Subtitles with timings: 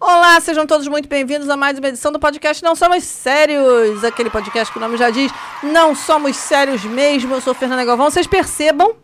[0.00, 4.30] Olá, sejam todos muito bem-vindos a mais uma edição do podcast Não Somos Sérios, aquele
[4.30, 5.30] podcast que o nome já diz,
[5.62, 7.34] não somos sérios mesmo.
[7.34, 8.10] Eu sou Fernanda Galvão.
[8.10, 8.96] Vocês percebam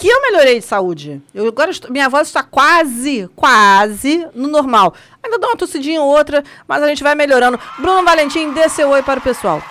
[0.00, 1.20] que eu melhorei de saúde.
[1.34, 4.94] Eu agora estou- minha voz está quase, quase no normal.
[5.22, 7.60] Ainda dou uma tossidinha ou outra, mas a gente vai melhorando.
[7.78, 9.62] Bruno Valentim, dê seu oi para o pessoal.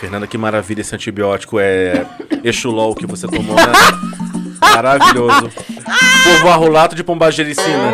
[0.00, 2.04] Fernanda, que maravilha esse antibiótico é
[2.42, 3.62] Exulol que você tomou, né?
[4.60, 5.48] Maravilhoso.
[6.24, 7.92] Povo arrulato de pombagericina.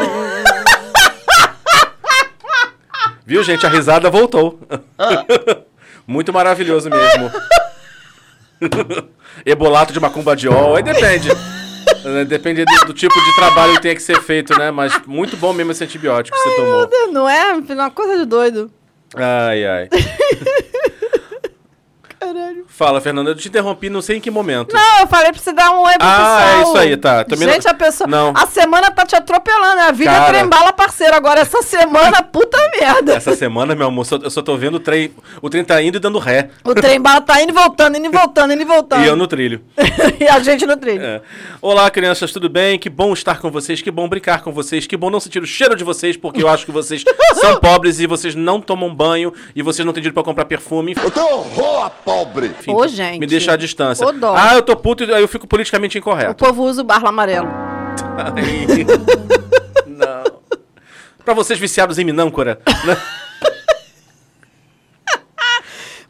[3.26, 3.66] Viu, gente?
[3.66, 4.58] A risada voltou.
[6.06, 7.30] Muito maravilhoso mesmo.
[9.44, 11.30] Ebolato de macumba de ol, aí depende.
[12.04, 14.70] Eh, Depende do, do tipo de trabalho que tenha que ser feito, né?
[14.70, 16.88] Mas muito bom mesmo esse antibiótico que você tomou.
[17.12, 17.52] Não é?
[17.54, 18.70] Uma coisa de doido.
[19.16, 19.88] Ai, ai.
[22.20, 22.64] Caralho.
[22.68, 24.74] Fala, Fernanda, eu te interrompi, não sei em que momento.
[24.74, 26.40] Não, eu falei pra você dar um oi pro Ah, pessoal.
[26.58, 27.24] é isso aí, tá.
[27.24, 28.06] Também Gente, não- a pessoa.
[28.08, 28.32] não.
[28.36, 29.80] A semana tá te atropelando.
[29.80, 30.24] A vida Cara.
[30.24, 31.14] é trembala, parceiro.
[31.16, 33.14] Agora, essa semana, puta merda.
[33.14, 35.12] Essa semana, meu amor, eu só tô vendo o trem.
[35.40, 36.50] O trem tá indo e dando ré.
[36.62, 39.00] O trem-bala tá indo e voltando, indo e voltando, indo e voltando.
[39.04, 39.62] E eu no trilho.
[40.20, 41.02] e a gente no trilho.
[41.02, 41.22] É.
[41.62, 42.78] Olá, crianças, tudo bem?
[42.78, 45.46] Que bom estar com vocês, que bom brincar com vocês, que bom não sentir o
[45.46, 47.02] cheiro de vocês, porque eu acho que vocês
[47.40, 50.94] são pobres e vocês não tomam banho e vocês não têm dinheiro pra comprar perfume.
[51.02, 52.46] Eu tenho horror pobre.
[52.48, 53.18] Enfim, Ô, gente.
[53.20, 54.06] Me deixa à distância.
[54.06, 54.34] Ô, dó.
[54.36, 56.44] Ah, eu tô puto e aí eu fico politicamente O incorreto.
[56.44, 57.48] povo usa o barro amarelo.
[58.18, 58.84] Ai.
[59.86, 60.40] não.
[61.24, 62.60] Pra vocês viciados em minâncora.
[62.84, 62.96] né?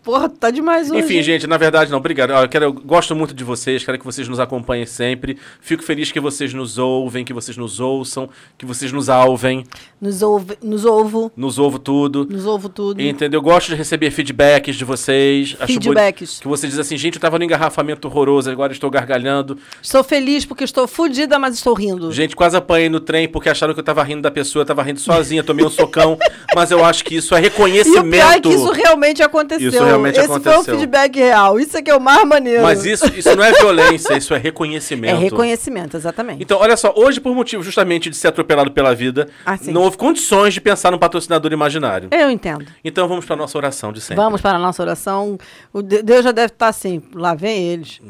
[0.03, 1.01] Porra, tá demais hoje.
[1.05, 2.31] Enfim, gente, na verdade, não, obrigado.
[2.33, 5.37] Eu, quero, eu gosto muito de vocês, quero que vocês nos acompanhem sempre.
[5.61, 9.65] Fico feliz que vocês nos ouvem, que vocês nos ouçam, que vocês nos alvem,
[10.01, 12.27] Nos ouve, nos ovo, nos ouvam tudo.
[12.31, 13.01] nos ovo tudo.
[13.03, 13.39] Entendeu?
[13.39, 15.55] Eu gosto de receber feedbacks de vocês.
[15.61, 16.41] Acho Feedbacks.
[16.41, 19.59] Que vocês dizem assim, gente, eu tava no engarrafamento horroroso, agora estou gargalhando.
[19.83, 22.11] Estou feliz porque estou fodida, mas estou rindo.
[22.11, 24.83] Gente, quase apanhei no trem porque acharam que eu tava rindo da pessoa, eu tava
[24.83, 26.17] rindo sozinha, tomei um socão.
[26.57, 28.07] mas eu acho que isso é E reconhecimento.
[28.07, 29.69] o pior é que isso realmente aconteceu.
[29.69, 30.61] Isso realmente Esse foi aconteceu.
[30.75, 31.61] o feedback real.
[31.61, 32.63] Isso é que é o mais maneiro.
[32.63, 35.15] Mas isso, isso não é violência, isso é reconhecimento.
[35.15, 36.43] É reconhecimento, exatamente.
[36.43, 39.97] Então, olha só, hoje, por motivo justamente de ser atropelado pela vida, Ah, não houve
[39.97, 42.09] condições de pensar num patrocinador imaginário.
[42.11, 42.65] Eu entendo.
[42.85, 44.17] Então vamos para nossa oração de sempre.
[44.17, 45.39] Vamos para a nossa oração.
[45.73, 47.03] O De- Deus já deve estar assim.
[47.15, 48.01] Lá vem eles.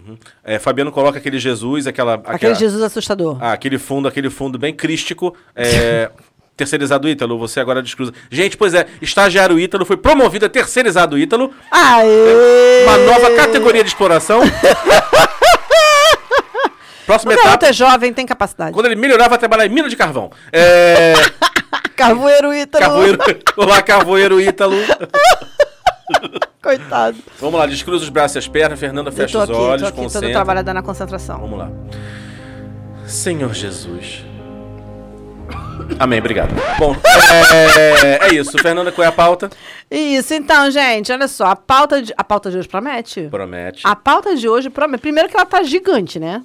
[0.45, 2.15] É, Fabiano coloca aquele Jesus, aquela.
[2.15, 3.37] Aquele aquela- Jesus assustador.
[3.41, 5.35] Ah, aquele fundo, aquele fundo bem crístico.
[5.55, 6.11] É,
[6.61, 8.13] terceirizado Ítalo, você agora descruza.
[8.31, 12.85] Gente, pois é, estagiário Ítalo foi promovido a terceirizado Ítalo, Aê!
[12.85, 14.41] uma nova categoria de exploração.
[17.07, 18.73] Próxima O etapa, é jovem, tem capacidade.
[18.73, 20.31] quando ele melhorar, vai trabalhar em mina de carvão.
[20.53, 21.15] É,
[21.97, 22.85] Carvoeiro Ítalo.
[22.85, 23.19] carvoeiro,
[23.57, 24.77] olá, carvoeiro Ítalo.
[26.63, 27.17] Coitado.
[27.41, 29.83] Vamos lá, descruza os braços e as pernas, Fernanda Eu fecha tô os aqui, olhos,
[29.89, 30.31] aqui, concentra.
[30.31, 31.41] trabalhada na concentração.
[31.41, 31.71] Vamos lá.
[33.07, 34.25] Senhor Jesus.
[35.99, 36.55] Amém, obrigado.
[36.79, 36.97] Bom,
[37.79, 38.57] é, é isso.
[38.59, 39.51] Fernanda, qual é a pauta?
[39.91, 41.47] Isso, então, gente, olha só.
[41.47, 43.23] A pauta de, a pauta de hoje promete?
[43.31, 43.83] Promete.
[43.85, 45.01] A pauta de hoje promete.
[45.01, 46.43] Primeiro que ela tá gigante, né?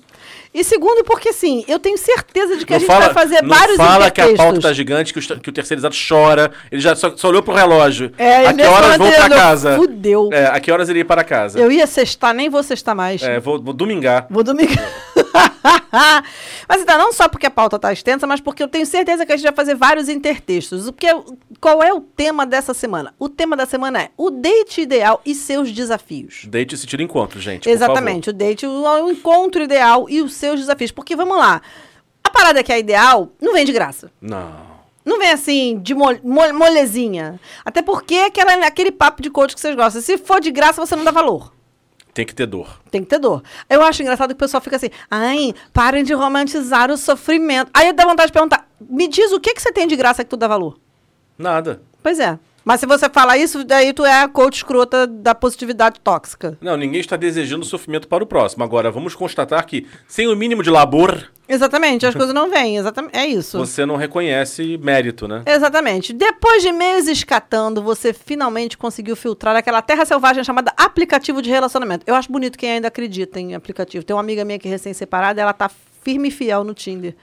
[0.54, 3.76] E segundo, porque assim, eu tenho certeza de que a gente vai fazer não vários
[3.76, 6.50] fala que a pauta tá gigante, que o, que o terceirizado chora.
[6.72, 8.12] Ele já só, só olhou pro relógio.
[8.18, 9.76] É, a que horas tá vou pra casa?
[9.76, 10.30] Fudeu.
[10.32, 11.60] É, a que horas ele ir para casa?
[11.60, 13.22] Eu ia sextar, nem vou sextar mais.
[13.22, 14.28] É, vou, vou domingar.
[14.30, 14.74] Vou domingo.
[16.70, 19.32] mas então, não só porque a pauta tá extensa, mas porque eu tenho certeza que
[19.32, 20.88] a gente vai fazer vários intertextos.
[20.88, 21.24] O que é-
[21.60, 23.14] qual é o tema dessa semana?
[23.20, 26.46] O tema da semana é o date ideal e seus desafios.
[26.48, 27.70] Deite e se tira encontro, gente.
[27.70, 28.72] Exatamente, o date, o,
[29.06, 30.92] o encontro ideal e os seus desafios.
[30.92, 31.62] Porque vamos lá,
[32.24, 34.12] a parada que é ideal não vem de graça.
[34.22, 34.76] Não.
[35.06, 37.40] Não vem assim, de mole, mole- molezinha.
[37.64, 40.02] Até porque aquela, aquele papo de coach que vocês gostam.
[40.02, 41.54] Se for de graça, você não dá valor.
[42.16, 42.80] Tem que ter dor.
[42.90, 43.44] Tem que ter dor.
[43.70, 47.70] Eu acho engraçado que o pessoal fica assim, ai, parem de romantizar o sofrimento.
[47.74, 50.30] Aí dá vontade de perguntar, me diz o que, que você tem de graça que
[50.30, 50.80] tu dá valor?
[51.38, 51.82] Nada.
[52.02, 52.40] Pois é.
[52.64, 56.58] Mas se você fala isso, daí tu é a coach escrota da positividade tóxica.
[56.62, 58.64] Não, ninguém está desejando sofrimento para o próximo.
[58.64, 62.78] Agora, vamos constatar que, sem o mínimo de labor, Exatamente, as coisas não vêm.
[62.78, 63.58] Exatamente, é isso.
[63.58, 65.44] você não reconhece mérito, né?
[65.46, 66.12] Exatamente.
[66.14, 72.04] Depois de meses escatando, você finalmente conseguiu filtrar aquela terra selvagem chamada aplicativo de relacionamento.
[72.08, 74.04] Eu acho bonito quem ainda acredita em aplicativo.
[74.04, 75.70] Tem uma amiga minha que é recém-separada, ela tá
[76.04, 77.16] firme e fiel no Tinder.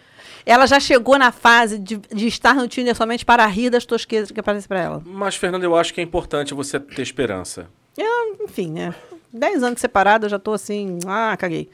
[0.44, 4.30] Ela já chegou na fase de, de estar no Tinder somente para rir das tosquezas
[4.30, 5.02] que aparecem para ela.
[5.04, 7.68] Mas, Fernando, eu acho que é importante você ter esperança.
[7.96, 8.94] Eu, enfim, né?
[9.32, 11.70] Dez anos separada, já tô assim, ah, caguei.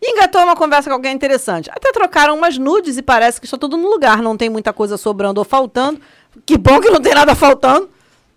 [0.00, 1.70] E engatou uma conversa com alguém interessante.
[1.70, 4.22] Até trocaram umas nudes e parece que está tudo no lugar.
[4.22, 6.00] Não tem muita coisa sobrando ou faltando.
[6.46, 7.90] Que bom que não tem nada faltando,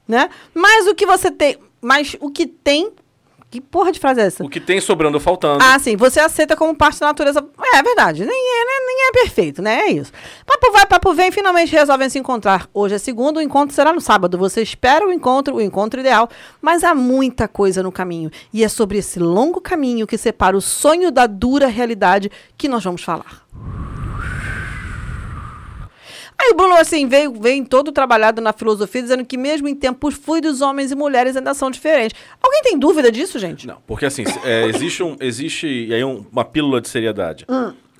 [0.05, 0.29] né?
[0.53, 1.57] Mas o que você tem.
[1.81, 2.91] mas o que tem.
[3.55, 4.43] Que porra de frase é essa?
[4.43, 5.63] O que tem sobrando ou faltando.
[5.63, 7.39] Ah, sim, você aceita como parte da natureza.
[7.73, 9.79] É, é verdade, nem é, né, nem é perfeito, né?
[9.79, 10.11] É isso.
[10.45, 12.67] Papo vai, papo vem, finalmente resolvem se encontrar.
[12.73, 14.37] Hoje é segundo, o encontro será no sábado.
[14.37, 16.29] Você espera o encontro, o encontro ideal,
[16.61, 18.29] mas há muita coisa no caminho.
[18.51, 22.83] E é sobre esse longo caminho que separa o sonho da dura realidade que nós
[22.83, 23.45] vamos falar.
[26.45, 30.13] Aí o Bruno, assim, veio, veio todo trabalhado na filosofia, dizendo que mesmo em tempos
[30.13, 32.15] fluidos, homens e mulheres ainda são diferentes.
[32.41, 33.65] Alguém tem dúvida disso, gente?
[33.65, 37.45] Não, porque assim, é, existe, um, existe e aí um- uma pílula de seriedade.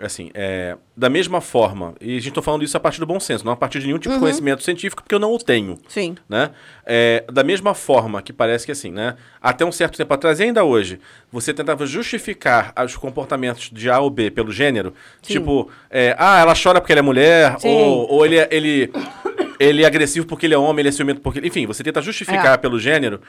[0.02, 3.18] Assim, é, da mesma forma, e a gente está falando isso a partir do bom
[3.18, 5.78] senso, não a partir de nenhum tipo de conhecimento científico, porque eu não o tenho.
[5.88, 6.18] Sim.
[6.28, 6.52] Né?
[6.86, 9.16] É, da mesma forma que parece que assim, né?
[9.42, 11.00] Até um certo tempo atrás, e ainda hoje,
[11.32, 14.94] você tentava justificar os comportamentos de A ou B pelo gênero.
[15.22, 15.36] Sim.
[15.36, 17.70] Tipo, é, ah, ela chora porque ela é mulher, Sim.
[17.70, 18.92] ou, ou ele, é- ele,
[19.58, 21.40] ele é agressivo porque ele é homem, ele é ciumento porque.
[21.42, 22.58] Enfim, você tenta justificar É.
[22.58, 23.22] pelo gênero,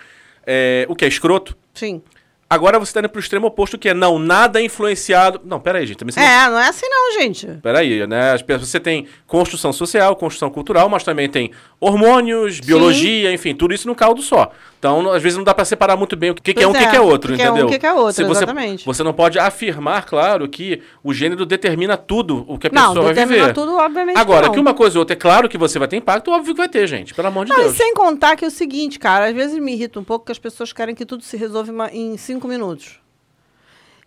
[0.45, 1.57] é, o que é escroto.
[1.73, 2.03] Sim.
[2.49, 5.41] Agora você tá indo pro extremo oposto, que é não, nada é influenciado.
[5.45, 5.97] Não, peraí, gente.
[5.99, 7.47] Também você não- É, não é assim não, gente.
[7.61, 8.33] Peraí, né?
[8.33, 11.51] As pessoas, você tem construção social, construção cultural, mas também tem
[11.81, 14.53] hormônios, biologia, enfim, tudo isso num caldo só.
[14.78, 16.70] Então, não- às vezes não dá pra separar muito bem o que, que é um
[16.70, 17.76] e o Pois que, é é, outro, o que que é um, entendeu?
[17.76, 18.84] o que é outro, Se você, exatamente.
[18.84, 23.05] Você não pode afirmar, claro, que o gênero determina tudo o que a Não, pessoa
[23.06, 23.55] vai determina viver.
[23.55, 24.55] tudo, obviamente Agora, que não.
[24.55, 26.69] que uma coisa ou outra, é claro que você vai ter impacto, óbvio que vai
[26.69, 27.14] ter, gente.
[27.14, 27.76] Pelo amor de Não, e Deus.
[27.76, 30.38] sem contar que é o seguinte, cara, às vezes me irrita um pouco que as
[30.38, 33.00] pessoas querem que tudo se resolva em cinco minutos.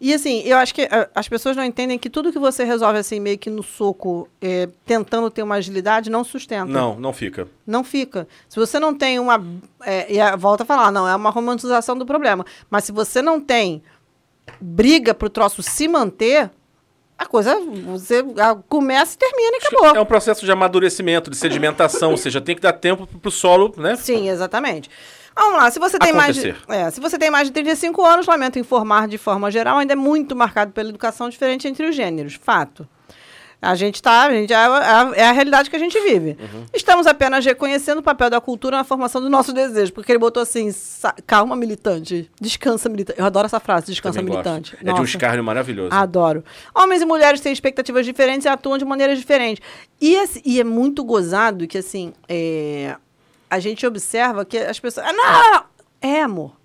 [0.02, 2.98] E assim, eu acho que ah, as pessoas não entendem que tudo que você resolve
[3.00, 6.66] assim, meio que no soco, é, tentando ter uma agilidade, não sustenta.
[6.72, 7.48] Não, não fica.
[7.68, 8.26] Não fica.
[8.48, 9.44] Se você não tem uma.
[9.84, 12.46] É, e a- volta a falar, não, é uma romantização do problema.
[12.70, 13.84] Mas se você não tem
[14.62, 16.50] briga pro troço se manter,
[17.18, 18.24] a coisa você
[18.70, 19.96] começa e termina e acabou.
[19.98, 23.32] É um processo de amadurecimento, de sedimentação, ou seja, tem que dar tempo pro, pro
[23.32, 23.98] solo, né?
[23.98, 24.90] Sim, exatamente.
[25.40, 28.28] Vamos lá, se você tem mais de, é, se você tem mais de 35 anos,
[28.28, 32.34] lamento informar de forma geral, ainda é muito marcado pela educação diferente entre os gêneros.
[32.34, 32.88] Fato.
[33.62, 36.38] A gente está, é, a, é a realidade que a gente vive.
[36.40, 36.66] Uhum.
[36.74, 40.42] Estamos apenas reconhecendo o papel da cultura na formação do nosso desejo, porque ele botou
[40.42, 40.74] assim,
[41.28, 43.20] calma militante, descansa militante.
[43.20, 44.78] Eu adoro essa frase, descansa Também militante.
[44.82, 45.94] É de um escárnio maravilhoso.
[45.94, 46.44] Adoro.
[46.74, 49.62] Homens e mulheres têm expectativas diferentes e atuam de maneiras diferentes.
[50.00, 50.16] E,
[50.46, 52.96] e é muito gozado que, assim, é,
[53.50, 55.08] a gente observa que as pessoas.
[55.08, 55.64] Ah, não.
[56.02, 56.56] É, amor.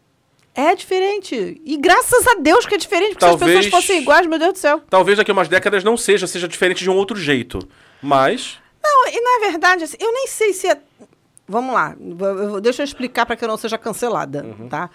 [0.54, 1.60] É diferente.
[1.64, 4.38] E graças a Deus que é diferente, porque se Talvez- as pessoas fossem iguais, meu
[4.38, 4.80] Deus do céu.
[4.88, 7.58] Talvez daqui a umas décadas não seja, seja diferente de um outro jeito.
[8.00, 8.58] Mas.
[8.82, 10.78] Não, e na verdade, assim, eu nem sei se é.
[11.46, 11.94] Vamos lá,
[12.62, 14.88] deixa eu explicar para que eu não seja cancelada, tá?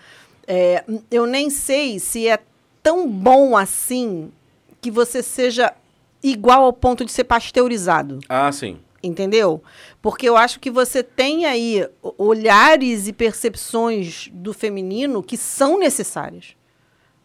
[0.47, 2.39] É, eu nem sei se é
[2.81, 4.31] tão bom assim
[4.81, 5.71] que você seja
[6.23, 8.19] igual ao ponto de ser pasteurizado.
[8.27, 8.79] Ah, sim.
[9.01, 9.63] Entendeu?
[10.01, 11.87] Porque eu acho que você tem aí
[12.17, 16.55] olhares e percepções do feminino que são necessárias.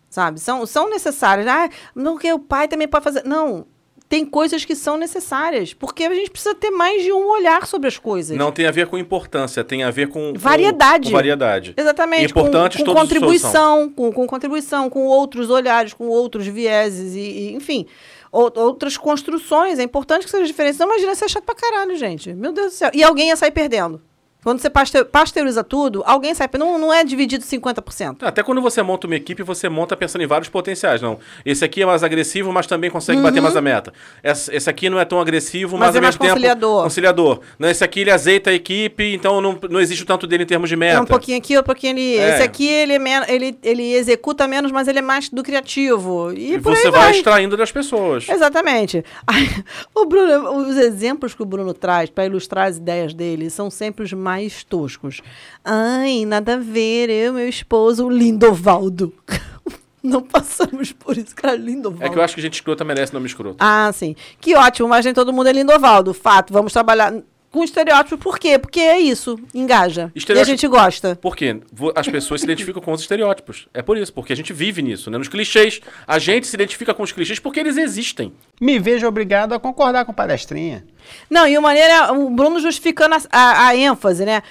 [0.08, 0.38] Sabe?
[0.38, 1.46] São, são necessárias.
[1.48, 3.24] Ah, não, que o pai também pode fazer.
[3.24, 3.66] Não.
[4.08, 5.74] Tem coisas que são necessárias.
[5.74, 8.36] Porque a gente precisa ter mais de um olhar sobre as coisas.
[8.36, 10.32] Não tem a ver com importância, tem a ver com.
[10.32, 11.08] com- Variedade.
[11.08, 11.74] Com variedade.
[11.76, 12.30] Exatamente.
[12.30, 17.54] Importantes com, com contribuição, com, com contribuição, com outros olhares, com outros vieses, e, e,
[17.54, 17.86] enfim,
[18.34, 19.78] ou- outras construções.
[19.78, 20.78] É importante que seja diferente.
[20.78, 22.32] Não imagina ser chato pra caralho, gente.
[22.34, 22.90] Meu Deus do céu.
[22.92, 24.02] E alguém ia sair perdendo.
[24.44, 26.48] Quando você paste- pasteuriza tudo, alguém sai.
[26.58, 28.18] Não, não é dividido 50%.
[28.22, 31.00] Até quando você monta uma equipe, você monta pensando em vários potenciais.
[31.02, 33.92] Não, esse aqui é mais agressivo, mas também consegue bater mais a meta.
[34.22, 36.82] Esse, esse aqui não é tão agressivo, mas, Mas é ao mais mesmo tempo conciliador.
[36.84, 37.40] conciliador.
[37.58, 40.46] Não, esse aqui ele azeita a equipe, então não, não existe o tanto dele em
[40.46, 40.98] termos de meta.
[40.98, 42.18] É um pouquinho aqui, um pouquinho ali.
[42.18, 42.34] É.
[42.34, 46.32] Esse aqui, ele, é ele, ele executa menos, mas ele é mais do criativo.
[46.32, 47.10] E, E você vai vai.
[47.12, 48.28] extraindo das pessoas.
[48.28, 49.04] Exatamente.
[49.26, 49.48] Aí,
[49.94, 54.04] o Bruno, os exemplos que o Bruno traz para ilustrar as ideias dele são sempre
[54.04, 54.33] os mais
[54.64, 55.20] toscos.
[55.64, 59.12] Ai, nada a ver, eu e meu esposo, o Lindovaldo.
[60.02, 62.04] Não passamos por isso, cara, Lindovaldo.
[62.04, 63.56] É que eu acho que gente escrota merece nome escroto.
[63.58, 64.14] Ah, sim.
[64.38, 66.12] Que ótimo, mas nem todo mundo é Lindovaldo.
[66.12, 67.14] Fato, vamos trabalhar
[67.54, 68.18] com estereótipos.
[68.18, 68.58] Por quê?
[68.58, 70.12] Porque é isso, engaja.
[70.14, 71.16] E a gente gosta.
[71.16, 71.60] Por quê?
[71.94, 73.68] As pessoas se identificam com os estereótipos.
[73.72, 75.16] É por isso, porque a gente vive nisso, né?
[75.16, 75.80] Nos clichês.
[76.06, 78.32] A gente se identifica com os clichês porque eles existem.
[78.60, 80.84] Me vejo obrigado a concordar com o palestrinha.
[81.30, 84.42] Não, e o maneira, o Bruno justificando a, a- a ênfase, né?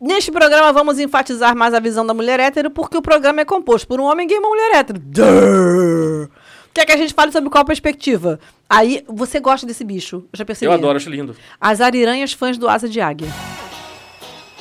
[0.00, 3.86] Neste programa vamos enfatizar mais a visão da mulher hétero, porque o programa é composto
[3.86, 4.98] por um homem gay e uma mulher hétero.
[4.98, 6.28] Duh!
[6.74, 8.40] Quer que a gente fale sobre qual perspectiva?
[8.68, 10.66] Aí, você gosta desse bicho, eu já percebi.
[10.66, 11.36] Eu adoro, acho lindo.
[11.60, 13.28] As ariranhas fãs do Asa de Águia.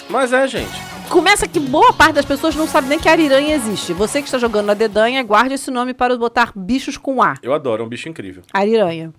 [0.09, 0.91] Mas é, gente.
[1.09, 3.93] Começa que boa parte das pessoas não sabe nem que ariranha existe.
[3.93, 7.35] Você que está jogando na dedanha, guarde esse nome para botar bichos com A.
[7.41, 8.43] Eu adoro, é um bicho incrível.
[8.53, 9.13] Ariranha.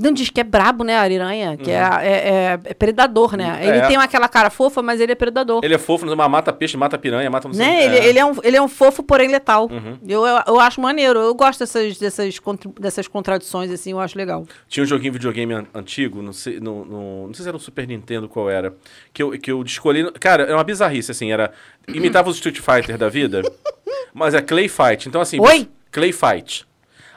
[0.00, 1.56] Não diz que é brabo, né, a ariranha?
[1.56, 3.58] Que é, é, é- é predador, né?
[3.60, 3.66] É.
[3.68, 5.60] Ele tem aquela cara fofa, mas ele é predador.
[5.62, 7.84] Ele é fofo, mas mata peixe, mata piranha, mata não sei Né?
[7.84, 9.68] Ele, ele, é um, ele é um fofo, porém letal.
[9.70, 9.98] Uhum.
[10.06, 11.18] Eu, eu, eu acho maneiro.
[11.18, 12.38] Eu gosto dessas, dessas,
[12.78, 14.46] dessas contradições, assim, eu acho legal.
[14.68, 17.60] Tinha um joguinho videogame an- antigo, não sei, no, no- não sei se era o
[17.60, 18.74] Super Nintendo, qual era,
[19.12, 20.10] que eu, que eu escolhi...
[20.12, 21.52] Cara, era uma bizarrice, assim, era...
[21.88, 23.42] Imitava os Street Fighter da vida,
[24.14, 25.08] mas é Clay Fight.
[25.08, 25.38] Então, assim...
[25.40, 25.68] Oi?
[25.92, 26.66] Clay Fight.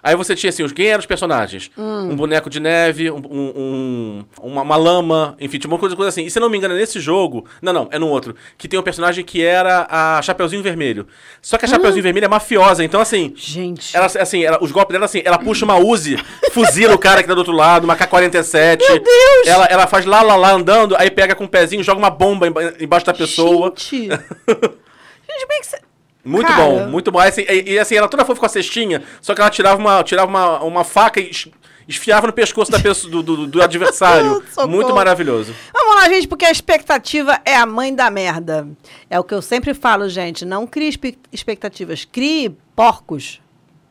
[0.03, 1.71] Aí você tinha, assim, os, quem eram os personagens?
[1.77, 2.09] Hum.
[2.11, 6.09] Um boneco de neve, um, um- um- uma, uma lama, enfim, tinha uma coisa, coisa
[6.09, 6.25] assim.
[6.25, 7.45] E se não me engano, é nesse jogo...
[7.61, 8.35] Não, não, é no outro.
[8.57, 11.07] Que tem um personagem que era a Chapeuzinho Vermelho.
[11.41, 13.31] Só que a Chapeuzinho Vermelho é mafiosa, então, assim...
[13.35, 13.95] Gente.
[13.95, 16.17] Ela, assim, ela- os golpes dela, assim, ela puxa uma Uzi,
[16.51, 18.79] fuzila o cara que tá do outro lado, uma K-47.
[18.81, 19.47] Meu Deus!
[19.47, 22.45] Ela, ela faz lá, lá, lá, andando, aí pega com o pezinho, joga uma bomba
[22.47, 23.73] emba- embaixo da pessoa.
[23.77, 24.09] Gente.
[24.09, 25.77] Gente, é que você...
[26.23, 26.63] Muito Cara.
[26.63, 27.19] bom, muito bom.
[27.19, 30.03] Assim, e, e, assim, ela toda fofa com a cestinha, só que ela tirava uma,
[30.03, 31.49] tirava uma, uma faca e es-
[31.87, 34.41] esfiava no pescoço da pessoa, do, do, do adversário.
[34.67, 35.53] Muito maravilhoso.
[35.73, 38.67] Vamos lá, gente, porque a expectativa é a mãe da merda.
[39.09, 40.45] É o que eu sempre falo, gente.
[40.45, 40.97] Não crie
[41.31, 42.05] expectativas.
[42.05, 43.41] Crie porcos.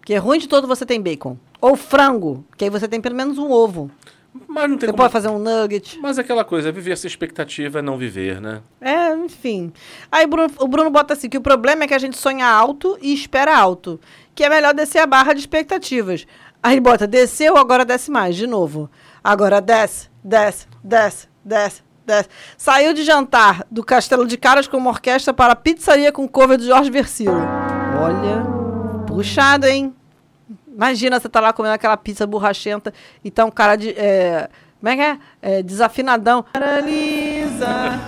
[0.04, 1.36] Que é ruim de todo você tem bacon.
[1.60, 3.90] Ou frango, que aí você tem pelo menos um ovo.
[4.48, 4.96] Mas não tem Você como...
[4.96, 5.98] pode fazer um nugget.
[6.00, 8.62] Mas é aquela coisa, viver essa expectativa é não viver, né?
[8.80, 9.72] É, enfim.
[10.10, 12.96] Aí Bruno- o Bruno bota assim, que o problema é que a gente sonha alto
[13.02, 14.00] e espera alto.
[14.34, 16.26] Que é melhor descer a barra de expectativas.
[16.62, 18.90] Aí ele bota, desceu, agora desce mais, de novo.
[19.22, 22.28] Agora desce, desce, desce, desce, desce.
[22.56, 26.56] Saiu de jantar do Castelo de Caras com uma orquestra para a pizzaria com cover
[26.56, 27.36] do Jorge Versilo.
[28.00, 28.42] Olha,
[29.06, 29.94] puxado, hein?
[30.74, 32.92] Imagina você tá lá comendo aquela pizza borrachenta
[33.24, 33.90] e tá um cara de.
[33.90, 34.48] é,
[34.80, 35.18] como é que é?
[35.40, 36.44] É, desafinadão.
[36.52, 38.00] Paralisa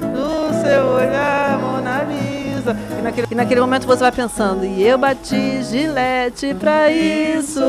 [0.00, 1.58] no seu olhar,
[2.64, 2.76] Mona Lisa.
[2.98, 7.60] E naquele, e naquele momento você vai pensando, e eu bati gilete pra isso.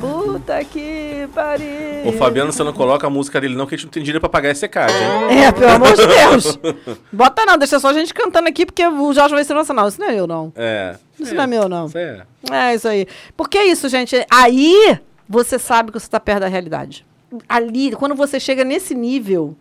[0.00, 2.06] Puta que pariu.
[2.06, 4.20] O Fabiano, você não coloca a música dele não, que a gente não tem dinheiro
[4.20, 5.42] pra pagar esse card, hein?
[5.42, 6.58] É, pelo amor de Deus.
[7.12, 9.88] Bota não, deixa só a gente cantando aqui, porque o Jorge vai ser não.
[9.88, 10.52] Isso não é eu, não.
[10.56, 10.96] É.
[11.18, 11.86] Isso não é meu, não.
[11.86, 12.22] Isso é.
[12.50, 13.06] É isso aí.
[13.36, 14.24] Porque é isso, gente.
[14.30, 14.98] Aí
[15.28, 17.06] você sabe que você está perto da realidade.
[17.48, 19.56] Ali, quando você chega nesse nível,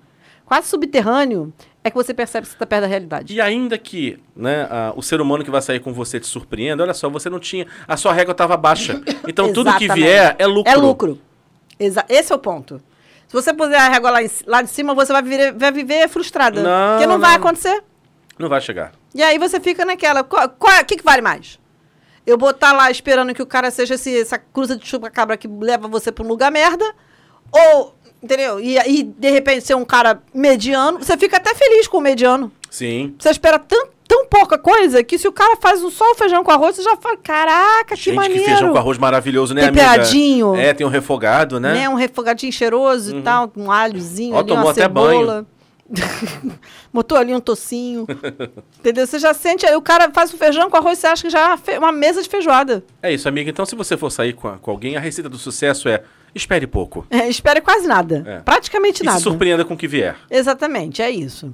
[0.45, 3.33] quase subterrâneo, é que você percebe que você está perto da realidade.
[3.33, 6.83] E ainda que né, a- o ser humano que vai sair com você te surpreenda,
[6.83, 7.65] olha só, você não tinha.
[7.87, 9.01] A sua régua estava baixa.
[9.27, 10.71] Então tudo que vier é lucro.
[10.71, 11.19] É lucro.
[11.79, 12.81] Exa esse é o ponto.
[13.27, 16.61] Se você puser a régua lá, lá de cima, você vai viver, vai viver frustrada.
[16.61, 17.37] Não, porque não, vai não.
[17.37, 17.81] acontecer.
[18.37, 18.91] Não vai chegar.
[19.15, 20.21] E aí você fica naquela.
[20.21, 21.59] O que, que vale mais?
[22.27, 25.87] Eu botar lá esperando que o cara seja esse, essa cruza de chupa-cabra que leva
[25.87, 26.85] você para um lugar merda?
[27.51, 28.59] Ou, entendeu?
[28.59, 30.99] E aí, de repente, ser um cara mediano.
[30.99, 32.51] Você fica até feliz com o mediano.
[32.69, 33.13] Sim.
[33.19, 36.43] Você espera tão, tão pouca coisa que se o cara faz um só o feijão
[36.43, 38.43] com arroz, você já fala: caraca, que Gente, maneiro.
[38.43, 40.49] que feijão com arroz maravilhoso, né, Temperadinho.
[40.49, 40.63] amiga?
[40.63, 41.73] É, tem um refogado, né?
[41.73, 41.89] né?
[41.89, 45.45] Um refogadinho cheiroso e tal, um alhozinho, Ó, ali, uma tomou até cebola.
[46.93, 48.05] Botou ali um tocinho.
[48.79, 49.05] Entendeu?
[49.05, 49.65] Você já sente.
[49.65, 51.91] Aí o cara faz o feijão com arroz, você acha que já é uma uma
[51.91, 52.83] mesa de feijoada.
[53.01, 53.49] É isso, amiga.
[53.49, 56.65] Então, se você for sair com, a- com alguém, a receita do sucesso é espere
[56.67, 57.05] pouco.
[57.09, 58.23] É, espere quase nada.
[58.27, 58.39] É.
[58.39, 59.17] Praticamente E nada.
[59.17, 60.15] se surpreenda com o que vier.
[60.29, 61.53] Exatamente, é isso.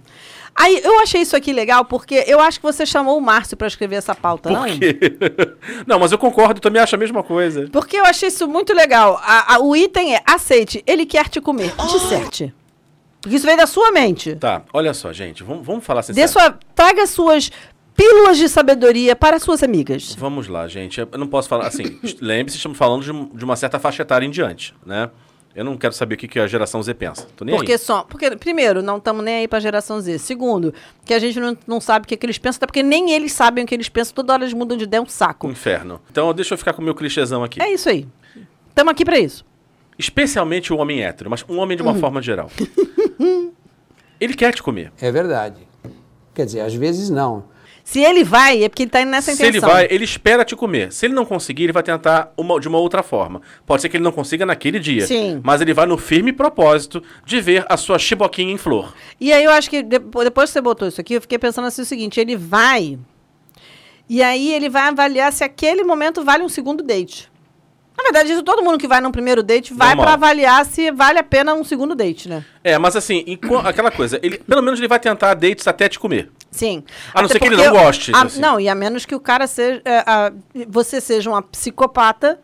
[0.60, 3.68] Aí eu achei isso aqui legal porque eu acho que você chamou o Márcio para
[3.68, 4.64] escrever essa pauta, não?
[4.64, 4.98] Por quê?
[5.86, 7.68] não, mas eu concordo, também acho a mesma coisa.
[7.72, 9.20] Porque eu achei isso muito legal.
[9.24, 11.72] A- a- o item é aceite, ele quer te comer.
[11.92, 12.52] Disserte.
[13.22, 14.36] Porque isso veio da sua mente.
[14.36, 16.28] Tá, olha só, gente, vamos, vamos falar Dê sincero.
[16.32, 17.52] sua, traga suas
[17.98, 20.16] pílulas de sabedoria para suas amigas.
[20.18, 21.00] Vamos lá, gente.
[21.02, 22.00] Eu não posso falar assim.
[22.22, 25.10] Lembre-se, estamos falando de, de uma certa faixa etária em diante, né?
[25.56, 27.28] Eu não quero saber o que, que a geração Z pensa.
[27.36, 27.78] Tô nem Porque aí.
[27.80, 30.20] só, porque primeiro, não estamos nem aí para a geração Z.
[30.20, 30.72] Segundo,
[31.04, 33.32] que a gente não, não sabe o que, que eles pensam, até porque nem eles
[33.34, 35.50] sabem o que eles pensam, toda hora eles mudam de ideia, é um saco.
[35.50, 36.00] Inferno.
[36.12, 37.60] Então, deixa eu ficar com o meu clichêzão aqui.
[37.60, 38.08] É isso aí.
[38.70, 39.44] Estamos aqui para isso.
[39.98, 42.00] Especialmente o homem hétero, mas um homem de uma Uhum.
[42.00, 42.52] forma geral.
[44.22, 44.92] Ele quer te comer.
[45.02, 45.68] É verdade.
[46.36, 47.46] Quer dizer, às vezes não.
[47.90, 49.70] Se ele vai, é porque ele está indo nessa Se intenção.
[49.70, 50.92] ele vai, ele espera te comer.
[50.92, 53.42] Se ele não conseguir, ele vai tentar uma- de uma outra forma.
[53.66, 55.08] Pode ser que ele não consiga naquele dia.
[55.08, 55.40] Sim.
[55.42, 58.94] Mas ele vai no firme propósito de ver a sua chiboquinha em flor.
[59.22, 61.66] E aí eu acho que depois, depois que você botou isso aqui, eu fiquei pensando
[61.70, 63.00] assim o seguinte, ele vai
[64.10, 67.32] e aí ele vai avaliar se aquele momento vale um segundo date.
[67.98, 71.18] Na verdade, isso todo mundo que vai num primeiro date vai para avaliar se vale
[71.18, 72.46] a pena um segundo date, né?
[72.64, 73.26] É, mas assim,
[73.66, 76.30] aquela coisa, ele, pelo menos ele vai tentar dates até te comer.
[76.52, 76.84] Sim.
[77.14, 78.40] A não ser que ele não goste, a- assim.
[78.40, 79.82] Não, e a menos que o cara seja.
[79.84, 80.32] é, a-
[80.68, 82.40] você seja uma psicopata,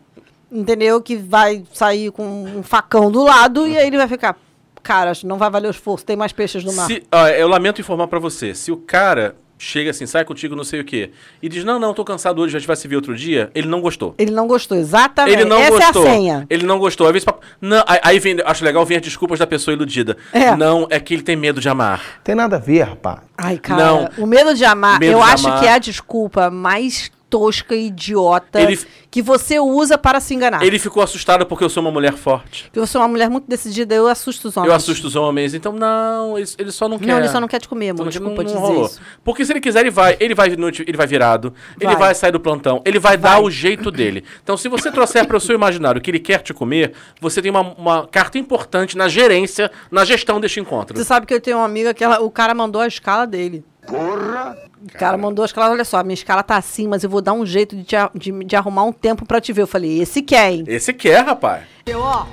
[0.50, 1.00] entendeu?
[1.00, 4.36] Que vai sair com um facão do lado e aí ele vai ficar.
[4.82, 6.86] Cara, não vai valer o esforço, tem mais peixes no mar.
[6.86, 9.34] Se, ó, eu lamento informar pra você, se o cara
[9.64, 11.10] chega assim, sai contigo, não sei o quê,
[11.42, 13.66] e diz, não, não, tô cansado hoje, a gente vai se ver outro dia, ele
[13.66, 14.14] não gostou.
[14.18, 15.34] Ele não gostou, exatamente.
[15.40, 16.06] Ele não Essa gostou.
[16.06, 16.46] é a senha.
[16.50, 17.06] Ele não gostou.
[17.06, 20.16] Às vezes, papo- não, aí, aí vem, acho legal vir as desculpas da pessoa iludida.
[20.32, 20.54] É.
[20.56, 22.20] Não, é que ele tem medo de amar.
[22.22, 23.20] Tem nada a ver, rapaz.
[23.36, 24.08] Ai, cara, Não.
[24.18, 25.60] o medo de amar, Medo eu de acho amar.
[25.60, 28.78] que é a desculpa mais tosca e idiota Ele-
[29.10, 30.62] que você usa para se enganar.
[30.64, 32.64] Ele ficou assustado porque eu sou uma mulher forte.
[32.64, 34.68] Porque eu sou uma mulher muito decidida, eu assusto os homens.
[34.70, 37.06] Eu assusto os homens, então não, ele, ele só não quer.
[37.08, 38.04] Não, ele só não quer te comer, amor.
[38.04, 38.86] não quer- Desculpa não- te não dizer rolou.
[38.86, 39.00] isso.
[39.24, 40.16] Porque se ele quiser, ele vai.
[40.20, 41.96] Ele vai, no- ele vai virado, ele Vai.
[41.96, 44.22] vai sair do plantão, ele vai, dar o jeito dele.
[44.42, 47.50] Então, se você trouxer para o seu imaginário que ele quer te comer, você tem
[47.50, 50.96] uma, uma carta importante na gerência, na gestão deste encontro.
[50.96, 53.64] Você sabe que eu tenho uma amiga que ela- o cara mandou a escala dele.
[53.86, 54.56] Porra!
[54.84, 57.22] O cara mandou a escala, olha só, a minha escala tá assim, mas eu vou
[57.22, 59.62] dar um jeito de, te de, de arrumar um tempo pra te ver.
[59.62, 60.64] Eu falei, esse quer, hein?
[60.66, 61.64] Esse quer, rapaz.
[61.86, 62.26] Eu, ó.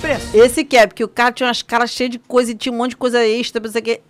[0.00, 0.36] Preço.
[0.36, 2.90] Esse quer, porque o cara tinha uma escala cheia de coisa e tinha um monte
[2.90, 4.00] de coisa extra, não sei o quê.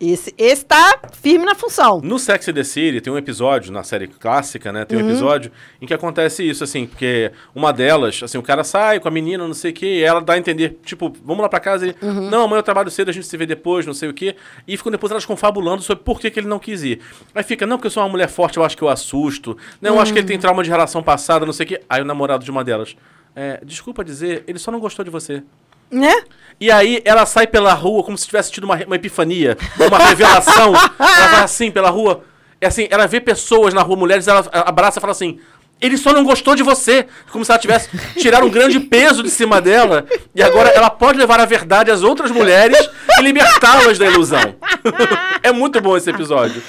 [0.00, 2.00] Esse, esse tá firme na função.
[2.02, 4.84] No Sex and the City tem um episódio, na série clássica, né?
[4.84, 5.50] Tem um episódio
[5.82, 9.44] em que acontece isso, assim, porque uma delas, assim, o cara sai com a menina,
[9.44, 11.96] não sei o quê, e ela dá a entender, tipo, vamos lá pra casa e.
[12.30, 14.36] Não, amanhã eu trabalho cedo, a gente se vê depois, não sei o quê.
[14.68, 17.00] E ficam depois elas confabulando sobre por que, que ele não quis ir.
[17.34, 19.56] Aí fica, não, porque eu sou uma mulher forte, eu acho que eu assusto.
[19.80, 21.80] Não, eu acho que ele tem trauma de relação passada, não sei o quê.
[21.88, 22.94] Aí o namorado de uma delas.
[23.34, 25.42] É, desculpa dizer, ele só não gostou de você.
[25.90, 26.14] Né?
[26.60, 30.74] E aí ela sai pela rua como se tivesse tido uma, uma epifania, uma revelação.
[30.98, 32.24] ela vai assim pela rua.
[32.60, 35.38] É assim, ela vê pessoas na rua, mulheres, ela abraça e fala assim.
[35.80, 37.06] Ele só não gostou de você.
[37.30, 40.04] Como se ela tivesse tirado um grande peso de cima dela.
[40.34, 44.56] E agora ela pode levar a verdade às outras mulheres e libertá-las da ilusão.
[45.40, 46.60] é muito bom esse episódio.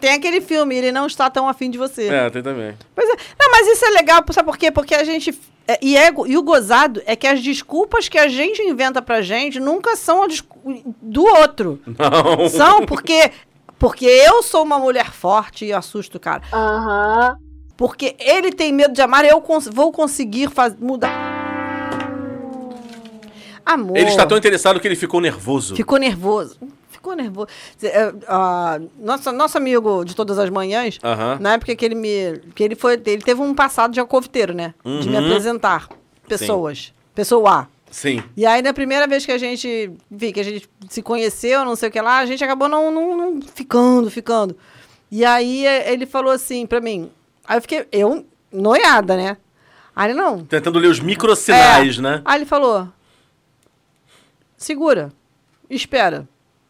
[0.00, 2.08] Tem aquele filme, ele não está tão afim de você.
[2.08, 2.74] É, tem também.
[2.94, 3.12] Pois é.
[3.38, 4.70] Não, mas isso é legal, sabe por quê?
[4.70, 5.38] Porque a gente.
[5.68, 9.20] É, e, é, e o gozado é que as desculpas que a gente inventa pra
[9.22, 10.26] gente nunca são
[11.02, 11.80] do outro.
[11.86, 12.48] Não.
[12.48, 13.30] São porque.
[13.78, 16.40] Porque eu sou uma mulher forte e assusto o cara.
[17.76, 21.12] Porque ele tem medo de amar e eu cons- vou conseguir faz, mudar.
[23.64, 23.96] Amor.
[23.96, 25.74] Ele está tão interessado que ele ficou nervoso.
[25.76, 26.56] Ficou nervoso.
[27.06, 27.46] Ficou nervoso.
[27.80, 28.12] Zé, é,
[28.98, 31.38] nossa, nosso amigo de todas as manhãs, Aham.
[31.40, 32.40] na época que ele me.
[32.52, 32.94] que ele foi.
[32.94, 34.74] Ele teve um passado de acoviteiro, né?
[34.84, 35.24] De me Uhum.
[35.26, 35.88] apresentar
[36.26, 36.92] pessoas.
[37.14, 37.66] Pessoa A.
[37.92, 38.20] Sim.
[38.36, 41.76] E aí, na primeira vez que a gente, enfim, que a gente se conheceu, não
[41.76, 44.56] sei o que lá, a gente acabou não, não, não ficando, ficando.
[45.08, 47.08] E aí, eh, ele falou assim pra mim,
[47.46, 49.36] aí eu fiquei, eu, noiada, né?
[49.94, 50.44] Aí ele, não.
[50.44, 52.02] Tentando ler os microsinais, É.
[52.02, 52.22] né?
[52.24, 52.88] Aí ele falou,
[54.56, 55.12] segura,
[55.70, 56.28] espera.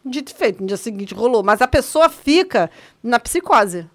[0.08, 1.42] Dito e feito, no dia seguinte rolou.
[1.42, 2.70] Mas a pessoa fica
[3.02, 3.86] na psicose,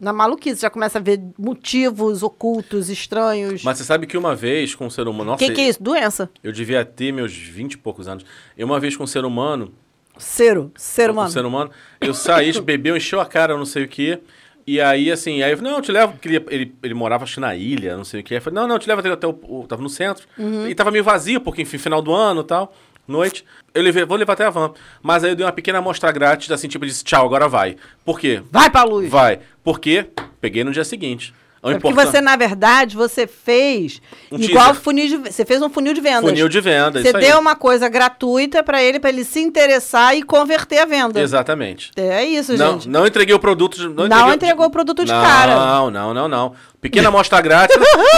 [0.00, 3.62] na maluquice, já começa a ver motivos ocultos, estranhos.
[3.62, 5.32] Mas você sabe que uma vez com um ser humano.
[5.34, 5.82] O que, que é isso?
[5.82, 6.28] Doença.
[6.42, 8.24] Eu devia ter meus 20 e poucos anos.
[8.58, 9.72] Eu uma vez com um ser humano,
[10.18, 11.30] Ser, ser com um humano.
[11.30, 11.70] ser humano,
[12.00, 14.18] eu saí, bebeu, encheu a cara, não sei o quê.
[14.66, 17.34] E aí, assim, aí eu falei, não, eu te levo, queria, ele, ele morava acho
[17.34, 18.36] que na ilha, não sei o quê.
[18.36, 20.26] Eu falei, não, não, eu te levo até, até o, o- Tava no centro.
[20.38, 20.68] Uhum.
[20.68, 22.72] E tava meio vazio, porque, enfim, final do ano e tal,
[23.06, 23.44] noite.
[23.74, 24.72] Eu levei, vou levar até a van.
[25.02, 27.76] Mas aí eu dei uma pequena amostra grátis, assim, tipo, disse, tchau, agora vai.
[28.04, 28.42] Por quê?
[28.50, 29.10] Vai pra luz.
[29.10, 29.40] Vai.
[29.62, 30.06] Porque
[30.40, 31.34] peguei no dia seguinte.
[31.62, 34.82] O É porque você, na verdade, você fez Um igual teaser.
[34.82, 36.28] funil de, você fez um funil de vendas.
[36.28, 37.24] Funil de venda, Você isso aí.
[37.24, 41.20] deu uma coisa gratuita pra ele, pra ele se interessar e converter a venda.
[41.20, 41.92] Exatamente.
[41.96, 42.88] É isso, Não, gente.
[42.88, 43.76] não entreguei o produto.
[43.78, 45.54] de- Não, Não entregou o produto de não, cara.
[45.54, 46.52] Não, não, não, não.
[46.80, 47.76] Pequena amostra grátis.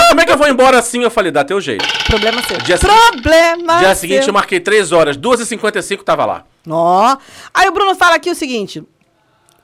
[0.08, 1.02] Como é que eu vou embora assim?
[1.02, 1.84] Eu falei, dá teu jeito.
[2.06, 2.56] Problema seu.
[2.62, 3.96] Dia Problema Dia seu.
[3.96, 6.44] seguinte eu marquei 3 horas, 2h55 tava lá.
[6.66, 7.14] Ó.
[7.52, 8.82] Aí o Bruno fala aqui o seguinte.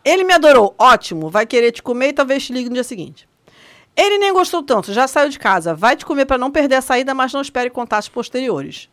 [0.05, 3.27] Ele me adorou, ótimo, vai querer te comer e talvez te ligue no dia seguinte.
[3.97, 6.83] Ele nem gostou tanto, já saiu de casa, vai te comer pra não perder a
[6.83, 8.89] saída, mas não espere contatos posteriores.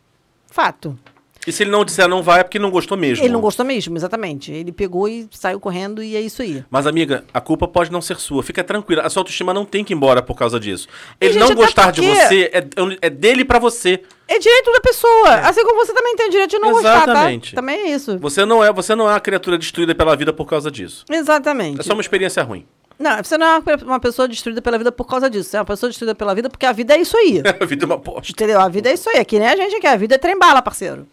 [0.46, 0.98] Fato.
[1.46, 3.24] E se ele não disser não vai, é porque não gostou mesmo.
[3.24, 4.52] Ele não gostou mesmo, exatamente.
[4.52, 6.62] Ele pegou e saiu correndo e é isso aí.
[6.68, 8.42] Mas, amiga, a culpa pode não ser sua.
[8.42, 9.00] Fica tranquila.
[9.00, 10.88] A sua autoestima não tem que ir embora por causa disso.
[11.18, 12.66] Ele gente, não gostar de você é,
[13.00, 14.02] é dele pra você.
[14.26, 15.36] É direito da pessoa.
[15.36, 17.40] Assim como você também tem direito de não Exatamente.
[17.40, 17.60] gostar, tá?
[17.62, 18.18] Também é isso.
[18.18, 21.06] Você não é, você não é uma criatura destruída pela vida por causa disso.
[21.10, 21.80] Exatamente.
[21.80, 22.66] É só uma experiência ruim.
[22.98, 25.50] Não, você não é uma- uma pessoa destruída pela vida por causa disso.
[25.50, 27.40] Você é uma pessoa destruída pela vida porque a vida é isso aí.
[27.60, 28.32] A vida é uma bosta.
[28.32, 28.60] Entendeu?
[28.60, 29.16] A vida é isso aí.
[29.18, 29.86] É que nem a gente aqui.
[29.86, 31.06] A vida é trem-bala, parceiro.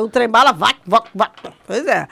[0.00, 1.28] O trem-bala vai, vai, vai.
[1.66, 2.06] Pois é.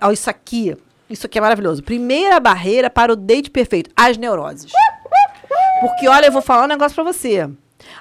[0.00, 0.76] Ó, isso aqui,
[1.08, 1.82] isso aqui é maravilhoso.
[1.82, 4.72] Primeira barreira para o date perfeito, as neuroses.
[5.80, 7.48] Porque, olha, eu vou falar um negócio pra você.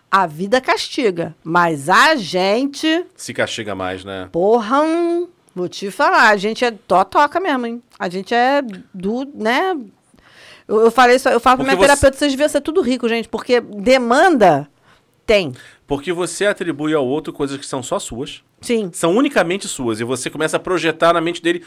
[0.10, 4.30] A vida castiga, mas a gente, Se castiga mais, né?
[4.32, 7.84] porra, hum, vou te falar, a gente é toca mesmo, hein?
[8.00, 8.62] A gente é
[8.94, 9.78] do, né?
[10.68, 12.82] Eu, eu falei isso, eu falo pra Porque minha você- terapeuta, vocês deviam ser tudo
[12.82, 14.68] rico, gente, porque demanda
[15.26, 15.54] tem.
[15.88, 18.44] Porque você atribui ao outro coisas que são só suas.
[18.62, 18.90] Sim.
[18.92, 20.00] São unicamente suas.
[20.00, 21.64] E você começa a projetar na mente dele.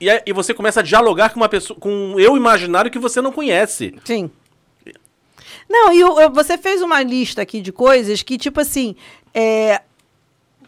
[0.00, 1.78] E, e você começa a dialogar com uma pessoa.
[1.78, 3.94] com um eu imaginário que você não conhece.
[4.04, 4.30] Sim.
[5.68, 8.96] Não, e o- eu- você fez uma lista aqui de coisas que, tipo assim,
[9.34, 9.82] é,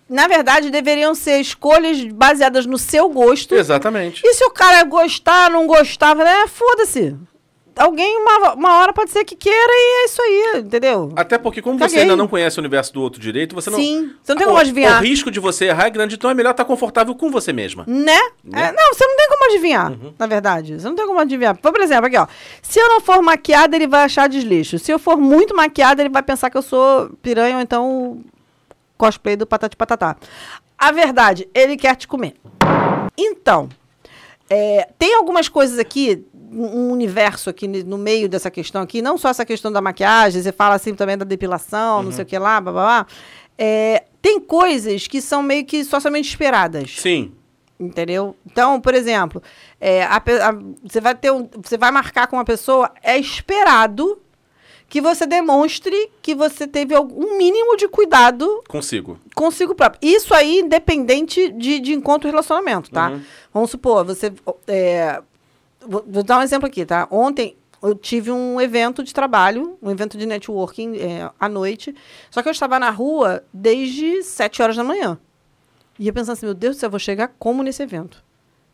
[0.09, 3.55] na verdade, deveriam ser escolhas baseadas no seu gosto.
[3.55, 4.21] Exatamente.
[4.25, 6.47] E se o cara gostar, não gostava, né?
[6.49, 7.17] Foda-se.
[7.77, 11.13] Alguém, uma, uma hora pode ser que queira e é isso aí, entendeu?
[11.17, 11.95] Até porque, como Caguei.
[11.97, 13.79] você ainda não conhece o universo do outro direito, você não.
[13.79, 15.01] Sim, você não tem o, como adivinhar.
[15.01, 17.85] O risco de você errar é grande, então é melhor estar confortável com você mesma.
[17.87, 18.19] Né?
[18.53, 20.13] É, não, você não tem como adivinhar, Uhum.
[20.19, 20.79] na verdade.
[20.81, 21.57] Você não tem como adivinhar.
[21.57, 22.27] Por exemplo, aqui, ó.
[22.63, 24.79] Se eu não for maquiada, ele vai achar desleixo.
[24.79, 28.21] Se eu for muito maquiada, ele vai pensar que eu sou piranha ou então
[28.99, 30.17] cosplay do Patati Patatá.
[30.79, 32.35] A verdade, ele quer te comer.
[33.17, 33.69] Então,
[34.49, 39.29] é, tem algumas coisas aqui, um universo aqui no meio dessa questão aqui, não só
[39.29, 42.03] essa questão da maquiagem, você fala assim também da depilação, Uhum.
[42.05, 43.07] não sei o que lá, blá, blá, blá.
[43.59, 46.97] É, tem coisas que são meio que socialmente esperadas.
[46.99, 47.33] Sim.
[47.79, 48.37] Entendeu?
[48.45, 49.43] Então, por exemplo,
[49.81, 54.21] é, a a- você vai ter um, você vai marcar com uma pessoa, é esperado
[54.89, 59.19] que você demonstre que você teve algum mínimo de cuidado Consigo.
[59.37, 60.01] consigo próprio.
[60.03, 63.11] Isso aí, independente de, de encontro e relacionamento, tá?
[63.11, 63.23] Uhum.
[63.55, 64.33] Vamos supor, você.
[64.67, 65.23] é,
[65.87, 67.07] vou, vou dar um exemplo aqui, tá?
[67.11, 71.95] Ontem eu tive um evento de trabalho, um evento de networking é, à noite.
[72.31, 75.19] Só que eu estava na rua desde 7 horas da manhã.
[75.99, 78.23] E eu pensando assim, meu Deus do céu, eu vou chegar como nesse evento?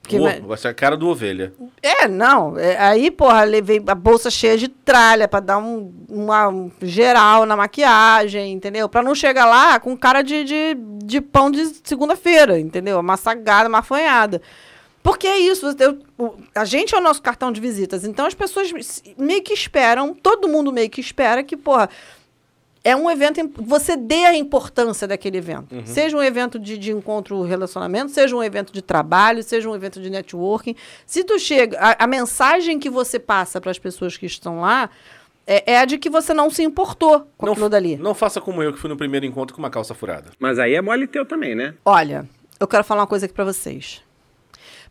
[0.03, 1.53] Porque Ô, vai- vai ser a cara do ovelha.
[1.83, 2.57] é, não.
[2.57, 7.45] é, aí, porra, levei a bolsa cheia de tralha pra dar um, uma um geral
[7.45, 8.89] na maquiagem, entendeu?
[8.89, 12.99] Pra não chegar lá com cara de, de, de pão de segunda-feira, entendeu?
[12.99, 14.41] Amassagada, mafanhada.
[15.07, 18.35] Porque é isso, eu- o- a gente é o nosso cartão de visitas, então as
[18.35, 18.73] pessoas
[19.17, 21.89] meio que esperam, todo mundo meio que espera que, porra,
[22.83, 25.69] é um evento, você dê a importância daquele evento.
[25.85, 30.01] Seja um evento de, de encontro, relacionamento, seja um evento de trabalho, seja um evento
[30.01, 30.75] de networking.
[31.07, 34.91] Se tu chega, a, a mensagem que você passa para as pessoas que estão lá
[35.47, 37.97] é, é a de que você não se importou com Não, aquilo dali.
[37.97, 40.31] não faça como eu, que fui no primeiro encontro com uma calça furada.
[40.41, 41.75] Mas aí é mole teu também, né?
[41.85, 44.01] Olha, eu quero falar uma coisa aqui pra vocês.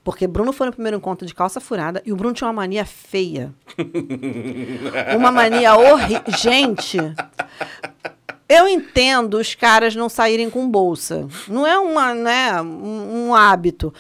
[0.06, 2.86] Porque Bruno foi no primeiro encontro de calça furada e o Bruno tinha uma mania
[2.86, 3.52] feia.
[5.18, 6.22] uma mania horrível.
[6.38, 6.98] Gente,
[8.48, 11.28] eu entendo os caras não saírem com bolsa.
[11.48, 13.92] Não é uma, né, um, um hábito.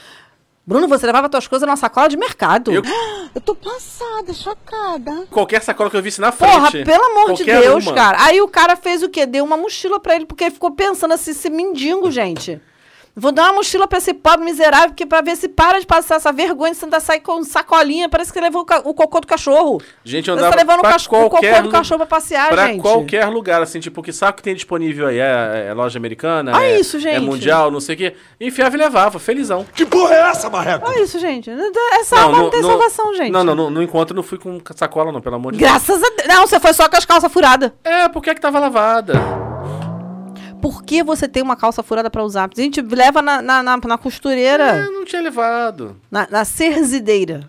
[0.67, 2.71] Bruno, você levava tuas coisas numa sacola de mercado.
[2.71, 2.83] Eu-
[3.35, 5.27] Eu tô passada, chocada.
[5.29, 6.53] Qualquer sacola que eu visse na frente.
[6.53, 7.93] Porra, pelo amor de Deus, uma.
[7.93, 8.17] cara.
[8.21, 9.25] Aí o cara fez o quê?
[9.25, 12.61] Deu uma mochila pra ele, porque ele ficou pensando assim, esse mendigo, gente.
[13.17, 16.15] Vou dar uma mochila pra esse pobre miserável, porque pra ver se para de passar
[16.15, 18.09] essa vergonha de tentar sair com sacolinha.
[18.09, 19.81] Parece que levou o, o cocô do cachorro.
[20.03, 22.07] Gente, eu Você andava tá levando o, pra cach- o cocô qualquer do cachorro pra
[22.07, 22.81] passear, pra gente.
[22.81, 25.17] qualquer lugar, assim, tipo, que sabe o que tem disponível aí?
[25.19, 26.51] É, é loja americana?
[26.53, 27.15] Olha é, isso, gente.
[27.15, 28.15] É mundial, não sei o quê.
[28.39, 29.65] Enfiava e levava, felizão.
[29.73, 30.85] Que porra é essa, marreco?
[30.85, 31.49] Olha isso, gente.
[31.93, 33.31] Essa alma não, tem salvação, gente.
[33.31, 35.71] Não, não, no, no encontro eu não fui com sacola, não, pelo amor de Deus.
[35.71, 36.27] Graças a Deus.
[36.27, 37.71] Não, você foi só com as calças furadas.
[37.81, 39.54] É, porque é que tava lavada.
[40.65, 42.49] Por que você tem uma calça furada pra usar?
[42.51, 45.95] A gente leva na, na, na- na costureira, Eu não tinha levado.
[46.09, 47.47] na, na cerzideira.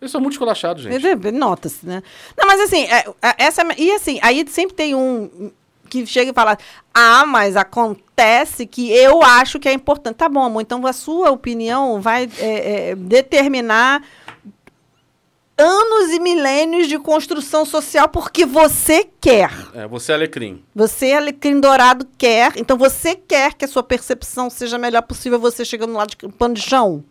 [0.00, 1.30] Eu sou muito esculachado, gente.
[1.32, 2.02] Nota-se, né?
[2.36, 5.52] Não, mas assim, é, é, essa, e assim, aí sempre tem um
[5.88, 6.58] que chega e fala:
[6.92, 10.16] Ah, mas acontece que eu acho que é importante.
[10.16, 14.02] Tá bom, amor, então a sua opinião vai é, é, determinar
[15.58, 19.50] anos e milênios de construção social porque você quer.
[19.74, 20.62] É, você é alecrim.
[20.74, 22.52] Você, Alecrim Dourado, quer.
[22.56, 26.16] Então você quer que a sua percepção seja a melhor possível, você chegando lá de
[26.16, 27.04] pano de chão.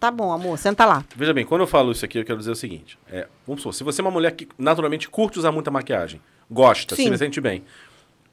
[0.00, 1.04] Tá bom, amor, senta lá.
[1.14, 2.98] Veja bem, quando eu falo isso aqui, eu quero dizer o seguinte.
[3.10, 6.94] É, vamos supor, se você é uma mulher que naturalmente curte usar muita maquiagem, gosta,
[6.94, 7.10] Sim.
[7.10, 7.64] se sente bem,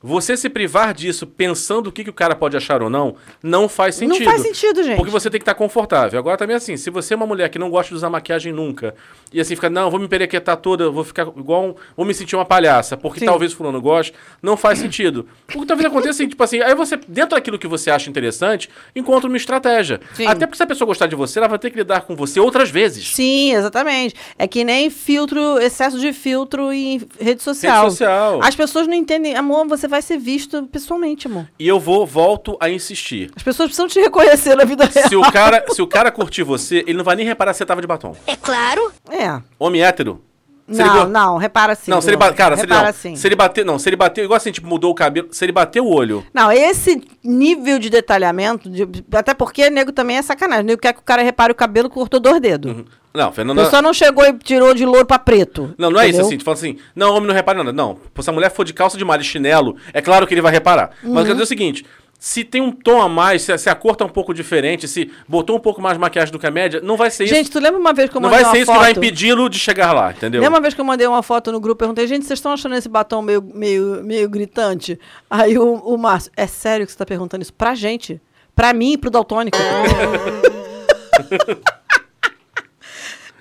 [0.03, 3.69] você se privar disso pensando o que, que o cara pode achar ou não, não
[3.69, 4.25] faz Não sentido.
[4.29, 4.97] faz sentido, gente.
[4.97, 6.19] Porque você tem que estar confortável.
[6.19, 8.93] Agora também assim, se você é uma mulher que não gosta de usar maquiagem nunca,
[9.31, 12.35] e assim fica, não, vou me perequetar toda, vou ficar igual um, vou me sentir
[12.35, 13.25] uma palhaça, porque Sim.
[13.25, 15.25] talvez fulano goste, não faz sentido.
[15.55, 18.69] O que talvez aconteça assim, tipo assim, aí você, dentro daquilo que você acha interessante,
[18.93, 20.01] encontra uma estratégia.
[20.13, 20.27] Sim.
[20.27, 22.41] Até porque se a pessoa gostar de você, ela vai ter que lidar com você
[22.41, 23.07] outras vezes.
[23.15, 24.15] Sim, exatamente.
[24.37, 27.83] É que nem filtro, excesso de filtro em rede social.
[27.83, 28.39] Rede social.
[28.43, 29.35] As pessoas não entendem.
[29.35, 31.47] Amor, você vai ser visto pessoalmente, amor.
[31.60, 33.29] E eu vou, volto a insistir.
[33.36, 35.08] As pessoas precisam te reconhecer na vida real.
[35.08, 37.65] Se o cara, se o cara curtir você, ele não vai nem reparar se você
[37.65, 38.15] tava de batom.
[38.25, 38.91] É claro.
[39.10, 39.39] É.
[39.60, 40.21] Homem hétero.
[40.67, 41.91] se ele Não, go- não, repara sim.
[41.91, 43.15] Não, se ele bater, cara, se ele, não, sim.
[43.15, 45.51] se ele bater, não, se ele bater, igual assim, tipo, mudou o cabelo, se ele
[45.51, 50.65] bater o olho, Não, esse nível de detalhamento, de- até porque nego também é sacanagem.
[50.65, 52.84] Nego quer que o cara repare o cabelo cortou dois dedos.
[53.13, 55.73] Não, A Fernanda, pessoa não chegou e tirou de louro pra preto.
[55.78, 58.30] não, não é isso assim, tu fala assim, não, homem não repara nada, não, se
[58.30, 60.91] a mulher for de calça de malha e chinelo, é claro que ele vai reparar,
[61.04, 61.10] Uhum.
[61.13, 61.86] mas eu quero dizer o seguinte,
[62.26, 64.88] Se tem um tom a mais, se, a- se a cor tá um pouco diferente,
[64.88, 67.36] se botou um pouco mais de maquiagem do que a média, não vai ser isso.
[67.36, 68.78] Gente, tu lembra uma vez que eu não mandei vai ser uma isso foto?
[68.78, 70.39] que vai impedi-lo de chegar lá, entendeu?
[70.39, 72.54] Lembra uma vez que eu mandei uma foto no grupo e perguntei, gente, vocês estão
[72.54, 74.97] achando esse batom meio, meio, meio gritante?
[75.30, 78.21] Aí o, o Márcio, é sério que você tá perguntando isso pra gente?
[78.56, 79.58] Pra mim e pro Daltônico?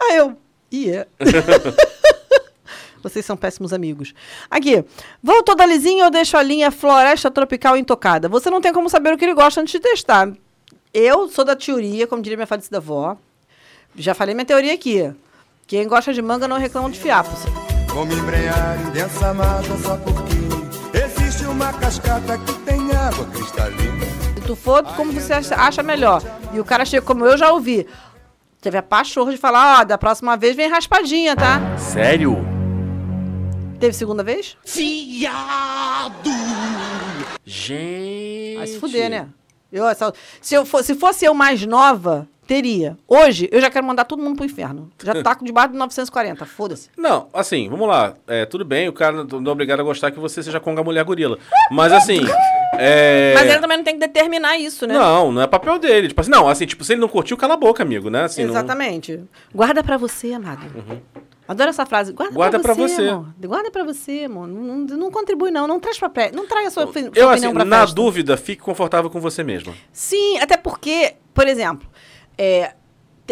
[0.03, 0.37] Aí eu,
[0.71, 1.07] ia.
[3.03, 4.15] Vocês são péssimos amigos.
[4.49, 4.85] Aqui.
[5.23, 8.29] Vou toda lisinha ou deixo a linha Floresta Tropical intocada?
[8.29, 10.31] Você não tem como saber o que ele gosta antes de testar.
[10.95, 13.17] Eu sou da teoria, como diria minha falecida avó.
[13.97, 15.13] Já falei minha teoria aqui.
[15.67, 17.31] Quem gosta de manga não reclama de fiapo.
[17.89, 20.35] Vou me embrenhar em densa mata só porque
[20.97, 24.07] existe uma cascata que tem água cristalina.
[24.35, 26.23] Se tu for como você acha melhor.
[26.53, 27.87] E o cara chega, como eu já ouvi,
[28.63, 31.77] teve a pachorra de falar, ó, da próxima vez vem raspadinha, tá?
[31.77, 32.39] Sério?
[33.81, 34.57] Teve segunda vez?
[37.45, 38.57] Gente.
[38.57, 39.29] Vai se fuder, né?
[39.73, 39.85] Eu,
[40.41, 42.97] se, eu fosse, se fosse eu mais nova, teria.
[43.09, 44.91] Hoje, eu já quero mandar todo mundo pro inferno.
[45.03, 46.89] Já tá com debaixo de 940, foda-se.
[46.97, 48.15] Não, assim, vamos lá.
[48.27, 51.05] É, tudo bem, o cara não é obrigado a gostar que você seja conga mulher
[51.05, 51.39] gorila.
[51.71, 52.21] Mas assim.
[52.79, 53.33] é...
[53.35, 54.95] Mas ele também não tem que determinar isso, né?
[54.95, 56.09] Não, não é papel dele.
[56.09, 58.25] Tipo assim, não, assim, tipo, se ele não curtiu, cala a boca, amigo, né?
[58.25, 59.21] Assim, não- Exatamente.
[59.55, 60.63] Guarda pra você, amado.
[61.47, 62.13] Adoro essa frase.
[62.13, 62.37] Guarda, Uhum.
[62.37, 63.27] Guarda pra pra você, amor.
[63.39, 64.47] Guarda pra você, amor.
[64.47, 65.67] Não, não, não contribui, não.
[65.67, 66.31] Não traz pra pré.
[66.33, 67.95] Não traga a sua, sua Eu, opinião assim, pra na festa.
[67.95, 69.75] dúvida, fique confortável com você mesmo.
[69.93, 71.87] Sim, até porque, por exemplo,
[72.39, 72.75] é,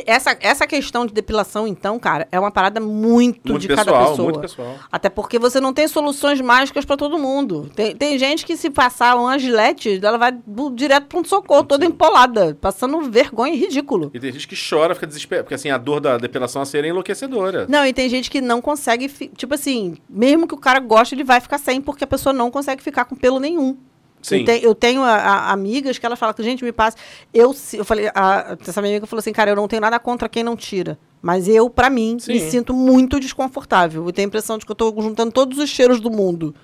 [0.07, 4.11] essa, essa questão de depilação, então, cara, é uma parada muito, Muito de cada pessoal,
[4.11, 4.25] pessoa.
[4.25, 4.75] muito pessoal.
[4.91, 7.71] Até porque você não tem soluções mágicas pra todo mundo.
[7.75, 10.33] Tem, tem gente que se passar uma gilete, ela vai
[10.75, 14.11] direto pra um socorro, toda empolada, passando vergonha e ridículo.
[14.15, 15.45] E tem gente que chora, fica desesperado.
[15.45, 17.67] Porque assim, a dor da depilação a cera é enlouquecedora.
[17.69, 21.25] Não, e tem gente que não consegue, tipo assim, mesmo que o cara goste, ele
[21.25, 23.77] vai ficar sem, porque a pessoa não consegue ficar com pelo nenhum.
[24.23, 24.39] Sim.
[24.41, 26.97] Eu, te- eu tenho a- a- amigas que ela fala que, gente, me passa.
[27.33, 30.29] Eu, eu falei, a, essa minha amiga falou assim, cara, eu não tenho nada contra
[30.29, 30.99] quem não tira.
[31.23, 32.51] Mas eu, pra mim, me Sim.
[32.51, 34.05] sinto muito desconfortável.
[34.07, 36.55] Eu tenho a impressão de que eu tô juntando todos os cheiros do mundo.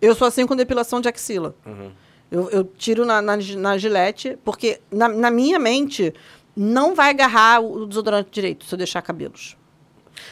[0.00, 1.54] Eu sou assim com depilação de axila.
[1.64, 1.90] Uhum.
[2.30, 6.12] Eu, eu tiro na, na, na gilete, porque na, na minha mente
[6.56, 9.56] não vai agarrar o desodorante direito se eu deixar cabelos.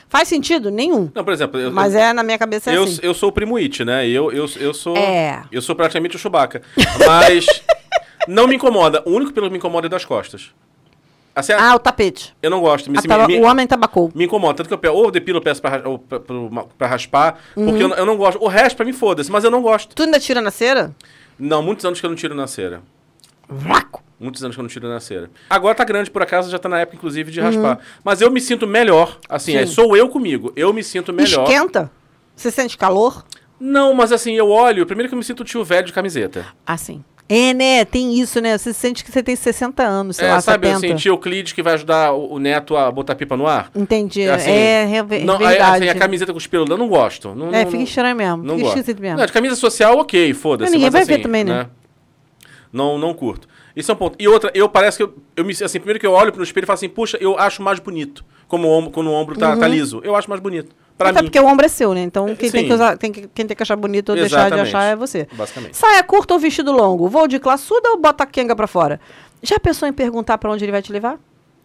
[0.09, 0.71] Faz sentido?
[0.71, 1.11] Nenhum.
[1.14, 3.01] Não, por exemplo, eu, Mas é, na minha cabeça é eu, assim.
[3.03, 4.07] eu sou o primo It, né?
[4.09, 4.97] Eu, eu, eu sou.
[4.97, 5.42] É.
[5.51, 6.62] Eu sou praticamente o Chewbacca.
[7.07, 7.47] Mas
[8.29, 9.03] não me incomoda.
[9.07, 10.51] O único pelo que me incomoda é das costas.
[11.35, 12.35] Assim, Ah, o tapete.
[12.42, 12.90] eu não gosto.
[12.90, 14.12] Me, A taba- me, O homem tabacou.
[14.14, 14.55] me incomoda.
[14.59, 17.38] Tanto que eu pego, ou eu depilo eu peço pra, ra- ou pra, pra- raspar,
[17.57, 17.64] Uhum.
[17.68, 18.42] porque eu, não- eu não gosto.
[18.42, 19.95] O resto pra mim foda-se, mas eu não gosto.
[19.95, 20.95] Tu ainda tira na cera?
[21.38, 22.83] Não, muitos anos que eu não tiro na cera.
[23.49, 24.02] Vaco.
[24.23, 25.29] Muitos anos que eu não tiro na cera.
[25.51, 27.33] Agora tá grande, por acaso, já tá na época, inclusive, Uhum.
[27.35, 27.79] de raspar.
[28.05, 29.19] Mas eu me sinto melhor.
[29.29, 30.53] Assim, é, sou eu comigo.
[30.55, 31.43] Eu me sinto melhor.
[31.49, 31.91] Esquenta?
[32.37, 33.25] Você sente calor?
[33.61, 34.87] Não, mas assim, eu olho.
[34.87, 36.47] Primeiro que eu me sinto tio velho de camiseta.
[36.67, 37.05] Assim.
[37.29, 37.85] É, né?
[37.85, 38.59] Tem isso, né?
[38.59, 40.87] Você sente que você tem 60 anos, sei é, lá, sabe 70.
[40.87, 43.71] assim, tio Euclides que vai ajudar o, o neto a botar pipa no ar?
[43.75, 44.29] Entendi.
[44.29, 45.77] Assim, é, é, ve- não, aí, verdade.
[45.85, 47.35] assim, a camiseta com os pelos, eu não gosto.
[47.35, 48.37] Não, É, não- fica estranho mesmo.
[48.43, 49.01] Não fica gosto.
[49.01, 49.17] mesmo.
[49.19, 50.71] Não, de camisa social, ok, foda-se.
[50.73, 51.67] Ninguém mas, vai ver assim, também, né?
[52.73, 53.47] Não, não curto.
[53.75, 54.17] Isso é um ponto.
[54.19, 56.65] E outra, eu parece que eu, eu me assim, primeiro que eu olho pro espelho
[56.65, 58.25] e falo assim, puxa, eu acho mais bonito.
[58.49, 60.01] Como o ombro, quando o ombro tá, tá liso.
[60.05, 60.75] Eu acho mais bonito.
[60.99, 61.11] Pra Uhum.
[61.13, 61.27] Até mim.
[61.29, 62.03] porque o ombro é seu, né?
[62.03, 64.55] Então quem tem que usar, tem que, quem tem que achar bonito ou deixar de
[64.57, 64.69] Exatamente.
[64.69, 65.27] achar é você.
[65.33, 65.77] Basicamente.
[65.77, 67.09] Saia curta ou vestido longo?
[67.09, 69.01] Vou de classuda ou bota a quenga pra fora?
[69.43, 71.19] Já pensou em perguntar pra onde ele vai te levar?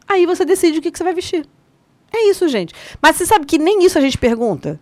[0.08, 1.46] Aí você decide o que, que você vai vestir.
[2.16, 2.74] É isso, gente.
[3.02, 4.80] Mas você sabe que nem isso a gente pergunta?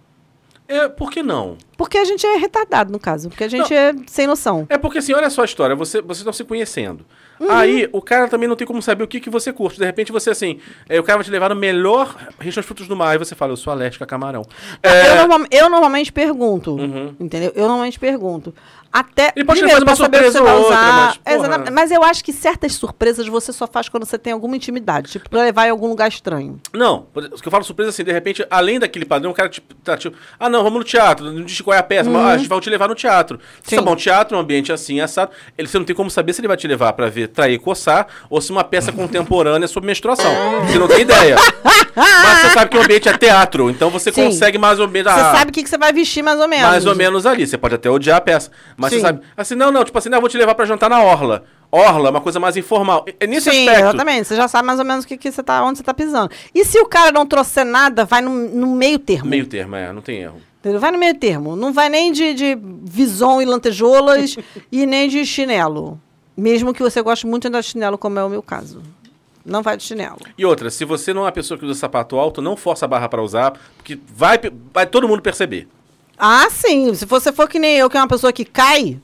[0.67, 1.57] É, por que não?
[1.77, 3.29] Porque a gente é retardado, no caso.
[3.29, 4.65] Porque a gente é sem noção.
[4.69, 7.05] É porque assim, olha só a história, você, vocês estão se conhecendo.
[7.39, 7.51] Uhum.
[7.51, 9.77] Aí, o cara também não tem como saber o que, que você curte.
[9.77, 12.87] De repente, você assim, é, o cara vai te levar no melhor restaurante de frutos
[12.87, 13.13] do mar.
[13.15, 14.43] E você fala, eu sou alérgica a camarão.
[14.81, 16.75] É, Eu, eu normalmente pergunto.
[16.75, 17.13] Uhum.
[17.19, 17.51] Entendeu?
[17.55, 18.55] Eu normalmente pergunto.
[18.95, 19.33] Até.
[19.35, 21.17] Ele pode primeiro, uma surpresa você ou outra, usar.
[21.25, 21.35] mas.
[21.35, 21.71] Exatamente.
[21.71, 25.11] Mas eu acho que certas surpresas você só faz quando você tem alguma intimidade.
[25.11, 26.61] Tipo, pra levar em algum lugar estranho.
[26.71, 29.75] Não, o que eu falo surpresa assim, de repente, além daquele padrão, o cara tipo,
[29.75, 32.31] tá tipo, ah não, vamos no teatro, não diz qual é a peça, mas, ah,
[32.31, 33.37] a gente vai te levar no teatro.
[33.37, 33.61] Uhum.
[33.63, 33.75] Sim.
[33.75, 36.47] tá bom, teatro, um ambiente assim, assado, ele, você não tem como saber se ele
[36.47, 40.31] vai te levar pra ver trair e coçar, ou se uma peça contemporânea sobre menstruação.
[40.67, 41.35] Você não tem ideia.
[41.95, 44.25] mas você sabe que o ambiente é teatro, então você Sim.
[44.25, 45.11] consegue mais ou menos...
[45.11, 46.65] Você ah, sabe o que, que você vai vestir mais ou menos.
[46.65, 47.45] mais ou menos ali.
[47.45, 48.51] Você pode até odiar a peça.
[48.85, 48.99] Mas Sim.
[48.99, 49.21] você sabe.
[49.35, 51.43] Assim, não, não, tipo assim, não, eu vou te levar pra jantar na Orla.
[51.71, 53.05] Orla é uma coisa mais informal.
[53.19, 53.89] É nesse Sim, aspecto.
[53.89, 54.27] exatamente.
[54.27, 56.29] Você já sabe mais ou menos que, que você tá, onde você tá pisando.
[56.53, 59.29] E se o cara não trouxer nada, vai no, no meio termo.
[59.29, 60.39] Meio termo, é, não tem erro.
[60.79, 61.55] Vai no meio termo.
[61.55, 64.35] Não vai nem de, de vison e lantejoulas
[64.71, 65.99] e nem de chinelo.
[66.37, 68.81] Mesmo que você goste muito de andar de chinelo, como é o meu caso.
[69.45, 70.17] Não vai de chinelo.
[70.37, 72.87] E outra, se você não é uma pessoa que usa sapato alto, não força a
[72.87, 74.39] barra pra usar, porque vai,
[74.73, 75.67] vai todo mundo perceber.
[76.17, 76.93] Ah, sim.
[76.93, 78.99] Se você for que nem eu, que é uma pessoa que cai.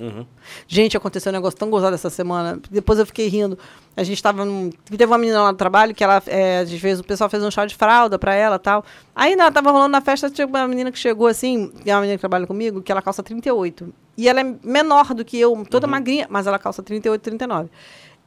[0.67, 2.59] Gente, aconteceu um negócio tão gozado essa semana.
[2.69, 3.57] Depois eu fiquei rindo.
[3.95, 4.69] A gente tava num.
[4.85, 6.21] Teve uma menina lá no trabalho que ela.
[6.27, 8.85] É, a gente fez, o pessoal fez um chá de fralda pra ela e tal.
[9.15, 12.01] Aí ela tava rolando na festa, tinha uma menina que chegou assim, que é uma
[12.01, 13.93] menina que trabalha comigo, que ela calça 38.
[14.17, 17.69] E ela é menor do que eu, toda magrinha, mas ela calça 38, 39.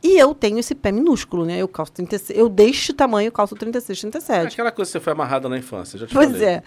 [0.07, 1.57] E eu tenho esse pé minúsculo, né?
[1.57, 2.39] Eu calço 36.
[2.39, 4.47] Eu deste tamanho, calço 36, 37.
[4.53, 6.47] Aquela coisa que você foi amarrada na infância, já te Pois falei.
[6.47, 6.63] é.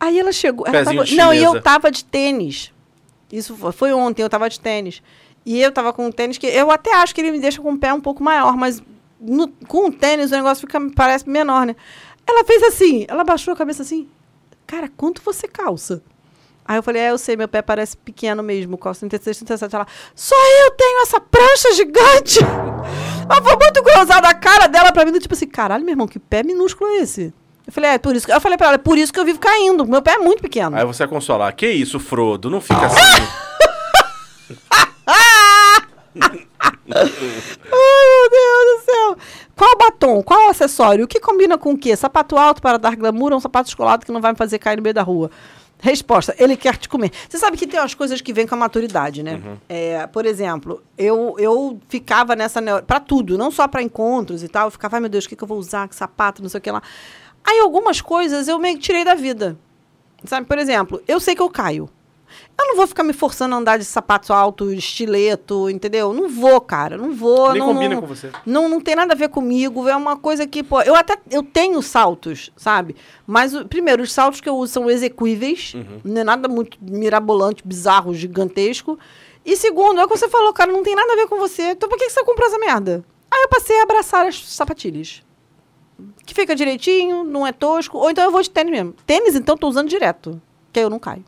[0.00, 0.66] Aí ela chegou.
[0.66, 2.72] ela tava- não, e eu tava de tênis.
[3.32, 5.00] Isso foi, foi ontem, eu tava de tênis.
[5.46, 6.48] E eu tava com um tênis que.
[6.48, 8.82] Eu até acho que ele me deixa com o pé um pouco maior, mas
[9.20, 11.76] no- com o tênis o negócio fica, parece menor, né?
[12.26, 14.08] Ela fez assim, ela baixou a cabeça assim.
[14.66, 16.02] Cara, quanto você calça?
[16.64, 19.74] Aí eu falei, é, eu sei, meu pé parece pequeno mesmo, calça 36, 37.
[19.74, 22.38] Ela, só eu tenho essa prancha gigante!
[23.28, 26.08] Ela foi muito grosada a cara dela pra mim, do tipo assim, caralho, meu irmão,
[26.08, 27.32] que pé minúsculo é esse?
[27.66, 28.32] Eu falei, é, por isso que...
[28.32, 30.42] Eu falei pra ela, é por isso que eu vivo caindo, meu pé é muito
[30.42, 30.76] pequeno.
[30.76, 31.54] Aí você vai consolar.
[31.54, 32.50] Que isso, Frodo?
[32.50, 33.00] Não fica assim.
[36.92, 37.08] Ai,
[37.70, 39.16] meu Deus do céu.
[39.54, 40.22] Qual batom?
[40.22, 41.04] Qual acessório?
[41.04, 41.94] O que combina com o quê?
[41.94, 44.76] Sapato alto para dar glamour ou um sapato descolado que não vai me fazer cair
[44.76, 45.30] no meio da rua?
[45.82, 47.10] Resposta, ele quer te comer.
[47.28, 49.40] Você sabe que tem umas coisas que vêm com a maturidade, né?
[49.68, 52.60] É, por exemplo, eu, eu ficava nessa...
[52.60, 54.66] neo- Pra tudo, não só pra encontros e tal.
[54.66, 55.88] Eu ficava, ai meu Deus, o que, que eu vou usar?
[55.88, 56.82] Que sapato, não sei o que lá.
[57.44, 59.56] Aí algumas coisas eu meio que tirei da vida.
[60.24, 61.88] Sabe, por exemplo, eu sei que eu caio.
[62.62, 66.12] Eu não vou ficar me forçando a andar de sapato alto, estileto, entendeu?
[66.12, 66.98] Não vou, cara.
[66.98, 67.52] Não vou.
[67.52, 68.30] Nem não, combina não- com você.
[68.44, 69.88] Não, não tem nada a ver comigo.
[69.88, 72.94] É uma coisa que, pô, eu até eu tenho saltos, sabe?
[73.26, 75.72] Mas, primeiro, os saltos que eu uso são execuíveis.
[75.74, 76.00] Uhum.
[76.04, 78.98] Não é nada muito mirabolante, bizarro, gigantesco.
[79.42, 81.70] E segundo, é o que você falou, cara, não tem nada a ver com você.
[81.70, 83.02] Então por que que você comprou essa merda?
[83.30, 85.22] Aí eu passei a abraçar as sapatilhas.
[86.26, 87.96] Que fica direitinho, não é tosco.
[87.96, 88.94] Ou então eu vou de tênis mesmo.
[89.06, 90.40] Tênis, então, tô usando direto.
[90.72, 91.24] Que aí eu não caio.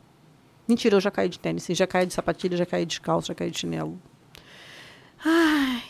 [0.67, 1.67] Mentira, eu já caí de tênis.
[1.71, 3.99] Já caí de sapatilha, já caí descalço, já caí de chinelo.
[5.25, 5.83] Ai,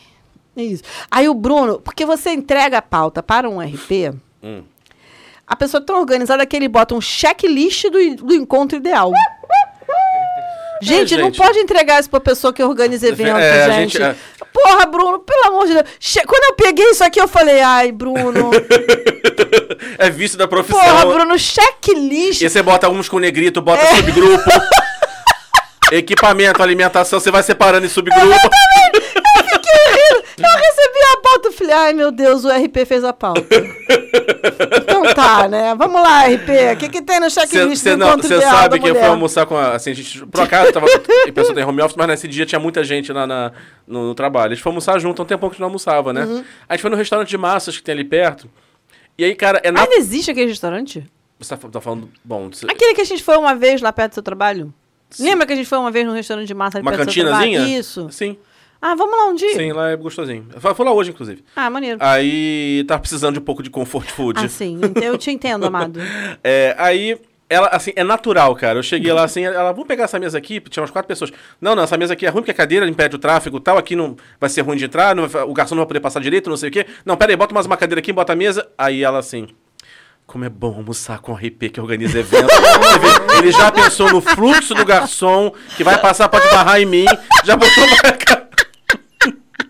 [0.56, 0.82] é isso.
[1.10, 4.64] Aí o Bruno, porque você entrega a pauta para um RP, Hum.
[5.46, 9.12] a pessoa é tão organizada que ele bota um checklist do, do encontro ideal.
[10.84, 11.38] Gente, não gente.
[11.38, 13.92] pode entregar isso pra pessoa que organiza evento, É, a gente.
[13.92, 14.14] gente, é.
[14.52, 15.86] Porra, Bruno, pelo amor de Deus.
[15.98, 18.50] Che- Quando eu peguei isso aqui, eu falei, ai, Bruno.
[19.98, 20.80] É vício da profissão.
[20.80, 22.40] Porra, Bruno, checklist.
[22.42, 23.96] E você bota uns com negrito, bota É.
[23.96, 24.50] subgrupo.
[25.92, 28.26] Equipamento, alimentação, você vai separando em subgrupo.
[28.26, 28.48] Eu recebi
[29.18, 29.68] a pauta
[30.38, 30.51] e
[31.62, 33.42] falei, ai meu Deus, o RP fez a pauta.
[34.82, 35.74] então tá, né?
[35.74, 36.48] Vamos lá, RP.
[36.74, 39.00] O que, que tem no checklist Você do encontro você sabe que eu mulher?
[39.00, 39.74] fui almoçar com a.
[39.74, 42.58] Assim, a gente, por acaso, tava, a pessoa tem home office, mas nesse dia tinha
[42.58, 43.52] muita gente lá na,
[43.86, 44.52] no, no trabalho.
[44.52, 46.24] A gente foi almoçar junto, há um tempão que a gente não almoçava, né?
[46.24, 46.44] Uhum.
[46.68, 48.50] A gente foi no restaurante de massas que tem ali perto.
[49.16, 49.82] E aí, cara, é na.
[49.82, 51.04] Ainda existe aquele restaurante?
[51.38, 52.08] Você tá, tá falando.
[52.24, 54.72] Bom, você- Aquele que a gente foi uma vez lá perto do seu trabalho?
[55.18, 57.12] Lembra que a gente foi uma vez num restaurante de massa ali uma perto do
[57.12, 57.44] seu trabalho?
[57.50, 57.78] cantinazinha?
[57.78, 58.08] Isso.
[58.10, 58.36] Sim,
[58.84, 59.54] Ah, vamos lá um dia?
[59.54, 60.44] sim, lá é gostosinho.
[60.52, 61.44] Eu fui lá hoje, inclusive.
[61.54, 61.98] Ah, maneiro.
[62.00, 64.44] Aí tava precisando de um pouco de comfort food.
[64.44, 64.80] Ah, sim.
[64.82, 66.00] Então eu te entendo, amado.
[66.42, 67.16] É, aí,
[67.48, 68.80] ela, assim, é natural, cara.
[68.80, 71.30] Eu cheguei lá assim, ela, vamos pegar essa mesa aqui, tinha umas quatro pessoas.
[71.60, 73.78] Não, não, essa mesa aqui é ruim porque a cadeira impede o tráfego e tal,
[73.78, 76.50] aqui não vai ser ruim de entrar, não o garçom não vai poder passar direito,
[76.50, 76.84] não sei o quê.
[77.04, 78.68] Não, pera aí, bota mais uma cadeira aqui, bota a mesa.
[78.76, 79.46] Aí ela assim,
[80.26, 82.48] como é bom almoçar com o RP que organiza evento.
[83.38, 87.04] Ele já pensou no fluxo do garçom, que vai passar, pode barrar em mim,
[87.44, 88.31] já botou uma...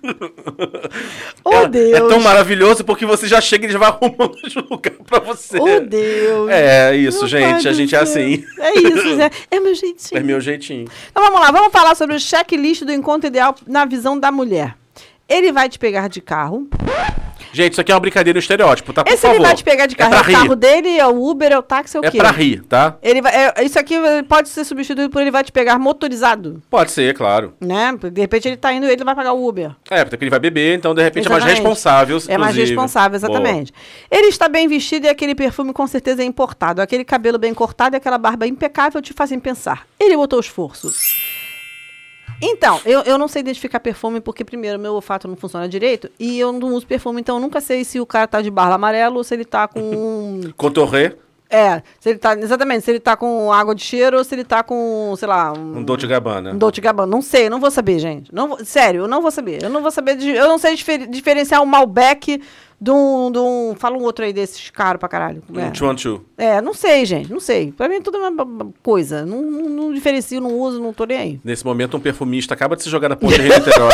[1.45, 1.93] Oh, Ela- Deus.
[1.93, 5.59] É tão maravilhoso porque você já chega e já vai arrumando o lugar pra você.
[5.59, 6.49] Oh, Deus.
[6.51, 7.69] É isso, Meu gente.
[7.69, 8.23] A gente é céu.
[8.23, 8.45] assim.
[8.59, 9.31] É isso, Zé.
[9.51, 10.19] É meu jeitinho.
[10.19, 10.87] É meu jeitinho.
[11.11, 14.77] Então vamos lá, vamos falar sobre o checklist do encontro ideal na visão da mulher.
[15.29, 16.69] Ele vai te pegar de carro.
[17.53, 19.05] Gente, isso aqui é uma brincadeira no estereótipo, tá?
[19.05, 19.37] Por Esse favor.
[19.37, 20.15] ele vai te pegar de carro.
[20.15, 22.19] É, É, o carro dele, é o Uber, é o táxi, é o É quê?
[22.19, 22.97] pra rir, tá?
[23.03, 23.95] Ele vai, é, isso aqui
[24.29, 27.55] pode ser substituído por ele vai te pegar motorizado, Pode ser, claro.
[27.61, 27.93] né?
[28.12, 29.73] De repente ele tá indo, ele vai pagar o Uber.
[29.91, 31.61] É, porque ele vai beber, então de repente é mais Exatamente.
[31.62, 32.17] responsável.
[32.29, 32.71] É mais inclusive.
[32.71, 33.31] responsável, Boa.
[33.33, 33.73] exatamente.
[34.11, 36.81] Ele está bem vestido e aquele perfume com certeza é importado.
[36.81, 39.87] Aquele cabelo bem cortado e aquela barba impecável te fazem pensar.
[40.01, 40.91] Ele botou esforço.
[42.43, 46.39] Então, eu, eu não sei identificar perfume porque, primeiro, meu olfato não funciona direito e
[46.41, 49.17] eu não uso perfume, então eu nunca sei se o cara tá de barba amarelo
[49.19, 50.41] ou se ele tá com.
[50.57, 51.15] Cotorré,
[51.49, 52.35] é, se ele tá.
[52.37, 55.53] Exatamente, se ele tá com água de cheiro ou se ele tá com, sei lá.
[55.53, 56.51] Um, um Dolce Gabbana.
[56.53, 57.07] um Dolce Gabbana.
[57.11, 58.35] Não sei, não vou saber, gente.
[58.35, 59.63] Não vou- sério, eu não vou saber.
[59.63, 60.17] Eu não vou saber.
[60.17, 62.43] de- eu não sei difer- diferenciar um Malbec
[62.83, 63.75] de um, de um.
[63.79, 65.41] Fala um outro aí desses caro pra caralho.
[65.57, 65.73] É.
[65.73, 66.25] Chuan Chu.
[66.37, 67.31] É, não sei, gente.
[67.31, 67.71] Não sei.
[67.71, 69.25] Pra mim tudo é uma b- b- coisa.
[69.25, 71.41] Não, não, não diferencio, não uso, não tô nem aí.
[71.45, 73.93] Nesse momento, um perfumista acaba de se jogar na ponta de Niterói.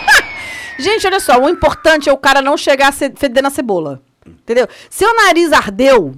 [0.78, 4.00] Gente, olha só, o importante é o cara não chegar a fedendo a cebola.
[4.26, 4.66] Entendeu?
[4.90, 6.14] Seu nariz ardeu,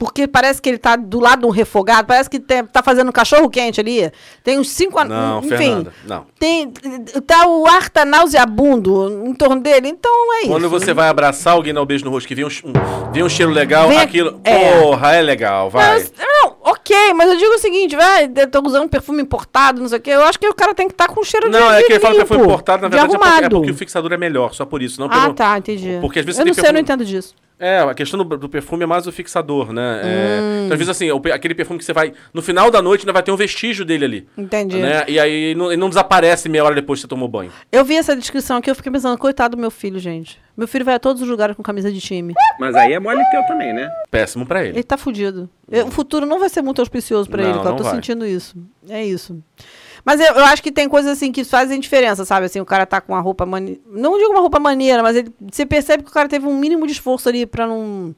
[0.00, 3.10] Porque parece que ele tá do lado de um refogado, parece que tem- tá fazendo
[3.10, 4.10] um cachorro quente ali.
[4.42, 5.48] Tem uns cinco an- Não, enfim.
[5.58, 6.24] Fernanda, não.
[6.38, 6.70] Tem,
[7.26, 10.48] tá, o ar tá nauseabundo em torno dele, então é isso.
[10.48, 13.22] Quando você vai abraçar alguém, dar um beijo no rosto, que vem um, um- vem
[13.22, 14.40] um cheiro legal, Vem- aquilo.
[14.42, 14.80] é.
[14.80, 15.86] Porra, é legal, vai.
[15.98, 16.49] Mas, não,
[16.92, 20.00] ok, mas eu digo o seguinte, vai, eu tô usando perfume importado, não sei o
[20.00, 20.10] quê.
[20.10, 22.00] Eu acho que o cara tem que estar com cheiro de Não, é que ele
[22.00, 24.64] fala limpo, importado, na de verdade, é porque, é porque o fixador é melhor, só
[24.64, 25.00] por isso.
[25.00, 25.98] Não Ah, pelo- tá, entendi.
[26.00, 27.34] Porque às vezes eu não sei, eu não perfume- entendo disso.
[27.62, 30.00] É, a questão do, do perfume é mais o fixador, né?
[30.02, 30.06] É,
[30.40, 30.64] Hum.
[30.64, 32.14] então, às vezes, assim, o aquele perfume que você vai.
[32.32, 34.28] No final da noite ainda vai ter um vestígio dele ali.
[34.38, 34.78] Entendi.
[34.78, 35.04] Né?
[35.06, 37.52] E aí não, ele não desaparece meia hora depois que você tomou banho.
[37.70, 40.40] Eu vi essa descrição aqui, eu fiquei pensando, coitado do meu filho, gente.
[40.60, 42.34] Meu filho vai a todos os lugares com camisa de time.
[42.58, 43.90] Mas aí é mole teu também, né?
[44.10, 44.76] Péssimo pra ele.
[44.76, 45.48] Ele tá fudido.
[45.70, 47.68] Eu- O futuro não vai ser muito auspicioso pra Não, ele, cara.
[47.68, 47.94] Eu não tô vai.
[47.94, 48.54] sentindo isso.
[48.86, 49.42] É isso.
[50.04, 52.44] Mas eu, eu acho que tem coisas assim que fazem diferença, sabe?
[52.44, 53.80] Assim, o cara tá com uma roupa maneira.
[53.86, 56.86] Não digo uma roupa maneira, mas ele, você percebe que o cara teve um mínimo
[56.86, 58.14] de esforço ali pra não.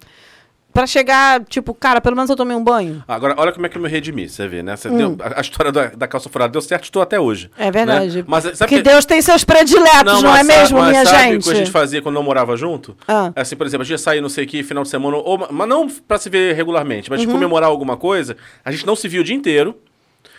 [0.73, 3.05] Pra chegar, tipo, cara, pelo menos eu tomei um banho.
[3.07, 4.75] Agora, olha como é que eu me redimi, você vê, né?
[4.77, 4.97] Você Hum.
[4.97, 7.51] deu- a, a história da, da calça furada deu certo, estou até hoje.
[7.59, 8.19] É verdade.
[8.19, 8.25] Né?
[8.27, 11.05] Mas sabe Porque que- Deus tem seus prediletos, não, é mas sa- mesmo, mas minha
[11.05, 11.41] sabe gente?
[11.41, 12.97] o que a gente fazia quando não morava junto?
[13.07, 13.33] Ah.
[13.37, 15.47] Assim, por exemplo, a gente ia sair, não sei o que, final de semana, ou,
[15.51, 17.33] mas não pra se ver regularmente, mas de Uhum.
[17.35, 19.77] comemorar alguma coisa, a gente não se via o dia inteiro.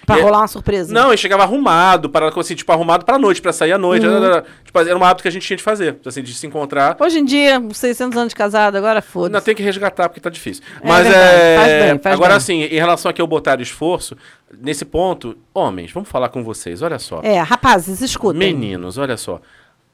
[0.05, 0.93] Pra E- rolar uma surpresa.
[0.93, 4.05] Não, ele chegava arrumado, para, assim, tipo, arrumado pra noite, pra sair à noite.
[4.05, 4.23] Uhum.
[4.23, 6.97] Era, tipo, era um hábito que a gente tinha de fazer, assim, de se encontrar.
[6.99, 9.45] Hoje em dia, 600 anos de casado, agora Ainda foda-se.
[9.45, 10.63] tem que resgatar porque tá difícil.
[10.81, 11.55] É Mas é.
[11.57, 12.37] faz bem, faz Agora, bem.
[12.37, 14.17] assim, em relação a que eu botar esforço,
[14.61, 17.21] nesse ponto, homens, vamos falar com vocês, olha só.
[17.23, 18.39] É, rapazes, escutem.
[18.39, 19.39] Meninos, olha só.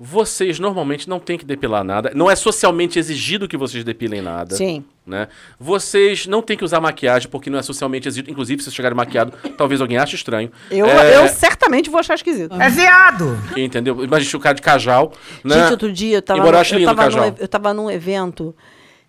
[0.01, 2.11] Vocês normalmente não têm que depilar nada.
[2.15, 4.55] Não é socialmente exigido que vocês depilem nada.
[4.55, 4.85] Sim.
[5.09, 5.27] Né?
[5.59, 8.29] Vocês não têm que usar maquiagem porque não é socialmente exigido.
[8.29, 10.51] Inclusive, se vocês chegarem maquiado, talvez alguém ache estranho.
[10.69, 12.53] Eu, É, eu certamente vou achar esquisito.
[12.61, 13.35] É viado!
[13.57, 14.03] Entendeu?
[14.03, 15.11] Imagina o cara de cajal.
[15.43, 15.55] Né?
[15.55, 17.35] Gente, outro dia eu tava, Embora eu ache eu, lindo o tava num, cajal.
[17.37, 18.55] e- eu tava num evento.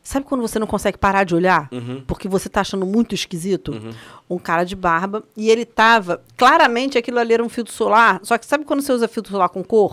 [0.03, 1.69] Sabe quando você não consegue parar de olhar?
[1.71, 2.03] Uhum.
[2.07, 3.79] Porque você tá achando muito esquisito?
[4.31, 5.23] Um cara de barba.
[5.37, 6.23] E ele tava.
[6.39, 8.19] Claramente aquilo ali era um filtro solar.
[8.23, 9.93] Só que sabe quando você usa filtro solar com cor?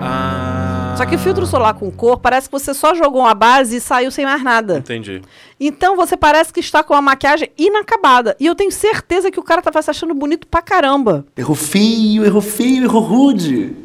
[0.00, 3.76] Ah, Só que o filtro solar com cor parece que você só jogou uma base
[3.76, 4.78] e saiu sem mais nada.
[4.78, 5.22] Entendi.
[5.58, 8.36] Então você parece que está com a maquiagem inacabada.
[8.38, 11.26] E eu tenho certeza que o cara tava se achando bonito pra caramba.
[11.36, 13.76] Errou feio, errou feio, errou rude.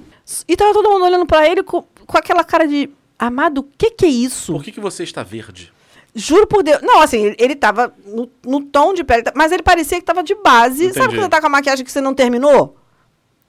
[0.47, 2.89] E tava todo mundo olhando pra ele com, com aquela cara de.
[3.17, 4.53] Amado, o que que é isso?
[4.53, 5.73] Por que, que você está verde?
[6.13, 6.79] Juro por Deus.
[6.81, 10.23] Não, assim, ele, ele tava no, no tom de pele, mas ele parecia que tava
[10.23, 10.89] de base.
[10.89, 11.07] Sabe Entendi.
[11.07, 12.77] quando você tá com a maquiagem que você não terminou?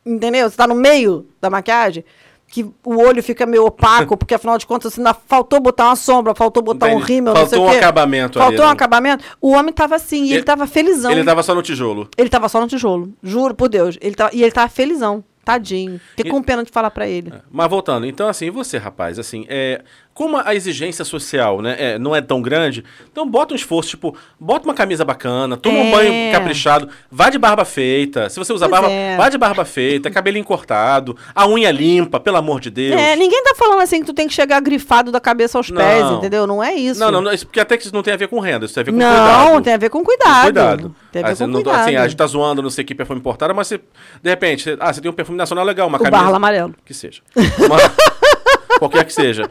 [0.04, 0.48] Entendeu?
[0.48, 2.04] Você tá no meio da maquiagem,
[2.50, 6.34] que o olho fica meio opaco, porque afinal de contas ainda faltou botar uma sombra,
[6.34, 7.78] faltou botar um rímel, não sei Faltou o um quê.
[7.78, 8.72] acabamento ali, Faltou um né?
[8.74, 9.24] acabamento.
[9.40, 11.12] O homem tava assim, e ele, Ele- tava felizão.
[11.12, 12.08] Ele tava só no tijolo.
[12.18, 13.12] Ele tava só no tijolo.
[13.22, 13.96] Juro por Deus.
[14.00, 15.22] Ele tava, e ele tava felizão.
[15.44, 15.98] Tadinho.
[16.16, 17.32] Fiquei E- com pena de falar pra ele.
[17.50, 19.80] Mas voltando, então assim, e você, rapaz, assim, é,
[20.12, 24.14] como a exigência social, né, é, não é tão grande, então bota um esforço, tipo,
[24.38, 25.90] bota uma camisa bacana, toma um É.
[25.90, 28.28] banho caprichado, vá de barba feita.
[28.28, 29.16] Se você usa Pois barba, é.
[29.16, 33.00] vá de barba feita, cabelinho cortado, a unha limpa, pelo amor de Deus.
[33.00, 36.02] É, ninguém tá falando assim que tu tem que chegar grifado da cabeça aos pés,
[36.04, 36.18] Não.
[36.18, 36.46] entendeu?
[36.46, 37.00] Não é isso.
[37.00, 38.74] Não, não, não, isso porque até que isso não tem a ver com renda, isso
[38.74, 39.62] tem a ver com Não, cuidado.
[39.64, 40.42] tem a ver com cuidado.
[40.42, 40.94] Cuidado.
[41.12, 41.80] Tem a ver com não- cuidado.
[41.82, 43.78] assim, a gente tá zoando, não sei que perfume importado, mas você,
[44.22, 46.20] de repente, você- ah, você tem um perfume nacional legal, uma O camisa.
[46.22, 46.74] Barla Amarelo.
[46.84, 47.22] Que seja.
[47.34, 47.78] Uma-
[48.78, 49.48] qualquer que seja.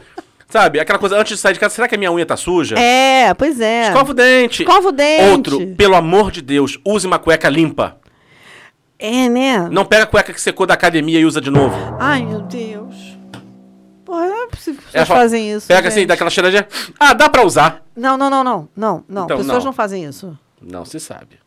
[0.50, 2.76] Sabe, aquela coisa, antes de sair de casa, será que a minha unha tá suja?
[2.76, 3.88] É, pois é.
[3.88, 4.62] Escova o dente.
[4.64, 5.30] Escova o dente.
[5.30, 7.96] Outro, pelo amor de Deus, use uma cueca limpa.
[8.98, 9.68] É, né?
[9.70, 11.76] Não pega a cueca que secou da academia e usa de novo.
[12.00, 13.16] Ai, meu Deus.
[14.04, 15.68] Porra, não é possível que pessoas fala- fazem isso.
[15.68, 16.08] Pega assim, gente.
[16.08, 16.66] daquela cheiradinha.
[16.98, 17.82] Ah, dá pra usar.
[17.96, 18.68] Não, não, não, não.
[18.76, 19.24] Não, não.
[19.24, 19.66] Então, pessoas não.
[19.66, 19.72] não.
[19.72, 20.36] fazem isso.
[20.60, 21.38] Não se sabe.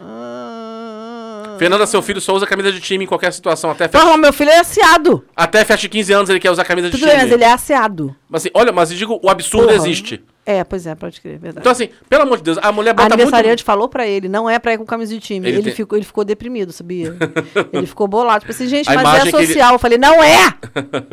[0.00, 1.21] Ah...
[1.58, 3.70] Fernanda, seu filho só usa camisa de time em qualquer situação.
[3.70, 5.24] Até Porra, festa, meu filho é asseado.
[5.36, 7.12] até festa de 15 anos ele quer usar camisa de Tudo time.
[7.12, 8.14] bem, mas ele é asseado.
[8.28, 9.76] Mas assim, olha, mas eu digo, o absurdo Porra.
[9.76, 10.22] existe.
[10.44, 11.60] É, pois é, pode crer, verdade.
[11.60, 13.20] Então assim, pelo amor de Deus, a mulher A bota muito...
[13.22, 15.46] aniversariante falou pra ele, não é pra ir com camisa de time.
[15.46, 17.16] Ele Ele, tem- ficou, ele ficou deprimido, sabia?
[17.72, 18.40] ele ficou bolado.
[18.40, 19.72] Tipo assim, gente, A mas é que ele- social.
[19.74, 20.52] Eu falei, não é!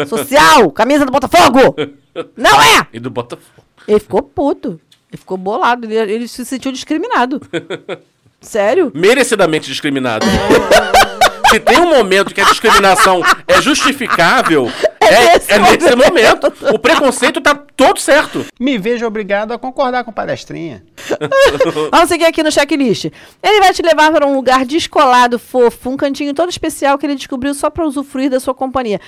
[0.07, 0.71] Social!
[0.71, 1.75] Camisa do Botafogo!
[2.35, 2.87] Não é!
[2.93, 3.63] E do Botafogo.
[3.87, 4.79] Ele ficou puto.
[5.11, 5.85] Ele ficou bolado.
[5.85, 7.39] Ele, ele se sentiu discriminado.
[8.41, 8.91] Sério?
[8.95, 10.25] merecidamente discriminado.
[11.49, 16.53] Se tem um momento que a discriminação é justificável, é, nesse é nesse momento.
[16.71, 18.45] O preconceito tá todo certo.
[18.59, 20.83] Me vejo obrigado a concordar com palestrinha.
[21.91, 23.05] Vamos seguir aqui no checklist.
[23.41, 27.15] Ele vai te levar para um lugar descolado, fofo, um cantinho todo especial que ele
[27.15, 29.01] descobriu só para usufruir da sua companhia.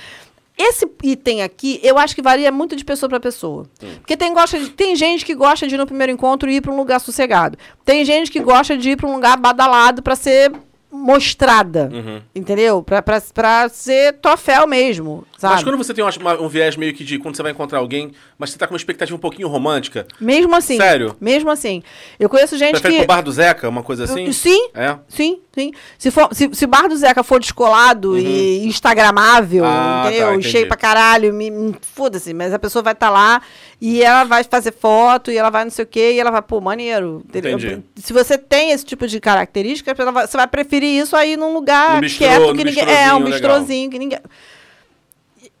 [0.68, 3.66] Esse item aqui, eu acho que varia muito de pessoa para pessoa.
[3.98, 6.60] Porque tem, gosta de- tem gente que gosta de ir no primeiro encontro e ir
[6.60, 7.58] para um lugar sossegado.
[7.84, 10.52] Tem gente que gosta de ir para um lugar badalado para ser
[10.90, 11.90] mostrada.
[12.34, 12.82] Entendeu?
[12.82, 15.24] Pra, pra, pra ser troféu mesmo.
[15.42, 15.54] Sabe?
[15.54, 18.12] Mas quando você tem uma- um viés meio que de quando você vai encontrar alguém,
[18.38, 20.76] mas você tá com uma expectativa um pouquinho romântica, Mesmo assim.
[20.76, 21.14] Sério?
[21.20, 21.82] Mesmo assim.
[22.18, 22.98] Eu conheço gente prefere que.
[23.00, 24.32] pro bar do Zeca, uma coisa assim?
[24.32, 24.68] Sim.
[24.74, 24.96] É?
[25.08, 25.72] Sim, sim.
[25.98, 29.70] Se, for, se, se o bar do Zeca for descolado e instagramável, Uhum.
[29.70, 30.26] Ah, entendeu?
[30.26, 30.48] tá, e entendi.
[30.50, 33.42] cheio pra caralho, me, me- foda-se, mas a pessoa vai estar lá
[33.80, 36.42] e ela vai fazer foto e ela vai não sei o quê e ela vai,
[36.42, 37.22] pô, maneiro.
[37.28, 37.52] entendeu?
[37.58, 37.82] Entendi.
[37.96, 42.00] Se você tem esse tipo de característica, você vai preferir isso aí num lugar No
[42.00, 42.84] bistrô, quieto que ninguém.
[42.88, 43.90] É, um bistrozinho legal.
[43.90, 44.18] que ninguém.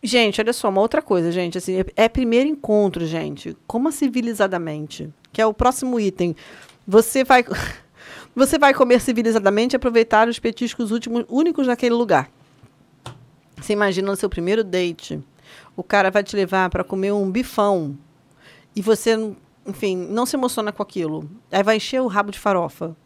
[0.02, 1.56] Gente, olha só, uma outra coisa, gente.
[1.56, 3.56] Assim, é, é primeiro encontro, gente.
[3.66, 5.08] Coma civilizadamente.
[5.32, 6.34] Que é o próximo item.
[6.86, 7.44] Você vai.
[8.34, 12.30] Você vai comer civilizadamente e aproveitar os petiscos últimos, únicos naquele lugar.
[13.60, 15.22] Você imagina no seu primeiro date,
[15.76, 17.96] o cara vai te levar para comer um bifão
[18.74, 19.14] e você,
[19.66, 21.30] enfim, não se emociona com aquilo.
[21.50, 22.96] Aí vai encher o rabo de farofa.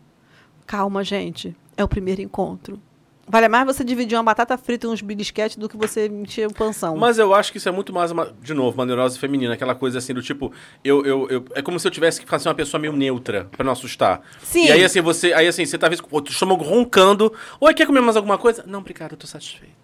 [0.64, 1.54] Calma, gente.
[1.76, 2.80] É o primeiro encontro.
[3.28, 6.52] Vale mais você dividir uma batata frita e uns bilisquetes do que você encher o
[6.54, 6.96] pansão.
[6.96, 9.98] Mas eu acho que isso é muito mais, uma- de novo, maneirosa feminina, aquela coisa
[9.98, 10.52] assim do tipo,
[10.84, 13.64] eu, eu, eu- é como se eu tivesse que fazer uma pessoa meio neutra pra
[13.64, 14.20] não assustar.
[14.42, 14.66] Sim.
[14.66, 17.86] E aí assim, você, aí assim, você tá vez com o estômago roncando, oi, quer
[17.86, 18.62] comer mais alguma coisa?
[18.66, 19.74] Não, obrigado, eu tô satisfeito.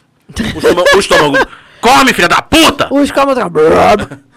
[0.55, 1.47] O estômago, o estômago
[1.83, 2.89] come, filha da puta!
[2.95, 3.11] Os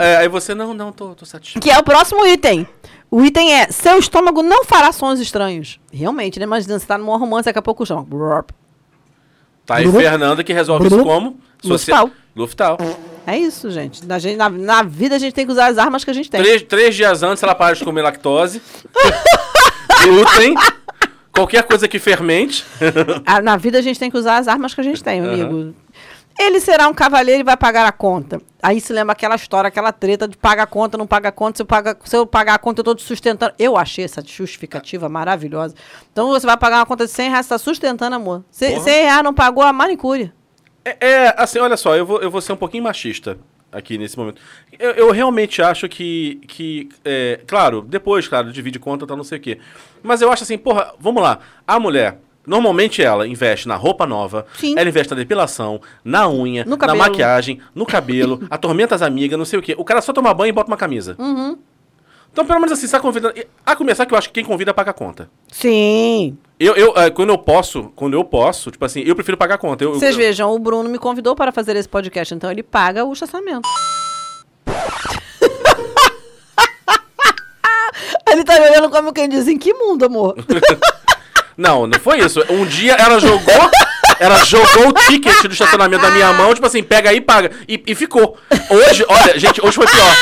[0.00, 1.62] É, aí você, não, não, tô, tô satisfeito.
[1.62, 2.66] Que é o próximo item.
[3.10, 5.78] O item é: seu estômago não fará sons estranhos.
[5.92, 6.44] Realmente, né?
[6.44, 8.08] Imagina, você tá num romance, daqui a pouco o estômago.
[8.08, 8.44] Brrr.
[9.64, 9.90] Tá aí.
[9.90, 11.38] Fernanda que resolve isso como?
[11.64, 12.10] Luftal.
[12.34, 12.78] Luftal.
[13.26, 14.06] É isso, gente.
[14.06, 16.30] Na, gente na, na vida a gente tem que usar as armas que a gente
[16.30, 16.40] tem.
[16.40, 18.62] Três, três dias antes ela para de comer lactose.
[20.04, 20.54] Glúten.
[21.32, 22.64] Qualquer coisa que fermente.
[23.42, 25.74] Na vida a gente tem que usar as armas que a gente tem, amigo.
[26.38, 28.40] Ele será um cavaleiro e vai pagar a conta.
[28.62, 31.56] Aí se lembra aquela história, aquela treta de paga a conta, não paga a conta.
[31.56, 33.54] Se eu, paga, se eu pagar a conta, eu tô te sustentando.
[33.58, 35.74] Eu achei essa justificativa maravilhosa.
[36.12, 38.44] Então você vai pagar uma conta de 100 reais, você tá sustentando, amor.
[38.50, 38.82] Se, Porra.
[38.82, 40.32] 100 reais não pagou a manicure.
[40.84, 43.38] É, é, assim, olha só, eu vou, eu vou ser um pouquinho machista
[43.72, 44.40] aqui nesse momento.
[44.78, 49.38] Eu, eu realmente acho que, que é, claro, depois, claro, divide conta, tá não sei
[49.38, 49.58] o quê.
[50.02, 51.40] Mas eu acho assim, porra, vamos lá.
[51.66, 54.74] A mulher, normalmente ela investe na roupa nova, Sim.
[54.76, 59.58] ela investe na depilação, na unha, na maquiagem, no cabelo, atormenta as amigas, não sei
[59.58, 59.74] o quê.
[59.76, 61.16] O cara só toma banho e bota uma camisa.
[61.18, 61.58] Uhum.
[62.32, 63.34] Então, pelo menos assim, você tá convidando.
[63.64, 65.30] A começar que eu acho que quem convida paga a conta.
[65.48, 66.36] Sim.
[66.60, 69.58] Eu, eu, eh, quando eu posso, quando eu posso, tipo assim, eu prefiro pagar a
[69.58, 69.84] conta.
[69.84, 73.04] Eu, Vocês eu, vejam, o Bruno me convidou para fazer esse podcast, então ele paga
[73.06, 73.66] o estacionamento.
[78.30, 80.36] ele tá me olhando como quem diz, em que mundo, amor?
[81.56, 82.42] Não, não foi isso.
[82.50, 83.70] Um dia ela jogou.
[84.18, 87.50] Ela jogou o ticket do estacionamento da minha mão, tipo assim, pega aí e paga.
[87.68, 88.36] E, e ficou.
[88.70, 90.16] Hoje, olha, gente, hoje foi pior.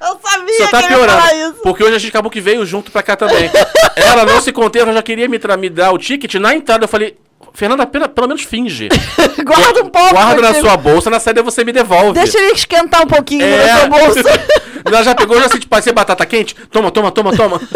[0.00, 1.22] Eu sabia Só tá que piorando.
[1.34, 1.60] isso.
[1.62, 3.50] Porque hoje a gente acabou que veio junto pra cá também.
[3.96, 6.34] Ela não se conteve, ela já queria me, me dar o ticket.
[6.36, 7.16] Na entrada eu falei,
[7.52, 8.88] Fernanda, pela- pelo menos finge.
[9.44, 10.10] Guarda um pouco.
[10.14, 12.12] Guarda na sua bolsa, na saída você me devolve.
[12.12, 13.66] Deixa ele esquentar um pouquinho É.
[13.66, 14.22] na sua bolsa.
[14.86, 16.54] Ela já pegou, já assim, tipo, parecia batata quente.
[16.70, 17.60] Toma, toma, toma, toma.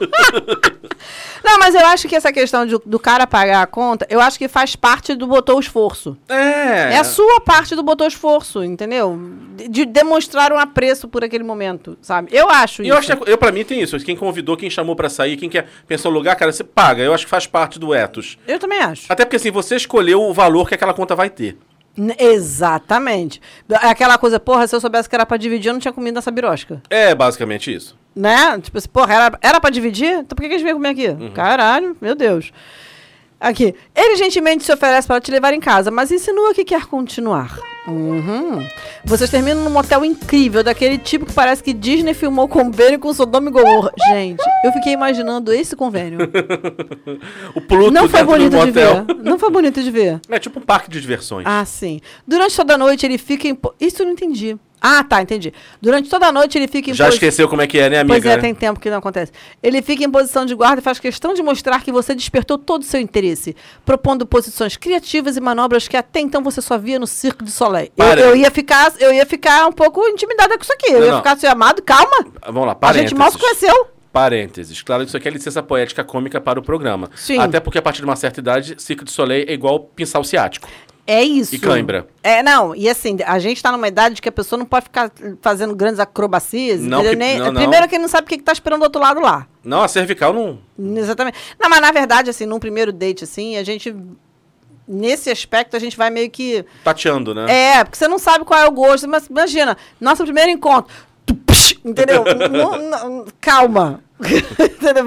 [1.44, 4.36] Não, mas eu acho que essa questão de- do cara pagar a conta, eu acho
[4.38, 6.16] que faz parte do botou esforço.
[6.28, 6.94] É.
[6.94, 9.16] É a sua parte do botou esforço, entendeu?
[9.56, 12.30] De, de demonstrar um apreço por aquele momento, sabe?
[12.32, 12.92] Eu acho E isso.
[12.94, 13.96] eu acho que, eu, pra mim, tem isso.
[14.00, 17.02] Quem convidou, quem chamou pra sair, quem quer pensar no lugar, cara, você paga.
[17.02, 18.36] Eu acho que faz parte do ethos.
[18.48, 19.06] Eu também acho.
[19.08, 21.56] Até porque, assim, você escolheu o valor que aquela conta vai ter.
[22.18, 23.40] Exatamente.
[23.80, 26.30] Aquela coisa, porra, se eu soubesse que era pra dividir, eu não tinha comido nessa
[26.30, 26.82] birosca.
[26.90, 27.96] É basicamente isso.
[28.16, 28.58] Né?
[28.60, 30.20] Tipo assim, porra, era, era pra dividir?
[30.20, 31.08] Então por que, que a gente veio comer aqui?
[31.08, 31.30] Uhum.
[31.32, 32.50] Caralho, meu Deus.
[33.38, 33.74] Aqui.
[33.94, 37.58] Ele gentilmente se oferece para te levar em casa, mas insinua que quer continuar.
[37.86, 38.66] Uhum.
[39.04, 43.48] Vocês terminam num motel incrível, daquele tipo que parece que Disney filmou convênio com Sodoma
[43.48, 43.92] e Gomorra.
[44.08, 46.18] Gente, eu fiquei imaginando esse convênio.
[47.54, 49.04] O Pluto Não foi bonito de ver.
[49.22, 50.20] Não foi bonito de ver.
[50.28, 51.46] É tipo um parque de diversões.
[51.46, 52.00] Ah, sim.
[52.26, 53.58] Durante toda a noite ele fica em.
[53.80, 54.58] Isso eu não entendi.
[54.80, 55.52] Ah, tá, entendi.
[55.80, 58.00] Durante toda a noite ele fica em Já posi- esqueceu como é que é, né,
[58.00, 58.20] amiga?
[58.20, 59.32] Pois é, tem tempo que não acontece.
[59.62, 62.82] Ele fica em posição de guarda e faz questão de mostrar que você despertou todo
[62.82, 67.06] o seu interesse, propondo posições criativas e manobras que até então você só via no
[67.06, 67.90] Circo de Soleil.
[67.96, 70.92] Eu, eu ia ficar, eu ia ficar um pouco intimidada com isso aqui.
[70.92, 71.18] Eu Não, ia não.
[71.18, 72.26] ficar assim, amado, calma.
[72.46, 73.10] Vamos lá, A parênteses.
[73.10, 73.88] gente mal se conheceu.
[74.12, 74.80] Parênteses.
[74.82, 77.10] Claro que isso aqui é licença poética cômica para o programa.
[77.16, 77.38] Sim.
[77.38, 80.68] Até porque a partir de uma certa idade, Circo de Soleil é igual pincel ciático.
[81.06, 81.54] É isso.
[81.54, 82.08] E cãibra.
[82.22, 85.12] É, não, e assim, a gente tá numa idade que a pessoa não pode ficar
[85.40, 86.80] fazendo grandes acrobacias.
[86.80, 87.54] Não que- Nem- não, não.
[87.60, 89.46] Primeiro que não sabe o que, que tá esperando do outro lado lá.
[89.62, 90.58] Não, a cervical não...
[90.98, 91.38] Exatamente.
[91.60, 93.94] Não, mas na verdade, assim, num primeiro date, assim, a gente.
[94.88, 96.64] Nesse aspecto, a gente vai meio que.
[96.84, 97.46] Tateando, né?
[97.78, 99.08] É, porque você não sabe qual é o gosto.
[99.08, 100.94] Mas imagina, nosso primeiro encontro.
[101.84, 102.24] Entendeu?
[102.50, 104.00] Não- não- calma.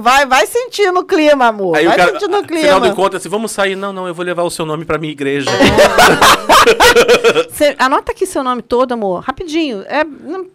[0.03, 1.75] Vai, vai sentindo o clima, amor.
[1.75, 2.87] Aí vai cara, sentindo o no final do clima.
[2.87, 3.75] encontro, assim, vamos sair.
[3.75, 5.49] Não, não, eu vou levar o seu nome pra minha igreja.
[7.51, 9.21] Cê- anota aqui seu nome todo, amor.
[9.23, 9.83] Rapidinho.
[9.87, 10.03] É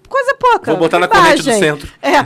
[0.08, 0.70] coisa pouca.
[0.70, 1.88] Vou botar na corrente do centro.
[2.00, 2.22] É.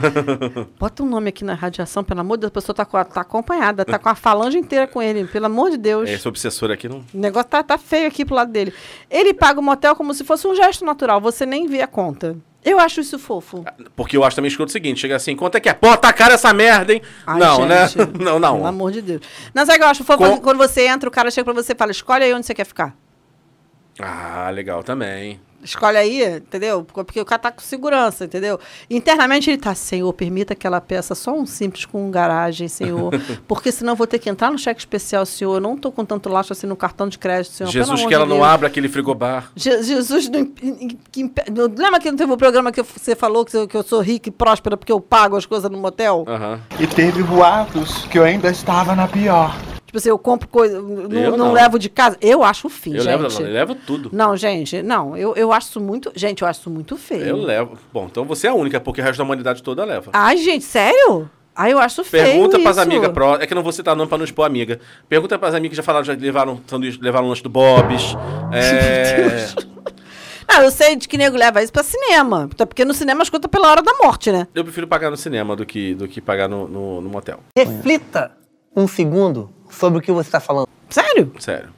[0.78, 2.50] Bota um nome aqui na radiação, pelo amor de Deus.
[2.50, 5.24] A pessoa tá, com a- tá acompanhada, tá com a falange inteira com ele.
[5.24, 6.08] Pelo amor de Deus.
[6.10, 6.98] Esse obsessor aqui não.
[6.98, 8.72] O negócio tá, tá feio aqui pro lado dele.
[9.10, 11.20] Ele paga o motel como se fosse um gesto natural.
[11.20, 12.36] Você nem vê a conta.
[12.64, 13.64] Eu acho isso fofo.
[13.94, 15.74] Porque eu acho também escroto o seguinte: chega assim, quanto é que é?
[15.74, 17.00] Pô, tá cara essa merda, hein?
[17.26, 17.88] Ai, não, né?
[17.88, 18.56] gente, Não, não.
[18.56, 19.20] Pelo amor de Deus.
[19.54, 20.18] Não, sabe o que eu acho fofo?
[20.18, 22.54] Com- Quando você entra, o cara chega pra você e fala: escolhe aí onde você
[22.54, 22.96] quer ficar.
[24.00, 25.40] Ah, legal também.
[25.62, 26.84] Escolhe aí, entendeu?
[26.84, 28.60] Porque o cara tá com segurança, entendeu?
[28.88, 33.12] Internamente ele tá, Senhor, permita que ela peça só um simples com garagem, Senhor.
[33.48, 35.54] Porque senão eu vou ter que entrar no cheque especial, Senhor.
[35.54, 37.70] Eu não tô com tanto laço assim no cartão de crédito, Senhor.
[37.70, 39.50] Jesus, que ela de não abra aquele frigobar.
[39.56, 41.32] Je- Jesus, não que
[41.76, 44.28] lembra que não teve um programa que você falou que eu, que eu sou rica
[44.28, 46.24] e próspera porque eu pago as coisas no motel?
[46.28, 46.60] Aham.
[46.78, 49.54] E teve boatos que eu ainda estava na pior.
[49.88, 51.52] Tipo assim, eu compro coisa, não, Eu não não.
[51.54, 52.18] levo de casa.
[52.20, 53.22] Eu acho o fim, Eu gente.
[53.22, 54.10] levo, eu levo tudo.
[54.12, 55.16] Não, gente, não.
[55.16, 56.12] Eu, eu acho isso muito.
[56.14, 57.24] Gente, eu acho isso muito feio.
[57.24, 57.78] Eu levo.
[57.90, 60.10] Bom, então você é a única, porque o resto da humanidade toda leva.
[60.12, 61.30] Ai, gente, sério?
[61.56, 62.22] Ai, eu acho feio.
[62.22, 63.36] Pergunta pras amigas pró.
[63.36, 64.78] É que eu não vou citar nome pra não expor a amiga.
[65.08, 68.14] Pergunta pras amigas que já falaram, já levaram sanduíche, levaram lanche do Bob's.
[68.52, 69.46] É.
[70.46, 72.48] Ah, eu sei de que nego leva isso pra cinema.
[72.52, 74.46] Até porque no cinema escuta pela hora da morte, né?
[74.54, 77.40] eu prefiro pagar no cinema do que, do que pagar no, no, no motel.
[77.56, 78.32] Reflita
[78.76, 80.68] um segundo sobre o que você está falando.
[80.90, 81.32] Sério?
[81.38, 81.72] Sério.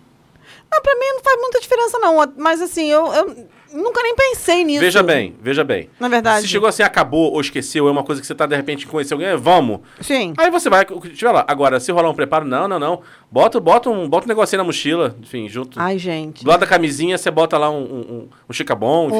[0.70, 2.16] Não, pra mim não faz muita diferença, não.
[2.36, 4.80] Mas assim, eu, eu nunca nem pensei nisso.
[4.80, 5.88] Veja bem, veja bem.
[5.98, 6.42] Na verdade.
[6.42, 9.16] Se chegou assim, acabou ou esqueceu, é uma coisa que você tá de repente conheceu
[9.16, 9.80] alguém, é, vamos.
[10.00, 10.34] Sim.
[10.36, 11.44] Aí você vai, tiver lá.
[11.46, 13.00] Agora, se rolar um preparo, não, não, não.
[13.30, 15.78] Bota, bota, um, bota um negocinho na mochila, enfim, junto.
[15.78, 16.44] Ai, gente.
[16.44, 19.18] Do lado da camisinha, você bota lá um, um, um, um chicabom, enfim.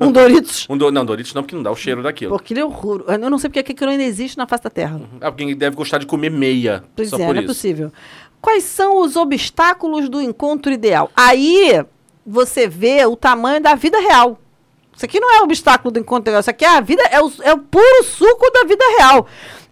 [0.00, 0.66] Um, um Doritos.
[0.68, 2.32] Um do, não, Doritos não, porque não dá o cheiro daquilo.
[2.36, 3.04] Porque ele é horror.
[3.08, 5.00] Eu não sei porque aquilo ainda existe na face da Terra.
[5.20, 6.82] Alguém deve gostar de comer meia.
[6.96, 7.54] Pois só é, por não é isso.
[7.54, 7.92] possível.
[8.40, 11.10] Quais são os obstáculos do encontro ideal?
[11.14, 11.84] Aí
[12.30, 14.38] você vê o tamanho da vida real.
[14.96, 16.32] Isso aqui não é obstáculo do encontro.
[16.38, 19.26] Isso aqui é a vida, é o, é o puro suco da vida real.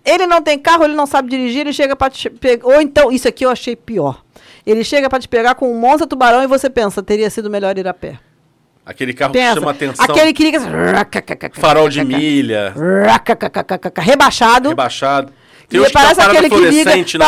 [0.05, 2.67] Ele não tem carro, ele não sabe dirigir, ele chega para te pegar.
[2.67, 4.23] Ou então, isso aqui eu achei pior.
[4.67, 7.77] Ele chega para te pegar com um Monza Tubarão e você pensa, teria sido melhor
[7.77, 8.19] ir a pé.
[8.87, 9.55] Aquele carro Pensa.
[9.55, 10.05] que chama atenção.
[10.07, 10.61] Aquele que liga.
[11.61, 12.73] Farol de milha,
[14.01, 14.71] Rebaixado.
[14.71, 15.31] rebaixado.
[15.69, 16.71] Tem E parece aquele que liga.
[16.91, 17.19] fluorescente,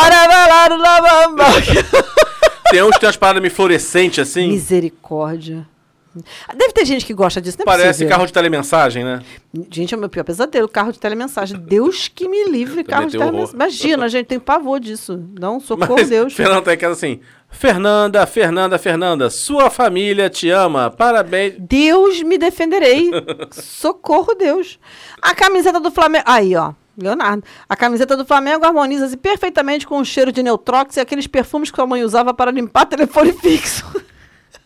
[2.70, 4.48] Tem uns que tem umas paradas meio fluorescentes assim.
[4.48, 5.66] Misericórdia.
[6.56, 8.08] Deve ter gente que gosta disso, não é Parece possível.
[8.08, 9.22] carro de telemensagem, né?
[9.70, 11.56] Gente, é o meu pior pesadelo, carro de telemensagem.
[11.56, 13.54] Deus que me livre, carro de telemensagem.
[13.54, 15.22] Imagina, gente, tem pavor disso.
[15.38, 16.32] Não, socorro, Mas Deus.
[16.34, 17.20] Fernanda tá aquela assim.
[17.48, 20.90] Fernanda, Fernanda, Fernanda, sua família te ama.
[20.90, 21.54] Parabéns.
[21.58, 23.10] Deus me defenderei.
[23.50, 24.78] Socorro, Deus.
[25.22, 26.24] A camiseta do Flamengo.
[26.26, 26.72] Aí, ó.
[27.02, 27.42] Leonardo.
[27.68, 31.76] A camiseta do Flamengo harmoniza-se perfeitamente com o cheiro de Neutrox e aqueles perfumes que
[31.76, 33.84] sua mãe usava para limpar telefone fixo.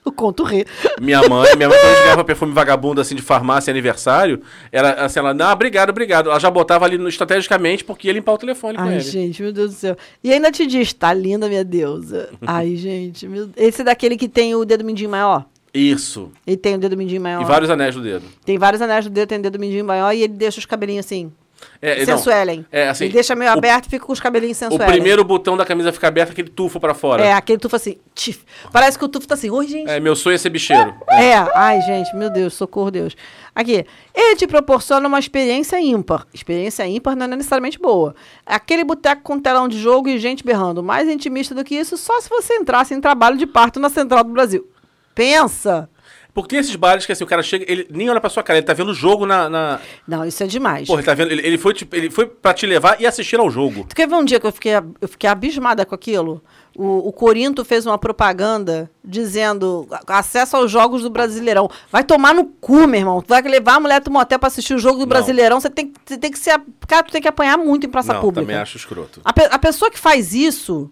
[0.04, 0.66] o conto rê.
[1.00, 5.32] Minha mãe, minha mãe, quando ganhava perfume vagabundo assim de farmácia aniversário, ela, assim, ela,
[5.32, 6.28] não, obrigado, obrigado.
[6.30, 9.52] Ela já botava ali no, estrategicamente porque ia limpar o telefone com Ai, gente, meu
[9.52, 9.96] Deus do céu.
[10.22, 12.28] E ainda te diz, tá linda, minha deusa.
[12.46, 13.26] Ai, gente.
[13.26, 15.46] meu- Esse é daquele que tem o dedo mindinho maior.
[15.72, 16.30] Isso.
[16.46, 17.42] Ele tem o dedo mindinho maior.
[17.42, 18.24] E vários anéis no dedo.
[18.44, 21.04] Tem vários anéis do dedo, tem o dedo mindinho maior e ele deixa os cabelinhos
[21.04, 21.32] assim.
[21.80, 22.64] É, não, sensuelen.
[22.70, 24.86] É, assim, ele deixa meio o- aberto e fica com os cabelinhos O sensuelen.
[24.86, 27.22] primeiro botão da camisa fica aberto, aquele tufo pra fora.
[27.24, 27.96] É, aquele tufo assim.
[28.14, 28.42] tif.
[28.72, 29.50] Parece que o tufo tá assim.
[29.50, 29.88] Oi, gente.
[29.90, 30.94] É, meu sonho é ser bicheiro.
[31.08, 33.14] É, ai, gente, meu Deus, socorro Deus.
[33.54, 36.26] Aqui, ele te proporciona uma experiência ímpar.
[36.34, 38.14] Experiência ímpar não é necessariamente boa.
[38.44, 40.82] Aquele boteco com telão de jogo e gente berrando.
[40.82, 44.24] Mais intimista do que isso, só se você entrasse em trabalho de parto na Central
[44.24, 44.66] do Brasil.
[45.14, 45.88] Pensa!
[46.34, 48.58] Porque tem esses bares que assim, o cara chega, ele nem olha pra sua cara,
[48.58, 49.48] ele tá vendo o jogo na.
[49.48, 49.80] na...
[50.06, 50.88] Não, isso é demais.
[50.88, 51.30] Porra, ele tá vendo.
[51.30, 53.86] Ele, ele foi, tipo, ele foi pra te levar e assistir ao jogo.
[53.88, 56.42] Tu quer ver um dia que eu fiquei, eu fiquei abismada com aquilo?
[56.76, 61.70] O, o Corinto fez uma propaganda dizendo acesso aos jogos do Brasileirão.
[61.88, 63.22] Vai tomar no cu, meu irmão.
[63.22, 65.06] Tu vai levar a mulher do motel pra assistir o jogo do Não.
[65.06, 65.60] Brasileirão.
[65.60, 66.60] Você tem, você tem que ser.
[66.88, 68.40] Cara, tu tem que apanhar muito em praça não, pública.
[68.42, 69.20] também acho escroto.
[69.24, 70.90] A, pe- a pessoa que faz isso,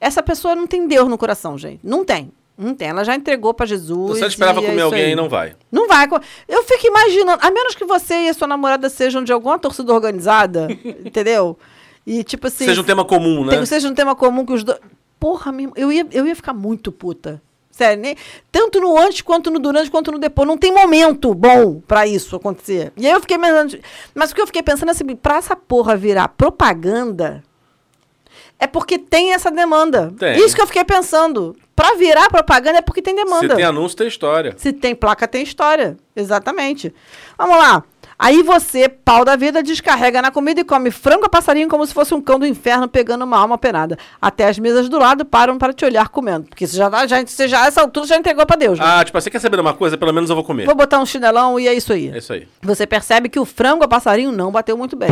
[0.00, 1.80] essa pessoa não tem Deus no coração, gente.
[1.82, 2.30] Não tem.
[2.56, 2.88] Não tem.
[2.88, 4.18] Ela já entregou pra Jesus.
[4.18, 5.56] Você esperava é comer isso alguém e não vai.
[5.70, 6.06] Não vai.
[6.48, 9.92] Eu fico imaginando, a menos que você e a sua namorada sejam de alguma torcida
[9.92, 10.68] organizada,
[11.04, 11.58] entendeu?
[12.06, 12.64] E tipo assim.
[12.64, 13.64] Seja um tema comum, né?
[13.66, 14.78] seja um tema comum que os dois.
[15.18, 17.40] Porra, eu ia, eu ia ficar muito puta.
[17.70, 18.16] Sério, nem,
[18.52, 20.46] tanto no antes, quanto no durante, quanto no depois.
[20.46, 22.92] Não tem momento bom pra isso acontecer.
[22.96, 23.80] E aí eu fiquei pensando.
[24.14, 27.42] Mas o que eu fiquei pensando é assim, pra essa porra virar propaganda,
[28.58, 30.12] é porque tem essa demanda.
[30.18, 30.36] Tem.
[30.38, 31.56] Isso que eu fiquei pensando.
[31.76, 33.48] Pra virar propaganda é porque tem demanda.
[33.48, 34.54] Se tem anúncio, tem história.
[34.56, 35.96] Se tem placa, tem história.
[36.14, 36.94] Exatamente.
[37.36, 37.82] Vamos lá.
[38.16, 41.92] Aí você, pau da vida, descarrega na comida e come frango a passarinho como se
[41.92, 43.98] fosse um cão do inferno pegando uma alma penada.
[44.22, 46.46] Até as mesas do lado param para te olhar comendo.
[46.48, 48.78] Porque você já, tá- já, você já, essa altura, já entregou pra Deus.
[48.78, 48.84] né?
[48.88, 49.98] Ah, tipo, você quer saber de uma coisa?
[49.98, 50.64] Pelo menos eu vou comer.
[50.64, 52.08] Vou botar um chinelão e é isso aí.
[52.14, 52.46] É isso aí.
[52.62, 55.10] Você percebe que o frango a passarinho não bateu muito bem.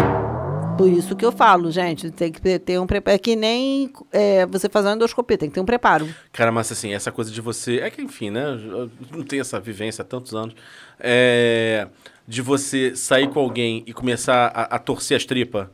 [0.76, 3.14] Por isso que eu falo, gente, tem que ter um preparo.
[3.14, 6.08] É que nem é, você fazer uma endoscopia, tem que ter um preparo.
[6.32, 7.78] Cara, mas assim, essa coisa de você.
[7.78, 8.44] É que, enfim, né?
[8.70, 10.54] Eu não tenho essa vivência há tantos anos.
[10.98, 11.86] É,
[12.26, 15.66] de você sair com alguém e começar a, a torcer as tripas.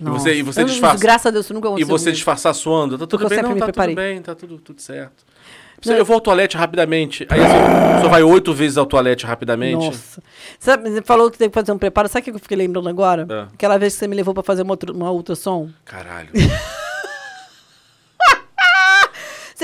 [0.00, 1.02] E você, e você Eu não- disfarça.
[1.02, 1.86] Graças a Deus, nunca E aconteceu.
[1.88, 2.16] você comigo.
[2.16, 2.98] disfarçar suando.
[2.98, 5.24] Tá tudo Porque bem, não, tá tudo bem, tá tudo, tudo certo.
[5.84, 7.26] Você- Eu vou ao toalete rapidamente.
[7.30, 9.84] Aí a pessoa vai oito vezes ao toalete rapidamente.
[9.86, 10.22] Nossa.
[10.58, 12.08] Sabe, você falou que tem que fazer um preparo.
[12.08, 13.26] Sabe o que eu fiquei lembrando agora?
[13.30, 13.48] Ah.
[13.54, 15.68] Aquela vez que você me levou pra fazer uma, ultra- uma ultrassom.
[15.84, 16.30] Caralho.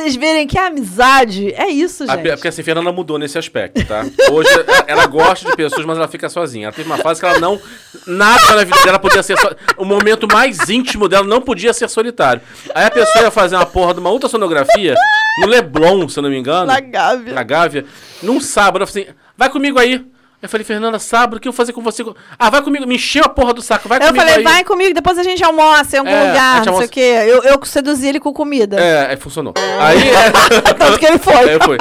[0.01, 2.29] Vocês verem que a amizade é isso, A- gente.
[2.31, 4.05] porque assim, Fernanda mudou nesse aspecto, tá?
[4.31, 6.67] Hoje ela- ela gosta de pessoas, mas ela fica sozinha.
[6.67, 7.61] Ela teve uma fase que ela não.
[8.07, 9.39] Nada na vida dela podia ser.
[9.39, 9.49] So...
[9.77, 12.41] O momento mais íntimo dela não podia ser solitário.
[12.75, 14.95] Aí a pessoa ia fazer uma porra de uma ultrassonografia
[15.43, 16.67] no Leblon, se eu não me engano.
[16.67, 17.35] Na Gávea.
[17.35, 17.85] Na Gávea.
[18.23, 20.05] Num sábado, eu falei assim: vai comigo aí.
[20.43, 22.03] Eu falei, Fernanda, sábado, o que eu vou fazer com você?
[22.39, 22.87] Ah, vai comigo.
[22.87, 24.43] Me encheu a porra do saco, vai Eu comigo falei, aí.
[24.43, 27.01] vai comigo, depois a gente almoça em algum É, lugar, não sei o quê.
[27.27, 28.81] Eu, eu seduzi ele com comida.
[28.81, 29.53] É, aí funcionou.
[29.79, 29.99] Aí.
[30.09, 31.35] é- Tanto que ele foi.
[31.51, 31.77] Aí foi.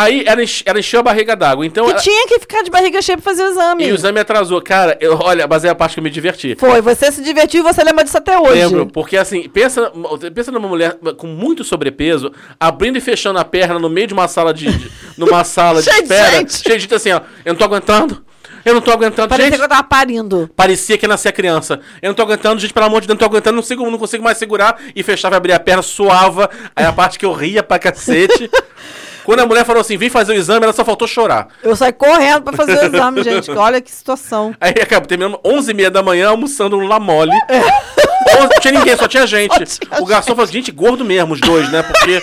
[0.00, 1.64] Aí ela, enche- ela encheu a barriga d'água.
[1.66, 1.84] Então.
[1.86, 3.86] Que ela- tinha que ficar de barriga cheia pra fazer o exame.
[3.86, 4.60] E o exame atrasou.
[4.62, 6.56] Cara, eu, olha, mas é a parte que eu me diverti.
[6.58, 8.54] Foi, você se divertiu e você lembra disso até hoje.
[8.64, 9.90] Lembro, porque assim, pensa,
[10.34, 14.28] pensa numa mulher com muito sobrepeso, abrindo e fechando a perna no meio de uma
[14.28, 14.70] sala de.
[14.70, 16.30] de- numa sala de espera.
[16.48, 17.20] Cheio de gente assim, ó.
[17.44, 18.24] Eu não tô aguentando.
[18.64, 19.28] Eu não tô aguentando.
[19.28, 20.50] Parecia gente, que eu tava parindo.
[20.54, 21.80] parecia que ia nascer a criança.
[22.02, 23.98] Eu não tô aguentando, gente, pelo amor de Deus, não tô aguentando, não consigo, não
[23.98, 24.78] consigo mais segurar.
[24.94, 26.50] E fechava e abria a perna, suava.
[26.76, 28.50] Aí a parte que eu ria pra cacete.
[29.28, 31.48] Quando a mulher falou assim, vem fazer o exame, ela só faltou chorar.
[31.62, 33.50] Eu saí correndo pra fazer o exame, gente.
[33.50, 34.54] Olha que situação.
[34.58, 37.30] Aí acabou, terminamos 11h30 da manhã almoçando um lamole.
[37.50, 39.52] Onze- Não tinha ninguém, só tinha gente.
[39.54, 41.82] Só tinha o garçom falou, gente, gordo mesmo, os dois, né?
[41.82, 42.22] Porque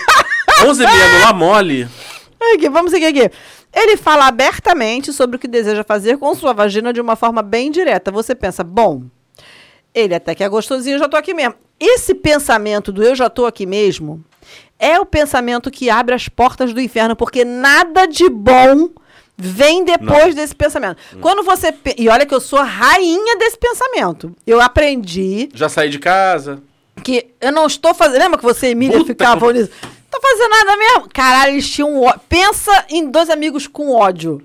[0.65, 1.87] 11h30 no lamole.
[2.55, 3.29] Aqui, vamos seguir aqui.
[3.71, 7.69] Ele fala abertamente sobre o que deseja fazer com sua vagina de uma forma bem
[7.69, 8.09] direta.
[8.09, 9.03] Você pensa, bom,
[9.93, 11.53] ele até que é gostosinho, eu já tô aqui mesmo.
[11.79, 14.25] Esse pensamento do eu já tô aqui mesmo
[14.79, 18.89] é o pensamento que abre as portas do inferno, porque nada de bom
[19.37, 20.97] vem depois desse pensamento.
[21.19, 21.73] Quando você.
[21.97, 24.33] E olha que eu sou a rainha desse pensamento.
[24.45, 26.61] Eu aprendi Já saí de casa.
[27.03, 28.21] que eu não estou fazendo.
[28.21, 29.69] Lembra que você e Emília Puta ficavam nisso?
[29.83, 31.09] Não tô fazendo nada mesmo.
[31.13, 32.21] Caralho, eles tinham ódio.
[32.29, 34.41] Pensa em dois amigos com ódio.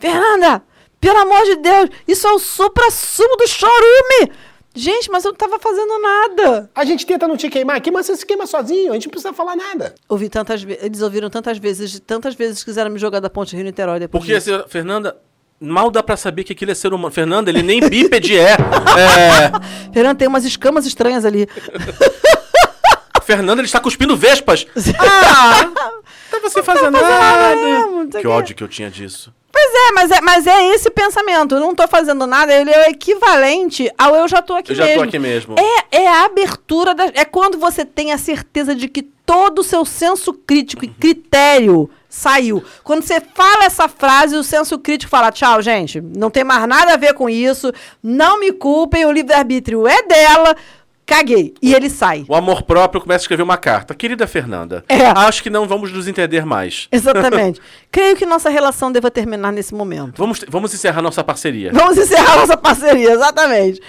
[0.00, 0.62] Fernanda,
[1.00, 4.32] pelo amor de Deus, isso é o supra-sumo do chorume.
[4.74, 6.70] Gente, mas eu não tava fazendo nada.
[6.74, 9.10] A gente tenta não te queimar aqui, mas você se queima sozinho, a gente não
[9.10, 9.94] precisa falar nada.
[10.08, 10.82] Ouvi tantas vezes.
[10.82, 14.22] Eles ouviram tantas vezes, tantas vezes quiseram me jogar da ponte Rio Niterói depois.
[14.24, 14.54] Porque, disso.
[14.54, 15.16] assim, Fernanda,
[15.60, 17.12] mal dá pra saber que aquilo é ser humano.
[17.12, 18.52] Fernanda, ele nem bípede é.
[18.98, 19.92] é.
[19.92, 21.46] Fernanda, tem umas escamas estranhas ali.
[23.22, 24.66] Fernanda, ele está cuspindo vespas.
[24.98, 25.64] Ah!
[26.32, 27.54] Não tá você fazendo nada.
[27.56, 29.32] mesmo, não sei Que ódio que eu tinha disso.
[29.52, 31.54] Pois é, mas é, mas é esse pensamento.
[31.54, 34.76] Eu não tô fazendo nada, ele é o equivalente ao eu já tô aqui Eu
[34.76, 35.04] já tô mesmo.
[35.04, 35.54] aqui mesmo.
[35.58, 37.04] É, é a abertura da.
[37.14, 41.88] É quando você tem a certeza de que todo o seu senso crítico e critério
[42.08, 42.62] saiu.
[42.82, 46.94] Quando você fala essa frase, o senso crítico fala: tchau, gente, não tem mais nada
[46.94, 47.72] a ver com isso,
[48.02, 50.56] não me culpem, o livre-arbítrio é dela,
[51.06, 51.54] caguei.
[51.60, 52.24] E ele sai.
[52.28, 53.94] O amor próprio começa a escrever uma carta.
[53.94, 55.06] Querida Fernanda, É.
[55.06, 56.88] acho que não vamos nos entender mais.
[56.90, 57.60] Exatamente.
[57.90, 60.18] Creio que nossa relação deva terminar nesse momento.
[60.18, 61.70] Vamos, vamos encerrar nossa parceria.
[61.72, 63.80] Vamos encerrar nossa parceria, exatamente.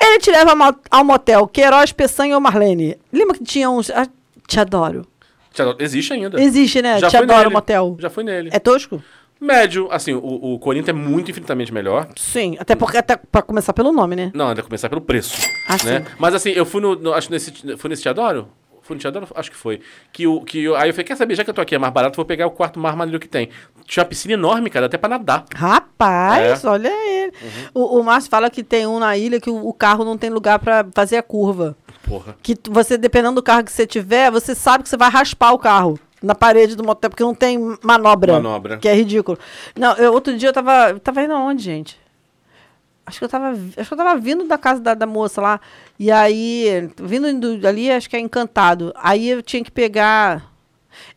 [0.00, 0.54] Ele te leva
[0.90, 2.96] ao motel Queiroz, Peçanha ou Marlene.
[3.12, 3.90] Lembra que tinha uns.
[3.90, 4.06] Ah,
[4.46, 5.04] te adoro.
[5.52, 5.76] Te adoro.
[5.80, 6.40] Existe ainda.
[6.40, 6.98] Existe, né?
[7.00, 7.50] Já te adoro nele.
[7.52, 7.96] motel.
[7.98, 8.48] Já fui nele.
[8.52, 9.02] É tosco?
[9.40, 12.08] Médio, assim, o, o Corinto é muito infinitamente melhor.
[12.16, 14.30] Sim, até porque até pra começar pelo nome, né?
[14.34, 15.36] Não, ainda começar pelo preço.
[15.68, 16.00] Ah, né?
[16.00, 16.04] sim.
[16.18, 16.96] Mas assim, eu fui no.
[16.96, 17.52] no- acho nesse.
[17.76, 18.48] Fui nesse Te Adoro?
[18.82, 19.28] Fui no Te Adoro?
[19.34, 19.80] Acho que foi.
[20.12, 21.78] Que o, que eu- aí eu falei, quer saber, já que eu tô aqui é
[21.78, 23.48] mais barato, vou pegar o quarto mais maneiro que tem.
[23.86, 25.44] Tinha uma piscina enorme, cara, até pra nadar.
[25.54, 26.68] Rapaz, É.
[26.68, 27.32] olha ele.
[27.74, 30.30] O, o Márcio fala que tem um na ilha que o, o carro não tem
[30.30, 31.76] lugar pra fazer a curva.
[32.06, 32.36] Porra.
[32.42, 35.58] Que você, dependendo do carro que você tiver, você sabe que você vai raspar o
[35.58, 38.32] carro na parede do motel, porque não tem manobra.
[38.34, 38.78] Manobra.
[38.78, 39.38] Que é ridículo.
[39.76, 40.90] Não, eu, outro dia eu tava.
[40.90, 41.98] Eu tava indo aonde, gente?
[43.06, 43.50] Acho que eu tava.
[43.76, 45.60] Acho que eu tava vindo da casa da, da moça lá.
[45.98, 48.92] E aí, vindo indo ali, acho que é encantado.
[48.96, 50.52] Aí eu tinha que pegar.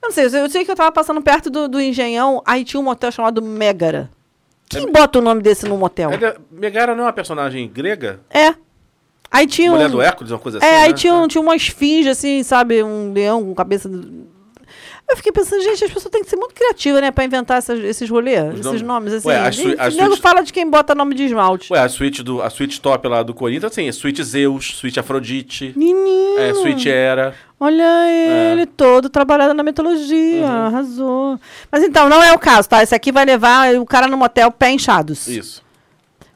[0.01, 2.79] Eu não sei, eu sei que eu tava passando perto do, do engenhão, aí tinha
[2.79, 4.09] um motel chamado Megara.
[4.69, 6.11] Quem bota o nome desse no motel?
[6.11, 8.21] É- Megara não é uma personagem grega?
[8.29, 8.53] É.
[9.29, 9.91] Aí tinha Mulher um.
[9.91, 10.67] do Hércules, uma coisa assim.
[10.67, 10.93] É, aí né?
[10.93, 12.83] tinha, um, tinha uma esfinge, assim, sabe?
[12.83, 13.89] Um leão com cabeça.
[13.89, 14.27] do-
[15.11, 17.11] Eu fiquei pensando, gente, as pessoas têm que ser muito criativas, né?
[17.11, 19.27] Pra inventar essas- esses rolês, esses nomes- nomes, assim.
[19.27, 19.47] Ué, a a
[19.89, 21.71] o nego suíte- fala de quem bota nome de esmalte.
[21.73, 24.99] Ué, a suíte, do, a suíte top lá do Corinthians, assim, é suíte Zeus, suíte
[25.01, 26.39] Afrodite, Menino!
[26.39, 27.35] é, suíte Hera.
[27.59, 27.83] Olha
[28.53, 30.47] ele todo trabalhado na mitologia, Uhum.
[30.47, 31.39] arrasou.
[31.71, 32.81] Mas então, não é o caso, tá?
[32.81, 35.27] Esse aqui vai levar o cara no motel pé inchados.
[35.27, 35.61] Isso.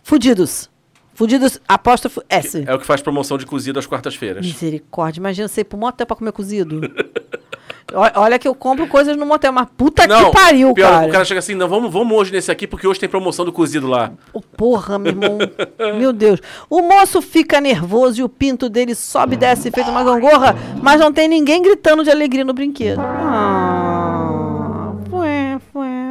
[0.03, 0.69] Fudidos.
[1.13, 2.63] Fudidos, apóstrofo S.
[2.67, 4.45] É o que faz promoção de cozido às quartas-feiras.
[4.45, 6.81] Misericórdia, imagina você ir pro motel pra comer cozido.
[7.93, 11.07] Olha que eu compro coisas no motel, mas puta Não, que pariu, pior, cara.
[11.07, 13.51] o cara chega assim, não, vamos, vamos hoje nesse aqui, porque hoje tem promoção do
[13.53, 14.11] cozido lá.
[14.33, 15.37] Ô, porra, meu irmão.
[15.97, 16.39] meu Deus.
[16.67, 20.99] O moço fica nervoso e o pinto dele sobe e desce feito uma gangorra, mas
[20.99, 22.99] não tem ninguém gritando de alegria no brinquedo.
[22.99, 23.74] Ah,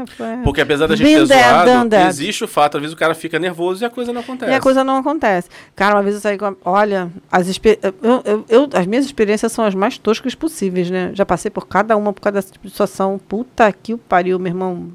[0.07, 0.27] foi.
[0.45, 2.09] Porque apesar da gente Been ter there, zoado, that.
[2.09, 4.53] existe o fato, às vezes o cara fica nervoso e a coisa não acontece.
[4.53, 5.49] E a coisa não acontece.
[5.75, 6.47] Cara, uma vez eu saí com.
[6.47, 11.11] a- Olha, as, eu, eu- eu- as minhas experiências são as mais toscas possíveis, né?
[11.15, 13.21] Já passei por cada uma por de situação.
[13.29, 14.89] Puta que o pariu, meu irmão.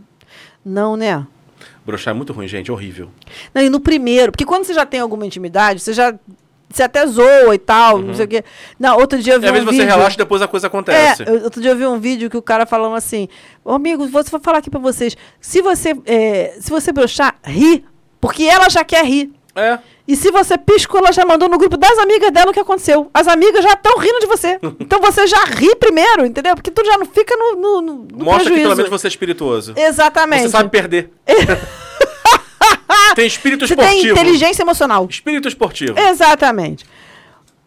[0.66, 1.26] Não, né?
[1.86, 3.10] Broxar é muito ruim, gente, é horrível.
[3.54, 6.14] Não, e no primeiro, porque quando você já tem alguma intimidade, você já.
[6.72, 8.44] Você até zoa e tal, não sei o quê.
[8.80, 9.88] Não, outro dia eu E vi às um vezes você vídeo.
[9.96, 11.24] relaxa e depois a coisa É, acontece.
[11.28, 13.28] eu- outro dia eu vi um vídeo que o cara falando assim,
[13.66, 15.18] "Ô, amigo, vou falar aqui pra vocês.
[15.42, 17.84] Se você, é, se você broxar, ri,
[18.22, 19.32] porque ela já quer rir.
[19.56, 19.80] É.
[20.08, 23.10] E se você piscou, ela já mandou no grupo das amigas dela o que aconteceu.
[23.14, 24.60] As amigas já estão rindo de você.
[24.80, 26.56] Então você já ri primeiro, entendeu?
[26.56, 28.62] Porque tu já não fica no, no, no Mostra que prejuízo.
[28.64, 29.74] pelo menos você é espirituoso.
[29.76, 30.44] Exatamente.
[30.44, 31.12] Você sabe perder.
[33.20, 34.14] tem espírito Você tem esportivo.
[34.14, 35.06] inteligência emocional.
[35.10, 36.00] Espírito esportivo.
[36.00, 36.86] Exatamente.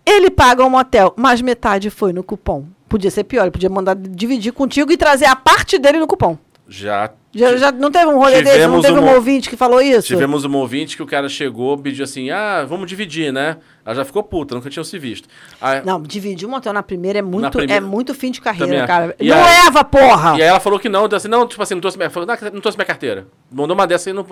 [0.05, 2.67] Ele paga um motel, mas metade foi no cupom.
[2.89, 6.37] Podia ser pior, ele podia mandar dividir contigo e trazer a parte dele no cupom.
[6.69, 8.67] Já Já, já não teve um rolê desse?
[8.67, 10.07] Não teve um uma- ouvinte que falou isso?
[10.09, 13.57] tivemos um ouvinte que o cara chegou, pediu assim: ah, vamos dividir, né?
[13.85, 15.29] Ela já ficou puta, nunca tinham se visto.
[15.61, 18.79] Aí, Não, dividir um motel na primeira é muito, primeira- é muito fim de carreira,
[18.79, 18.87] acho.
[18.87, 19.17] cara.
[19.19, 20.39] E não aí- leva, porra!
[20.39, 22.27] E aí ela falou que não, disse assim, não, tipo assim, não trouxe minha, falou,
[22.29, 23.27] não, não trouxe minha carteira.
[23.51, 24.15] Mandou uma dessa aí.
[24.15, 24.25] Não,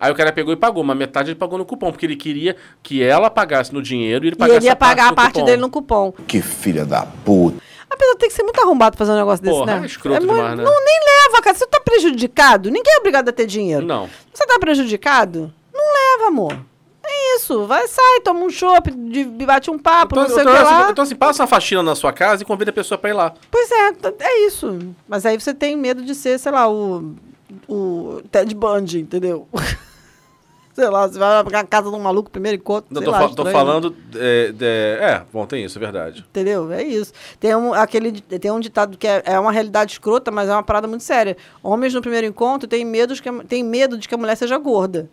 [0.00, 2.56] aí o cara pegou e pagou, mas metade ele pagou no cupom, porque ele queria
[2.82, 5.14] que ela pagasse no dinheiro e ele E pagasse ele ia a parte pagar a
[5.14, 5.44] parte cupom.
[5.46, 6.12] dele no cupom.
[6.26, 7.62] Que filha da puta.
[7.94, 9.82] Apesar de ter que ser muito arrombado fazer um negócio desse, Porra, né?
[9.82, 10.64] é escroto muito- demais, né?
[10.64, 11.56] Não, nem leva, cara.
[11.56, 13.86] Você tá prejudicado, ninguém é obrigado a ter dinheiro.
[13.86, 14.08] Não.
[14.32, 15.52] Você tá prejudicado?
[15.72, 15.82] Não
[16.18, 16.56] leva, amor.
[17.06, 17.66] É isso.
[17.66, 18.90] Vai, sai, toma um chopp,
[19.46, 20.90] bate um papo, Então, não sei então, o que assim, lá.
[20.90, 23.34] então, assim, passa uma faxina na sua casa e convida a pessoa pra ir lá.
[23.50, 24.78] Pois é, é isso.
[25.06, 27.14] Mas aí você tem medo de ser, sei lá, o.
[27.68, 29.46] O Ted Bundy, entendeu?
[30.74, 32.86] sei lá, você vai pra casa de um maluco primeiro encontro.
[32.90, 33.52] Não, sei tô, lá, fa- tô estranho, né?
[33.52, 33.96] falando.
[34.16, 36.24] É, de- é, bom, tem isso, é verdade.
[36.28, 36.70] Entendeu?
[36.72, 37.12] É isso.
[37.40, 40.62] Tem um, aquele, tem um ditado que é, é uma realidade escrota, mas é uma
[40.62, 41.36] parada muito séria.
[41.62, 45.08] Homens no primeiro encontro têm medo que, têm medo de que a mulher seja gorda.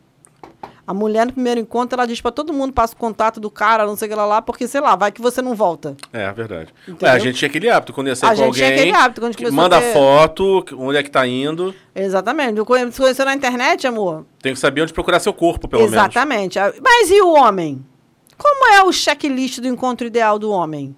[0.86, 3.86] A mulher no primeiro encontro, ela diz pra todo mundo, passa o contato do cara,
[3.86, 5.96] não sei o que lá, lá, porque, sei lá, vai que você não volta.
[6.12, 6.74] É, é verdade.
[7.02, 8.62] Ué, a gente tinha aquele hábito, quando ia sair A com gente alguém.
[8.64, 11.74] tinha aquele hábito, quando a gente a manda ter- foto, onde é que tá indo.
[11.96, 12.60] Exatamente.
[12.92, 15.96] Se conheceu na internet, amor, Tem que saber onde procurar seu corpo, pelo menos.
[15.96, 16.58] Exatamente.
[16.60, 17.86] A- Mas e o homem?
[18.38, 20.96] Como é o checklist do encontro ideal do homem?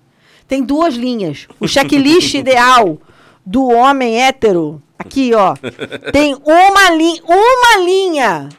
[0.47, 1.47] Tem duas linhas.
[1.59, 2.97] O checklist ideal
[3.45, 5.53] do homem hétero, aqui, ó,
[6.13, 8.49] tem uma linha, uma linha.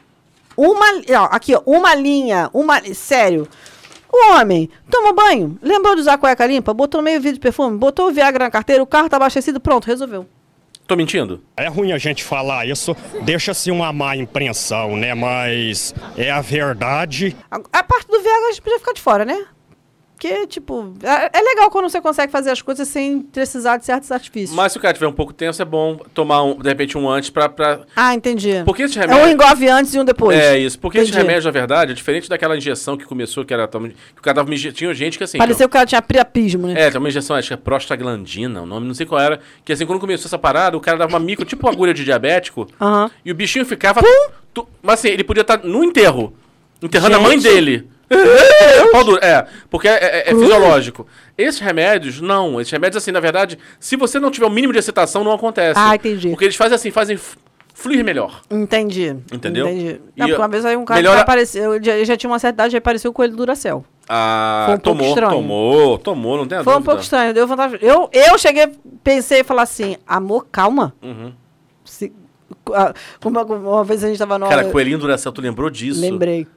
[0.57, 3.47] Uma, ó, aqui, ó, uma linha, uma, sério.
[4.11, 8.07] O homem toma banho, lembrou de usar cueca limpa, botou meio vidro de perfume, botou
[8.07, 10.25] o Viagra na carteira, o carro tá abastecido, pronto, resolveu.
[10.87, 11.43] Tô mentindo?
[11.57, 15.15] É ruim a gente falar isso, deixa-se uma má impressão, né?
[15.15, 17.35] Mas é a verdade.
[17.49, 19.45] A, a parte do Viagra a gente podia ficar de fora, né?
[20.15, 24.09] Porque, tipo, é, é legal quando você consegue fazer as coisas sem precisar de certos
[24.11, 24.55] artifícios.
[24.55, 27.09] Mas se o cara tiver um pouco tenso, é bom tomar, um, de repente, um
[27.09, 27.49] antes pra.
[27.49, 27.81] pra...
[27.95, 28.63] Ah, entendi.
[28.65, 29.25] Porque esse É remédio.
[29.25, 30.39] um engove antes e um depois.
[30.39, 31.27] É isso, porque esse Entendi.
[31.27, 33.67] remédio, na verdade, é diferente daquela injeção que começou, que era.
[33.67, 34.55] Que o cara tava.
[34.55, 35.37] Tinha gente que assim.
[35.37, 36.81] Pareceu que ela tinha priapismo, né?
[36.81, 39.39] É, tem uma injeção, acho que é prostaglandina, o nome, não sei qual era.
[39.65, 42.05] Que assim, quando começou essa parada, o cara dava uma micro, tipo uma agulha de
[42.05, 42.67] diabético.
[42.79, 43.11] Aham.
[43.25, 44.01] E o bichinho ficava.
[44.53, 46.33] tu- mas assim, ele podia estar no enterro.
[46.81, 47.53] Enterrando a mãe Gente.
[47.53, 47.89] dele.
[48.91, 51.07] Pau duro, É, porque é, é- é fisiológico.
[51.37, 52.59] Esses remédios, não.
[52.61, 55.79] Esses remédios, assim, na verdade, se você não tiver o mínimo de excitação, não acontece.
[55.79, 56.29] Ah, entendi.
[56.29, 57.17] Porque eles fazem assim, fazem
[57.73, 58.41] fluir melhor.
[58.49, 59.15] Entendi.
[59.33, 59.67] Entendeu?
[59.67, 60.01] Entendi.
[60.15, 62.29] Não, porque uma vez aí um cara melhora- que apareceu, ele já, ele já tinha
[62.29, 63.83] uma certa idade, aí apareceu o coelho Duracell.
[64.07, 65.31] Ah, Foi um pouco tomou, estranho.
[65.33, 66.91] tomou, tomou, não tem a Foi um dúvida.
[66.91, 67.77] pouco estranho, deu vontade.
[67.81, 68.69] Eu, eu cheguei,
[69.03, 70.93] pensei e falar assim, amor, calma.
[71.01, 71.33] Uhum.
[71.83, 72.13] Se-
[73.25, 75.99] uma, uma vez a gente tava no Cara, Coelhinho Duracell, tu lembrou disso?
[75.99, 76.47] Lembrei.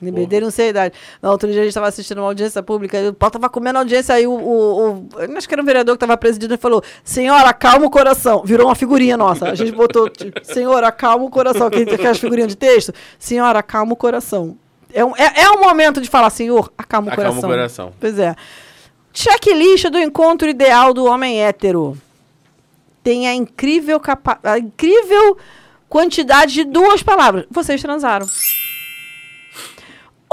[0.00, 0.94] Dele, não sei a idade.
[1.22, 3.78] No outro dia a gente estava assistindo uma audiência pública, e o Paulo tava comendo
[3.78, 6.56] a audiência, aí o, o, o- Acho que era um vereador que estava presidindo e
[6.58, 8.42] falou: Senhora, acalma o coração.
[8.44, 9.48] Virou uma figurinha nossa.
[9.48, 11.68] A gente botou, tipo, Senhora, acalma o coração.
[11.68, 12.92] Aquelas figurinhas de texto.
[13.18, 14.56] Senhora, acalma o coração.
[14.92, 17.50] É um, é, é um momento de falar, Senhor, acalma o Acalma o coração.
[17.50, 17.92] coração.
[17.98, 18.34] Pois é.
[19.12, 21.96] Checklist do encontro ideal do homem hétero.
[23.02, 25.36] tem a incrível, capa a incrível
[25.88, 27.44] quantidade de duas palavras.
[27.50, 28.26] Vocês transaram.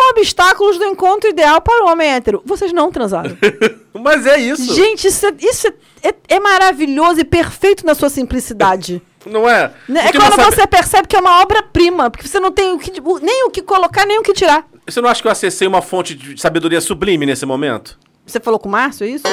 [0.09, 2.41] Obstáculos do encontro ideal para o homem hétero.
[2.45, 3.37] Vocês não transaram.
[3.93, 4.73] Mas é isso.
[4.73, 9.01] Gente, isso, é, isso é, é- é maravilhoso e perfeito na sua simplicidade.
[9.25, 9.71] Não é?
[9.87, 10.07] Né?
[10.07, 12.79] É quando não sabe- você percebe que é uma obra-prima, porque você não tem o
[12.79, 12.91] que,
[13.21, 14.65] nem o que colocar, nem o que tirar.
[14.87, 17.99] Você não acha que eu acessei uma fonte de sabedoria sublime nesse momento?
[18.25, 19.23] Você falou com o Márcio, é isso?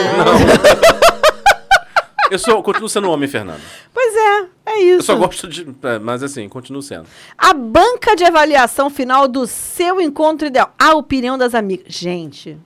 [2.31, 3.61] Eu sou, continuo sendo homem, Fernando.
[3.93, 4.99] Pois é, é isso.
[4.99, 5.67] Eu só gosto de.
[5.83, 7.07] é, Mas assim, continuo sendo.
[7.37, 10.73] A banca de avaliação final do seu encontro ideal.
[10.79, 11.87] A opinião das amigas.
[11.95, 12.59] Gente,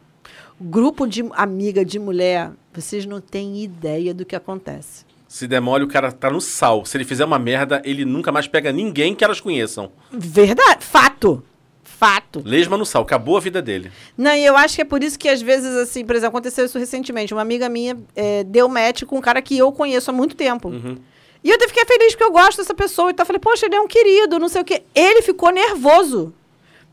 [0.60, 5.04] grupo de amiga de mulher, vocês não têm ideia do que acontece.
[5.28, 6.84] Se demole, o cara tá no sal.
[6.84, 9.90] Se ele fizer uma merda, ele nunca mais pega ninguém que elas conheçam.
[10.10, 11.42] Verdade, fato.
[11.84, 12.42] Fato.
[12.44, 13.90] Lesma no sal, acabou a vida dele.
[14.16, 16.64] Não, e eu acho que é por isso que às vezes, assim, por exemplo, aconteceu
[16.64, 17.32] isso recentemente.
[17.32, 20.68] Uma amiga minha é, deu match com um cara que eu conheço há muito tempo.
[20.68, 20.96] Uhum.
[21.44, 23.10] E eu até fiquei feliz porque eu gosto dessa pessoa.
[23.10, 24.82] Então eu falei, poxa, ele é um querido, não sei o quê.
[24.94, 26.32] Ele ficou nervoso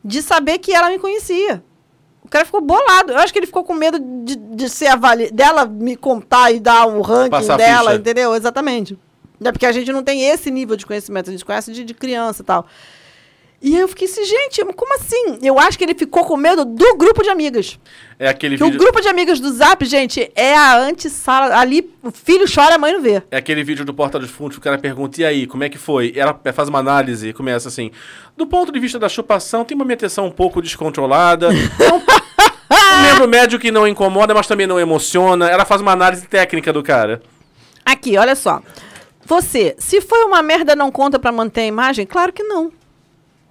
[0.04, 1.64] de saber que ela me conhecia.
[2.24, 3.12] O cara ficou bolado.
[3.14, 5.32] Eu acho que ele ficou com medo de, de ser avali...
[5.32, 8.36] dela me contar e dar o ranking Passar dela, entendeu?
[8.36, 8.98] Exatamente.
[9.44, 11.94] É porque a gente não tem esse nível de conhecimento, a gente conhece de, de
[11.94, 12.68] criança e tal.
[13.62, 15.38] E eu fiquei assim, gente, como assim?
[15.42, 17.78] Eu acho que ele ficou com medo do grupo de amigas.
[18.18, 18.80] É aquele Que o vídeo.
[18.80, 21.58] grupo de amigas do Zap, gente, é a antessala.
[21.58, 23.22] Ali, o filho chora, a mãe não vê.
[23.30, 25.70] É aquele vídeo do Porta dos Fundos que o cara pergunta, e aí, como é
[25.70, 26.14] que foi?
[26.16, 27.92] Ela faz uma análise e começa assim.
[28.38, 31.50] Do ponto de vista da chupação, tem uma meteção um pouco descontrolada.
[32.72, 35.50] Um, membro médio que não incomoda, mas também não emociona.
[35.50, 37.22] Ela faz uma análise técnica do cara.
[37.86, 38.62] Aqui, olha só.
[39.26, 42.06] Você, se foi uma merda, não conta pra manter a imagem?
[42.06, 42.72] Claro que não.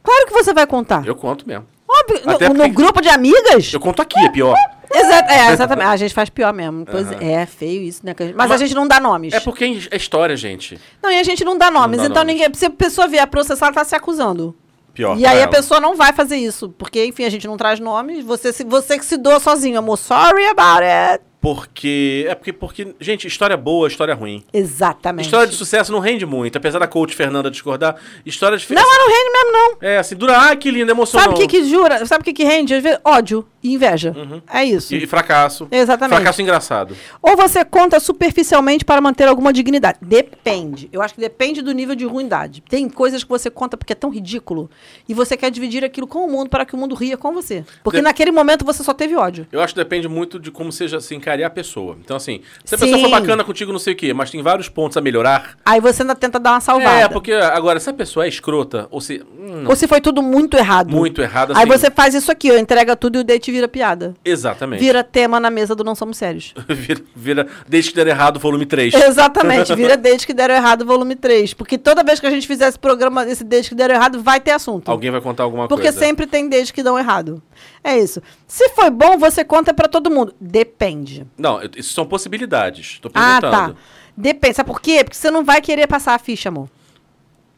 [0.09, 1.07] Claro que você vai contar.
[1.07, 1.67] Eu conto mesmo.
[1.89, 3.73] Óbvio, no- Até no, porque- grupo de amigas?
[3.73, 4.55] Eu conto aqui, é pior.
[4.91, 5.87] É, exatamente.
[5.87, 6.87] Ah, a gente faz pior mesmo.
[6.87, 8.15] Pois é, é feio isso, né?
[8.15, 9.35] que a gente- Mas, a Mas- gente não dá nomes.
[9.35, 10.81] É porque é história, gente.
[11.03, 11.99] Não, e a gente não dá nomes.
[11.99, 12.35] dá então nomes.
[12.41, 12.55] ninguém.
[12.55, 14.57] Se a pessoa vier processar, ela tá se acusando.
[14.95, 15.15] Pior.
[15.19, 15.51] E pra aí a ela.
[15.51, 16.71] pessoa não vai fazer isso.
[16.71, 18.25] Porque, enfim, a gente não traz nomes.
[18.25, 19.99] Você, se, você que se doa sozinho, amor.
[19.99, 21.23] Sorry about it.
[21.41, 22.27] Porque.
[22.29, 22.95] É porque, porque.
[23.01, 24.43] Gente, história boa, história ruim.
[24.53, 25.27] Exatamente.
[25.27, 26.59] História de sucesso não rende muito.
[26.59, 28.67] Apesar da coach Fernanda discordar, história de.
[28.75, 29.89] Não, mas não rende mesmo, não.
[29.89, 30.37] É, assim, dura.
[30.37, 31.25] Ai, que lindo, emocionou.
[31.25, 32.05] Sabe o que, que jura?
[32.07, 32.75] Sabe o que, que rende?
[33.05, 34.15] Ódio e inveja.
[34.53, 34.95] É isso.
[34.95, 35.01] Uhum.
[35.01, 35.69] E fracasso.
[35.71, 36.17] Exatamente.
[36.17, 36.97] Fracasso engraçado.
[37.23, 39.99] Ou você conta superficialmente para manter alguma dignidade.
[40.03, 40.89] Depende.
[40.93, 42.63] Eu acho que depende do nível de ruindade.
[42.69, 44.71] Tem coisas que você conta porque é tão ridículo
[45.09, 47.65] e você quer dividir aquilo com o mundo para que o mundo ria com você.
[47.83, 49.47] Porque De- naquele momento você só teve ódio.
[49.53, 51.97] Eu acho que depende muito de como seja se encare a pessoa.
[52.03, 52.87] Então, assim, se a Sim.
[52.87, 55.57] pessoa for bacana contigo, não sei o quê, mas tem vários pontos a melhorar.
[55.65, 57.01] Aí você ainda tenta dar uma salvada.
[57.01, 59.23] É, porque agora, se a pessoa é escrota, ou se.
[59.39, 60.91] hum, Ou se foi tudo muito errado.
[60.91, 61.67] muito errado, Aí assim.
[61.67, 64.15] você faz isso aqui, ó, entrega tudo e o date vira piada.
[64.25, 64.81] Exatamente.
[64.81, 66.55] Vira tema na mesa do Não Somos Sérios.
[66.69, 68.95] vira, vira Desde que der errado, volume 3.
[68.95, 71.53] Exatamente, vira Desde que deram errado, volume 3.
[71.55, 74.41] Porque toda vez que a gente fizer esse programa, esse Desde que deram errado, vai
[74.41, 74.91] ter assunto.
[74.91, 75.99] Alguém vai contar alguma Porque coisa.
[75.99, 77.43] sempre tem desde que dão errado.
[77.83, 78.23] É isso.
[78.47, 80.35] Se foi bom, você conta pra todo mundo.
[80.41, 81.18] Depende.
[81.37, 82.99] Não, eu- isso são possibilidades.
[83.01, 83.75] Tô Ah, perguntando.
[83.75, 83.81] tá.
[84.17, 84.55] Depende.
[84.57, 85.03] Sabe por quê?
[85.05, 86.69] Porque você não vai querer passar a ficha, amor.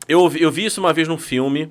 [0.08, 1.70] Eu, eu vi isso uma vez num filme,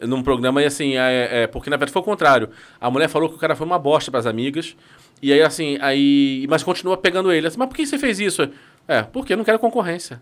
[0.00, 2.50] num programa, e assim, é, é, porque na verdade foi o contrário.
[2.80, 4.76] A mulher falou que o cara foi uma bosta pras amigas,
[5.22, 6.46] e aí assim, aí.
[6.48, 7.46] Mas continua pegando ele.
[7.46, 8.48] Assim, mas por que você fez isso?
[8.88, 10.20] É, porque eu não quero concorrência.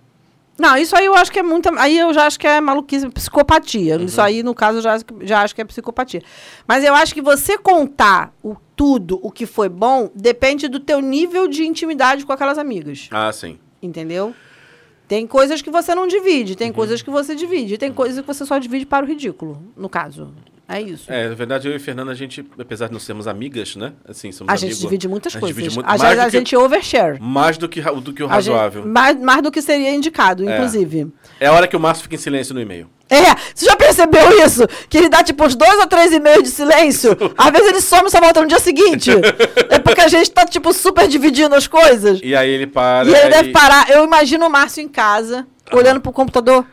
[0.58, 1.70] Não, isso aí eu acho que é muita.
[1.80, 3.96] Aí eu já acho que é maluquice, psicopatia.
[3.96, 6.22] Isso aí, no caso, eu já, já acho que é psicopatia.
[6.68, 11.00] Mas eu acho que você contar o tudo, o que foi bom, depende do teu
[11.00, 13.08] nível de intimidade com aquelas amigas.
[13.10, 13.58] Ah, sim.
[13.82, 14.34] Entendeu?
[15.08, 18.26] Tem coisas que você não divide, tem coisas que você divide, e tem coisas que
[18.26, 20.32] você só divide para o ridículo, no caso.
[20.68, 21.12] É isso.
[21.12, 23.92] É, na verdade, eu e Fernanda, a gente, apesar de não sermos amigas, né?
[24.08, 25.56] Assim, somos a gente divide muitas a gente coisas.
[25.56, 27.20] divide muito- a, mais a que- gente overshare.
[27.20, 28.86] Mais do que, do que o A gente- razoável.
[28.86, 30.54] mais, mais do que seria indicado, É.
[30.54, 31.12] inclusive.
[31.38, 32.88] É a hora que o Márcio fica em silêncio no e-mail.
[33.10, 34.66] É, você já percebeu isso?
[34.88, 37.10] Que ele dá tipo uns dois ou três e-mails de silêncio.
[37.36, 39.10] Às vezes ele some e só volta no dia seguinte.
[39.68, 42.20] é porque a gente tá, tipo, super dividindo as coisas.
[42.22, 43.06] E aí ele para.
[43.10, 43.90] E ele deve parar.
[43.90, 46.64] Eu imagino o Márcio em casa, olhando pro computador.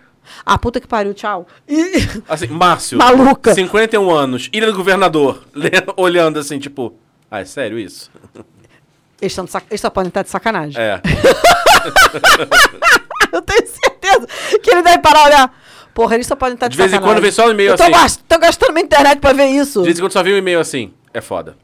[0.46, 1.48] Ah, puta que pariu, tchau.
[1.68, 1.94] E...
[2.30, 2.98] Assim, Márcio.
[2.98, 3.54] Maluca.
[3.54, 5.44] 51 anos, Ilha do Governador.
[5.98, 6.94] olhando assim, tipo.
[7.30, 8.10] Ah, é sério isso?
[9.22, 10.82] Eles, sac- só podem estar de sacanagem.
[10.82, 11.02] É.
[13.32, 14.28] Eu tenho certeza
[14.62, 15.54] que ele deve parar olhar.
[15.94, 17.16] Porra, eles só podem estar de, De vez em sacanagem.
[17.16, 17.92] quando vem só um e-mail Eu tô, assim.
[17.92, 19.80] gas- tô gastando minha internet pra ver isso.
[19.82, 20.94] De vez em quando só vem um e-mail assim.
[21.14, 21.56] É foda.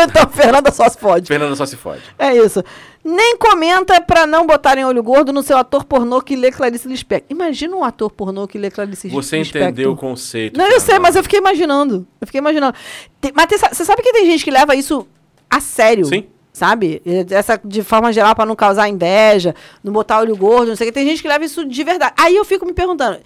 [0.00, 1.26] Ou então, Fernanda só se fode.
[1.28, 2.02] Fernanda só se fode.
[2.18, 2.62] É isso.
[3.04, 7.26] Nem comenta pra não botarem olho gordo no seu ator pornô que lê Clarice Lispector.
[7.30, 9.68] Imagina um ator pornô que lê Clarice Você Lispector.
[9.70, 10.58] entendeu o conceito.
[10.58, 12.06] Não, eu sei, mas eu fiquei imaginando.
[12.20, 12.74] Eu fiquei imaginando.
[13.20, 15.06] Tem- mas tem- você sabe que tem gente que leva isso
[15.48, 16.04] a sério?
[16.06, 16.26] Sim.
[16.52, 17.00] Sabe?
[17.30, 20.92] Essa de forma geral pra não causar inveja, não botar olho gordo, não sei o
[20.92, 20.98] que.
[20.98, 22.12] Tem gente que leva isso de verdade.
[22.18, 23.18] Aí eu fico me perguntando.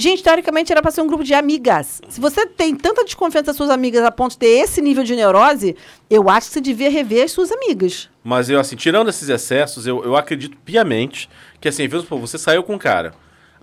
[0.00, 2.00] Gente, teoricamente era pra ser um grupo de amigas.
[2.08, 5.14] Se você tem tanta desconfiança das suas amigas a ponto de ter esse nível de
[5.14, 5.76] neurose,
[6.08, 8.08] eu acho que você devia rever as suas amigas.
[8.24, 11.28] Mas eu, assim, tirando esses excessos, eu, eu acredito piamente
[11.60, 13.12] que, assim, vamos supor, você saiu com um cara.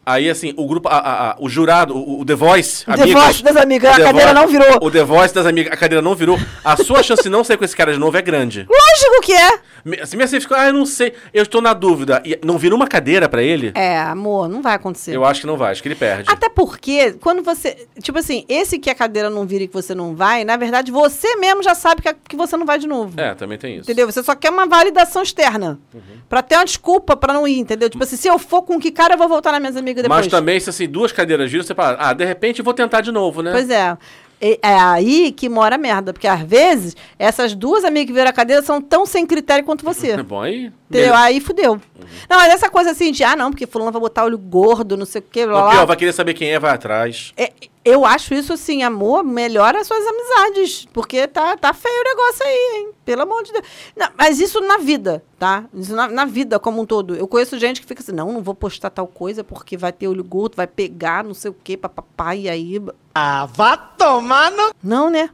[0.06, 3.08] Aí, assim, o grupo, a- a- a- o jurado, o, o The Voice, O The
[3.08, 4.78] Voice das amigas, a The cadeira Voice- não virou.
[4.88, 6.40] O The Voice das amigas, a cadeira não virou.
[6.64, 8.66] A sua chance de não sair com esse cara de novo é grande.
[8.98, 9.60] Lógico que é.
[9.86, 12.22] Me- Assim, assim fica, ah, eu não sei, eu estou na dúvida.
[12.26, 13.72] E não vira uma cadeira pra ele?
[13.76, 15.16] É, amor, não vai acontecer.
[15.16, 16.30] Eu acho que não vai, acho que ele perde.
[16.30, 17.88] Até porque, quando você.
[18.02, 20.92] Tipo assim, esse que a cadeira não vira e que você não vai, na verdade,
[20.92, 23.20] você mesmo já sabe que, a- que você não vai de novo.
[23.20, 23.84] É, também tem isso.
[23.84, 24.12] Entendeu?
[24.12, 25.80] Você só quer uma validação externa.
[25.94, 26.02] Uhum.
[26.28, 27.90] Pra ter uma desculpa pra não ir, entendeu?
[27.90, 30.20] Tipo assim, se eu for com que cara, eu vou voltar nas minhas amigas depois.
[30.22, 33.02] Mas também, se assim, duas cadeiras viram, você fala, ah, de repente eu vou tentar
[33.02, 33.52] de novo, né?
[33.52, 33.98] Pois é.
[34.40, 36.14] É aí que mora a merda.
[36.14, 39.84] Porque às vezes, essas duas amigas que viram a cadeira são tão sem critério quanto
[39.84, 40.12] você.
[40.12, 40.72] É bom aí.
[40.90, 41.16] Entendeu?
[41.16, 41.82] Aí fudeu.
[42.30, 45.06] Não, mas essa coisa assim de, ah, não, porque fulano vai botar olho gordo, não
[45.06, 45.72] sei o quê, blá, blá.
[45.72, 47.34] pior, vai querer saber quem é, vai atrás.
[47.36, 47.52] É,
[47.88, 50.88] eu acho isso assim, amor, melhora as suas amizades.
[50.92, 52.90] Porque tá, tá feio o negócio aí, hein?
[53.06, 53.66] Pelo amor de Deus.
[53.96, 55.66] Não, mas isso na vida, tá?
[55.74, 57.16] Isso na, na vida como um todo.
[57.16, 60.08] Eu conheço gente que fica assim, não, não vou postar tal coisa porque vai ter
[60.08, 62.82] olho gordo, vai pegar, não sei o quê, papapá, e aí.
[63.16, 64.74] Ah, vá tomar no...
[64.84, 65.30] Não, né?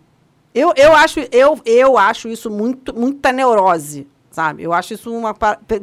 [0.53, 4.61] Eu, eu, acho, eu, eu acho isso muito, muita neurose, sabe?
[4.61, 5.35] Eu acho isso uma.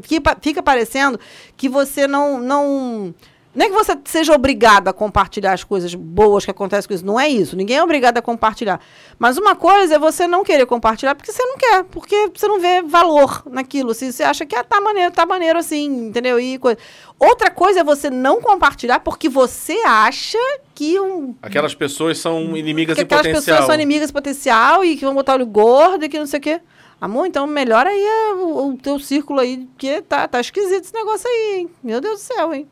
[0.03, 1.19] Fica, fica parecendo
[1.57, 2.39] que você não.
[2.39, 3.13] não
[3.53, 7.05] não é que você seja obrigado a compartilhar as coisas boas que acontecem com isso.
[7.05, 7.57] Não é isso.
[7.57, 8.81] Ninguém é obrigado a compartilhar.
[9.19, 11.83] Mas uma coisa é você não querer compartilhar porque você não quer.
[11.85, 13.91] Porque você não vê valor naquilo.
[13.91, 16.39] Assim, você acha que ah, tá maneiro, tá maneiro assim, entendeu?
[16.39, 16.79] E coisa.
[17.19, 20.39] Outra coisa é você não compartilhar porque você acha
[20.73, 23.57] que um, Aquelas pessoas são inimigas que em aquelas potencial.
[23.57, 26.39] pessoas são inimigas em potencial e que vão botar olho gordo e que não sei
[26.39, 26.61] o quê.
[27.01, 31.29] Amor, então melhora aí o, o teu círculo aí, porque tá, tá esquisito esse negócio
[31.29, 31.71] aí, hein?
[31.83, 32.69] Meu Deus do céu, hein?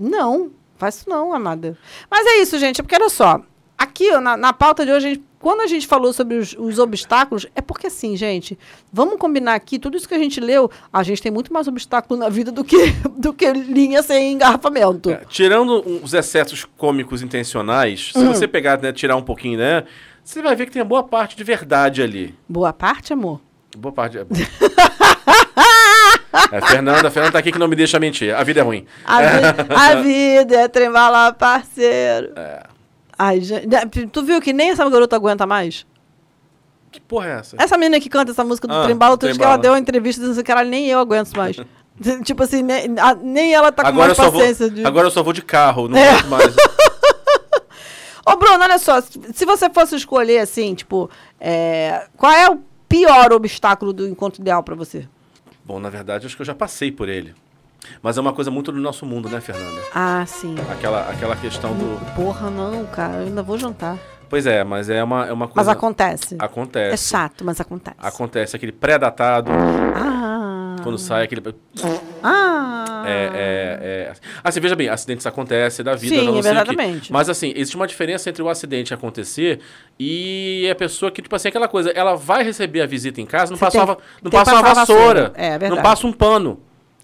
[0.00, 1.76] Não, faz isso não, amada.
[2.10, 3.40] Mas é isso, gente, porque olha só,
[3.76, 6.78] aqui na, na pauta de hoje, a gente- quando a gente falou sobre os, os
[6.78, 8.58] obstáculos, é porque assim, gente,
[8.92, 12.18] vamos combinar aqui, tudo isso que a gente leu, a gente tem muito mais obstáculo
[12.20, 12.76] na vida do que,
[13.16, 15.10] do que linha sem engarrafamento.
[15.10, 18.32] É, tirando os excessos cômicos intencionais, se Hum.
[18.34, 19.84] você pegar, né, tirar um pouquinho, né,
[20.24, 22.34] você vai ver que tem boa parte de verdade ali.
[22.48, 23.40] Boa parte, amor?
[23.78, 24.18] Boa parte.
[26.52, 28.34] é Fernanda, a Fernanda tá aqui que não me deixa mentir.
[28.34, 28.86] A vida é ruim.
[29.04, 32.32] A, vi- a vida é trembala, parceiro.
[33.18, 33.66] Ai, gente.
[33.66, 33.80] né,
[34.12, 35.86] Tu viu que nem essa garota aguenta mais?
[36.90, 37.56] Que porra é essa?
[37.58, 39.78] Essa menina que canta essa música do Ah, Trembala, outro dia que ela deu uma
[39.78, 41.56] entrevista dizendo que ela nem eu aguento mais.
[42.24, 44.70] tipo assim, nem, a- nem ela tá com agora, eu mais só vou, paciência.
[44.70, 44.84] de...
[44.84, 46.08] agora eu só vou de carro, não É.
[46.10, 46.56] aguento mais.
[48.26, 49.00] Ô, Bruno, olha só.
[49.00, 51.10] Se você fosse escolher, assim, tipo,
[51.40, 55.08] é, qual é o pior obstáculo do encontro ideal pra você?
[55.70, 57.32] Bom, na verdade, acho que eu já passei por ele.
[58.02, 59.80] Mas é uma coisa muito do nosso mundo, né, Fernanda?
[59.94, 60.56] Ah, sim.
[60.68, 62.14] Aquela, aquela questão do.
[62.16, 63.18] Porra, não, cara.
[63.18, 63.96] Eu ainda vou jantar.
[64.28, 65.70] Pois é, mas é uma, é uma Mas coisa.
[65.70, 66.34] acontece.
[66.40, 66.92] Acontece.
[66.92, 67.96] É chato, mas acontece.
[68.00, 70.39] Acontece aquele pré-datado, Ah.
[70.82, 71.42] Quando sai aquele.
[72.22, 73.04] Ah.
[73.06, 74.12] É, é, é...
[74.44, 76.16] Assim, veja bem, acidentes acontecem da vida.
[76.16, 77.12] Sim, não exatamente.
[77.12, 79.60] Mas assim, existe uma diferença entre o acidente acontecer
[79.98, 83.50] e a pessoa que, tipo assim, aquela coisa, ela vai receber a visita em casa,
[83.52, 85.32] não Você passa, tem- uma, não que passa uma vassoura, vassoura.
[85.34, 85.74] É, verdade.
[85.74, 86.60] não passa um pano.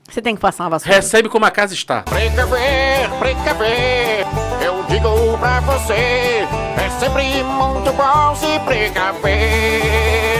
[0.09, 0.95] Você tem que passar uma vassoura.
[0.95, 2.03] Recebe como a casa está.
[2.03, 4.27] Precaver, precaver,
[4.65, 10.36] eu digo pra você, é sempre muito bom se precaver.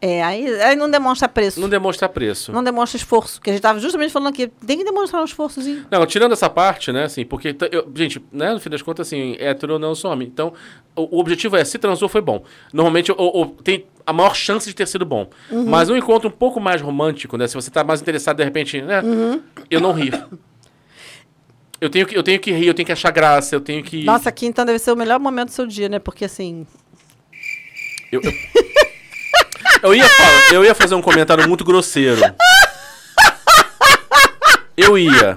[0.00, 1.60] É, aí, aí não demonstra preço.
[1.60, 2.52] Não demonstra preço.
[2.52, 3.40] Não demonstra esforço.
[3.40, 4.46] Que a gente tava justamente falando aqui.
[4.64, 5.86] Tem que demonstrar um esforçozinho.
[5.90, 9.34] Não, tirando essa parte, né, assim, porque, eu- gente, né, no fim das contas, assim,
[9.40, 10.24] hétero não some.
[10.24, 10.52] Então,
[10.94, 12.44] o, o objetivo é, se transou, foi bom.
[12.72, 15.28] Normalmente, o, o- tem a maior chance de ter sido bom.
[15.50, 15.66] Uhum.
[15.68, 18.80] Mas um encontro um pouco mais romântico, né, se você tá mais interessado, de repente,
[18.80, 19.42] né, Uhum.
[19.68, 20.12] eu não rio.
[21.80, 24.04] Eu tenho, que, eu tenho que rir, eu tenho que achar graça, eu tenho que...
[24.04, 25.98] Nossa, aqui então deve ser o melhor momento do seu dia, né?
[25.98, 26.66] Porque assim.
[28.10, 28.32] Eu, eu-
[29.82, 32.20] eu ia falar- eu ia fazer um comentário muito grosseiro.
[34.76, 35.36] Eu ia.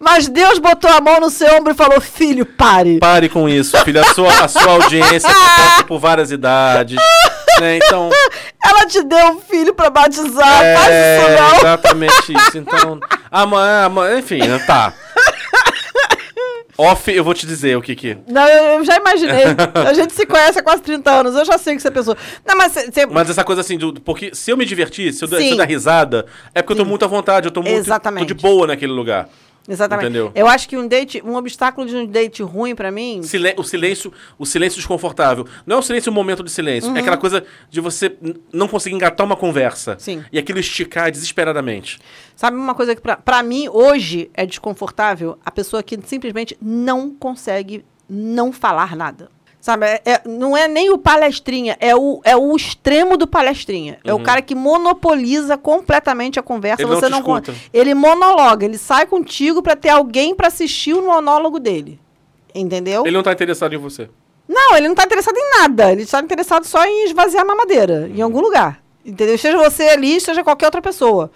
[0.00, 2.98] Mas Deus botou a mão no seu ombro e falou: Filho, pare.
[2.98, 4.00] Pare com isso, filho.
[4.00, 6.98] A sua, a sua audiência é composta por várias idades.
[7.60, 7.76] Né?
[7.76, 8.10] Então,
[8.64, 10.46] Ela te deu um filho pra batizar.
[10.76, 11.56] Faz é isso não.
[11.58, 12.58] exatamente isso.
[12.58, 12.98] Então,
[13.30, 14.92] amanhã, amanhã, enfim, tá.
[16.76, 18.16] Off, eu vou te dizer o que que...
[18.26, 19.44] Não, eu, já imaginei.
[19.86, 21.34] A gente se conhece há quase 30 anos.
[21.34, 22.16] Eu já sei que você pensou.
[22.44, 23.06] Não, mas você.
[23.06, 25.56] Mas essa coisa assim, do, porque se eu me divertir, se eu, se eu Sim.
[25.56, 28.28] dar risada, é porque eu tô muito à vontade, eu tô muito Exatamente.
[28.28, 29.28] tô de boa naquele lugar.
[29.66, 30.04] Exatamente.
[30.06, 30.30] Entendeu?
[30.34, 33.22] Eu acho que um date, um obstáculo de um date ruim pra mim.
[33.22, 35.46] Silen- o silêncio, o silêncio desconfortável.
[35.66, 36.96] Não é o silêncio um momento de silêncio, Uhum.
[36.96, 38.14] é aquela coisa de você
[38.52, 39.96] não conseguir engatar uma conversa.
[39.98, 40.22] Sim.
[40.30, 41.98] E aquilo esticar desesperadamente.
[42.36, 45.38] Sabe uma coisa que pra mim hoje é desconfortável?
[45.44, 49.30] A pessoa que simplesmente não consegue não falar nada.
[49.64, 53.98] Sabe, é- é- não é nem o palestrinha, é o, é o extremo do palestrinha.
[54.04, 56.82] É o cara que monopoliza completamente a conversa.
[56.82, 56.88] Uhum.
[56.90, 57.54] Ele não você não escuta.
[57.72, 61.98] Ele monologa, ele sai contigo pra ter alguém pra assistir o monólogo dele.
[62.54, 63.06] Entendeu?
[63.06, 64.10] Ele não tá interessado em você.
[64.46, 65.92] Não, ele não tá interessado em nada.
[65.92, 68.82] Ele está interessado só em esvaziar a mamadeira, em algum lugar.
[69.02, 69.38] Entendeu?
[69.38, 71.30] Seja você ali, seja qualquer outra pessoa.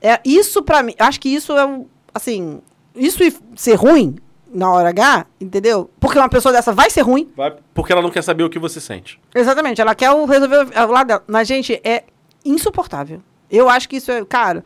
[0.00, 2.60] É, isso pra mim, acho que isso é um, assim,
[2.94, 3.18] isso
[3.56, 4.14] ser ruim
[4.52, 5.90] na hora H, entendeu?
[5.98, 7.30] Porque uma pessoa dessa vai ser ruim.
[7.36, 9.20] Vai, porque ela não quer saber o que você sente.
[9.34, 11.24] Exatamente, ela quer o resolver o lado dela.
[11.26, 12.04] Mas, gente, é
[12.44, 13.22] insuportável.
[13.50, 14.64] Eu acho que isso é, cara,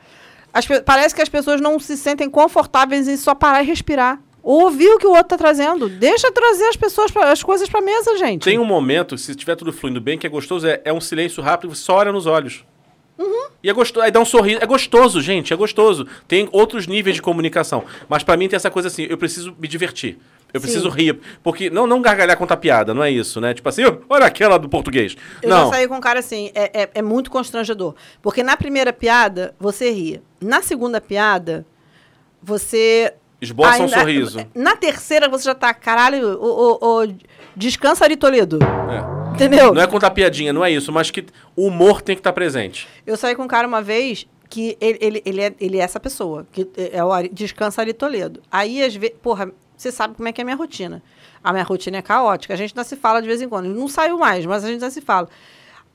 [0.53, 4.21] as parece que as pessoas não se sentem confortáveis em só parar e respirar.
[4.43, 5.89] Ouvir o que o outro tá trazendo.
[5.89, 8.45] Deixa trazer as pessoas, pra, as coisas pra mesa, gente.
[8.45, 11.43] Tem um momento, se estiver tudo fluindo bem, que é gostoso, é, é um silêncio
[11.43, 12.65] rápido, você só olha nos olhos.
[13.19, 13.49] Uhum.
[13.63, 14.59] E é gostoso, aí dá um sorriso.
[14.63, 16.07] É gostoso, gente, é gostoso.
[16.29, 17.85] Tem outros níveis de comunicação.
[18.09, 20.19] Mas pra mim tem essa coisa assim, eu preciso me divertir.
[20.53, 20.67] Eu Sim.
[20.67, 21.19] preciso rir.
[21.43, 23.53] Porque não, não gargalhar contar piada, não é isso, né?
[23.53, 25.17] Tipo assim, "Oh, olha aquela do português.
[25.43, 25.65] Eu não.
[25.67, 27.95] já saí com um cara assim, é, é, é muito constrangedor.
[28.23, 30.23] Porque na primeira piada, você ria.
[30.41, 31.67] Na segunda piada,
[32.43, 33.13] você.
[33.41, 34.47] Esboça um sorriso.
[34.55, 37.15] Na terceira, você já tá, caralho, o, o, o-
[37.55, 38.59] descansa Ari Toledo.
[38.63, 39.26] É.
[39.37, 39.75] Entendeu?
[39.75, 42.89] Não é contar piadinha, não é isso, mas que o humor tem que estar presente.
[43.07, 46.01] Eu saí com um cara uma vez que ele, ele, ele, é, ele é essa
[46.01, 48.43] pessoa, que é o Ari, Descansa Ari Toledo.
[48.51, 51.03] Aí, às vezes, porra, você sabe como é que é a minha rotina.
[51.45, 52.55] A minha rotina é caótica.
[52.55, 53.67] A gente ainda se fala de vez em quando.
[53.67, 55.29] Não saiu mais, mas a gente ainda se fala.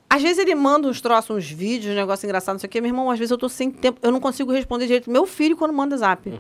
[0.08, 2.80] Às vezes ele manda uns troços, uns vídeos, um negócio engraçado, não sei o quê.
[2.80, 5.10] Meu irmão, às vezes eu tô sem tempo, eu não consigo responder direito.
[5.10, 6.32] Meu filho, quando manda zap.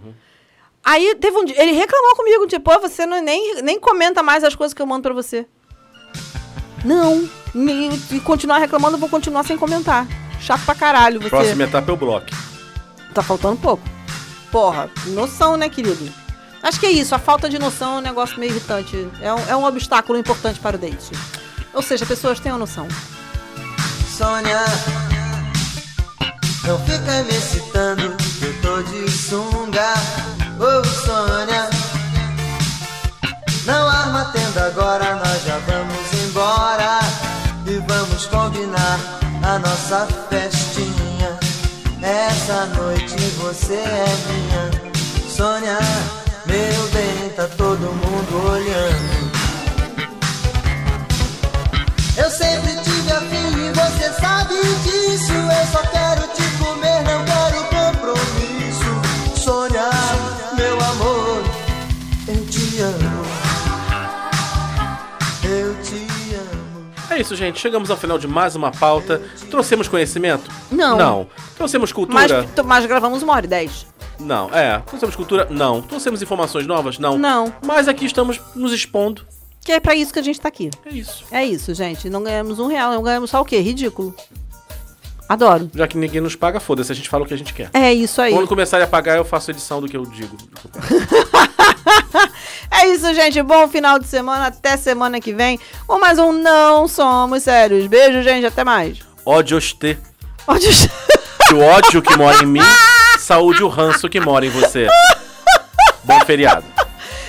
[0.84, 4.44] Aí teve um dia, ele reclamou comigo, tipo, pô, você não, nem, nem comenta mais
[4.44, 5.48] as coisas que eu mando pra você.
[6.84, 7.30] Não.
[7.54, 10.08] E, e continuar reclamando, eu vou continuar sem comentar.
[10.40, 11.20] Chato pra caralho.
[11.20, 11.30] Você...
[11.30, 12.28] Próxima etapa é o bloco.
[13.14, 13.84] Tá faltando pouco.
[14.52, 16.12] Porra, noção, né, querido?
[16.64, 17.16] Acho que é isso.
[17.16, 19.08] A falta de noção é um negócio meio irritante.
[19.22, 21.12] É um, é um obstáculo importante para o date.
[21.74, 22.88] Ou seja, pessoas tenham noção.
[24.18, 24.60] Sônia,
[26.66, 29.94] não fica me excitando, que eu tô de sunga.
[39.72, 41.40] Nossa festinha.
[42.02, 44.70] Essa noite você é minha.
[45.30, 45.80] Sônia,
[46.46, 49.32] meu bem, tá todo mundo olhando.
[52.18, 55.32] Eu sempre tive afim e você sabe disso.
[55.32, 56.01] Eu só quero
[67.22, 67.60] isso, gente.
[67.60, 69.22] Chegamos ao final de mais uma pauta.
[69.50, 70.50] Trouxemos conhecimento?
[70.72, 70.98] Não.
[70.98, 71.28] Não.
[71.56, 72.48] Trouxemos cultura?
[72.56, 73.86] Mas, mas gravamos uma hora e dez.
[74.20, 74.50] Não.
[74.54, 74.80] É.
[74.80, 75.48] Trouxemos cultura?
[75.50, 75.82] Não.
[75.82, 77.00] Trouxemos informações novas?
[77.00, 77.18] Não.
[77.18, 77.54] Não.
[77.66, 79.26] Mas aqui estamos nos expondo.
[79.64, 80.72] Que é pra isso que a gente tá aqui.
[80.86, 81.24] É isso.
[81.32, 82.10] É isso, gente.
[82.10, 83.60] Não ganhamos um real, não ganhamos só o quê?
[83.60, 84.16] Ridículo.
[85.30, 85.70] Adoro.
[85.74, 86.92] Já que ninguém nos paga, foda-se.
[86.92, 87.70] A gente fala o que a gente quer.
[87.74, 88.34] É isso aí.
[88.34, 90.36] Quando começarem a pagar, eu faço edição do que eu digo.
[92.72, 93.42] É isso, gente.
[93.44, 94.48] Bom final de semana.
[94.48, 95.60] Até semana que vem.
[95.86, 97.86] Com mais um Não Somos Sérios.
[97.88, 98.46] Beijo, gente.
[98.46, 99.00] Até mais.
[99.26, 99.98] Ódios te.
[100.48, 100.70] Ódio.
[101.48, 102.62] Que o ódio que mora em mim,
[103.20, 104.88] saúde o ranço que mora em você.
[106.04, 106.64] Bom feriado.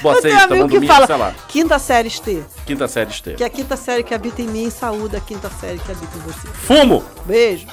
[0.01, 1.35] Boa Eu sexta, bom domingo, fala sei lá.
[1.49, 2.43] quinta série T.
[2.67, 3.35] Quinta série T.
[3.35, 6.17] Que é a quinta série que habita em mim saúda a quinta série que habita
[6.17, 6.49] em você.
[6.49, 7.05] Fumo!
[7.25, 7.67] Beijo.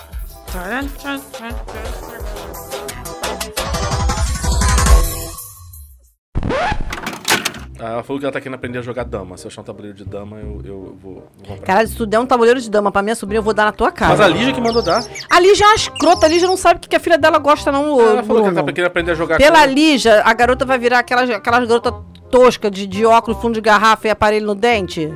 [7.82, 9.38] Ah, ela falou que ela tá querendo aprender a jogar dama.
[9.38, 11.66] Se eu achar um tabuleiro de dama, eu, eu vou, vou comprar.
[11.66, 13.72] Caralho, se tu der um tabuleiro de dama pra minha sobrinha, eu vou dar na
[13.72, 14.12] tua cara.
[14.12, 15.02] Mas a Lígia que mandou dar.
[15.30, 16.26] A Lígia é uma escrota.
[16.26, 17.94] A Lígia não sabe o que que a filha dela gosta, não.
[17.94, 20.66] ô, Ela falou que ela tá querendo aprender a jogar Pela com- Lígia, a garota
[20.66, 21.94] vai virar aquelas, aquelas garotas
[22.30, 25.10] tosca de, de óculos, fundo de garrafa e aparelho no dente.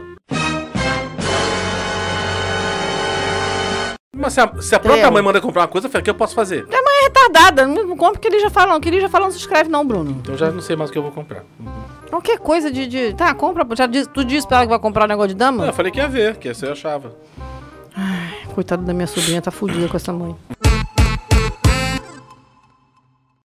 [4.16, 6.34] Mas se a, se a própria mãe manda comprar uma coisa, o que eu posso
[6.34, 6.66] fazer?
[6.68, 7.68] Minha mãe é retardada.
[7.68, 8.78] Não, compra o que ele já fala, não.
[8.78, 10.12] O que ele já fala, não se escreve, não, Bruno.
[10.22, 11.44] Então já não sei mais o que eu vou comprar.
[12.14, 12.86] Qualquer coisa de.
[12.86, 13.66] de- Tá, compra.
[13.76, 15.58] Já diz- tu disse pra ela que vai comprar um negócio de dama?
[15.64, 17.12] Não, eu falei que ia ver, que essa eu achava.
[18.54, 20.36] Coitada da minha sobrinha, tá fudida com essa mãe.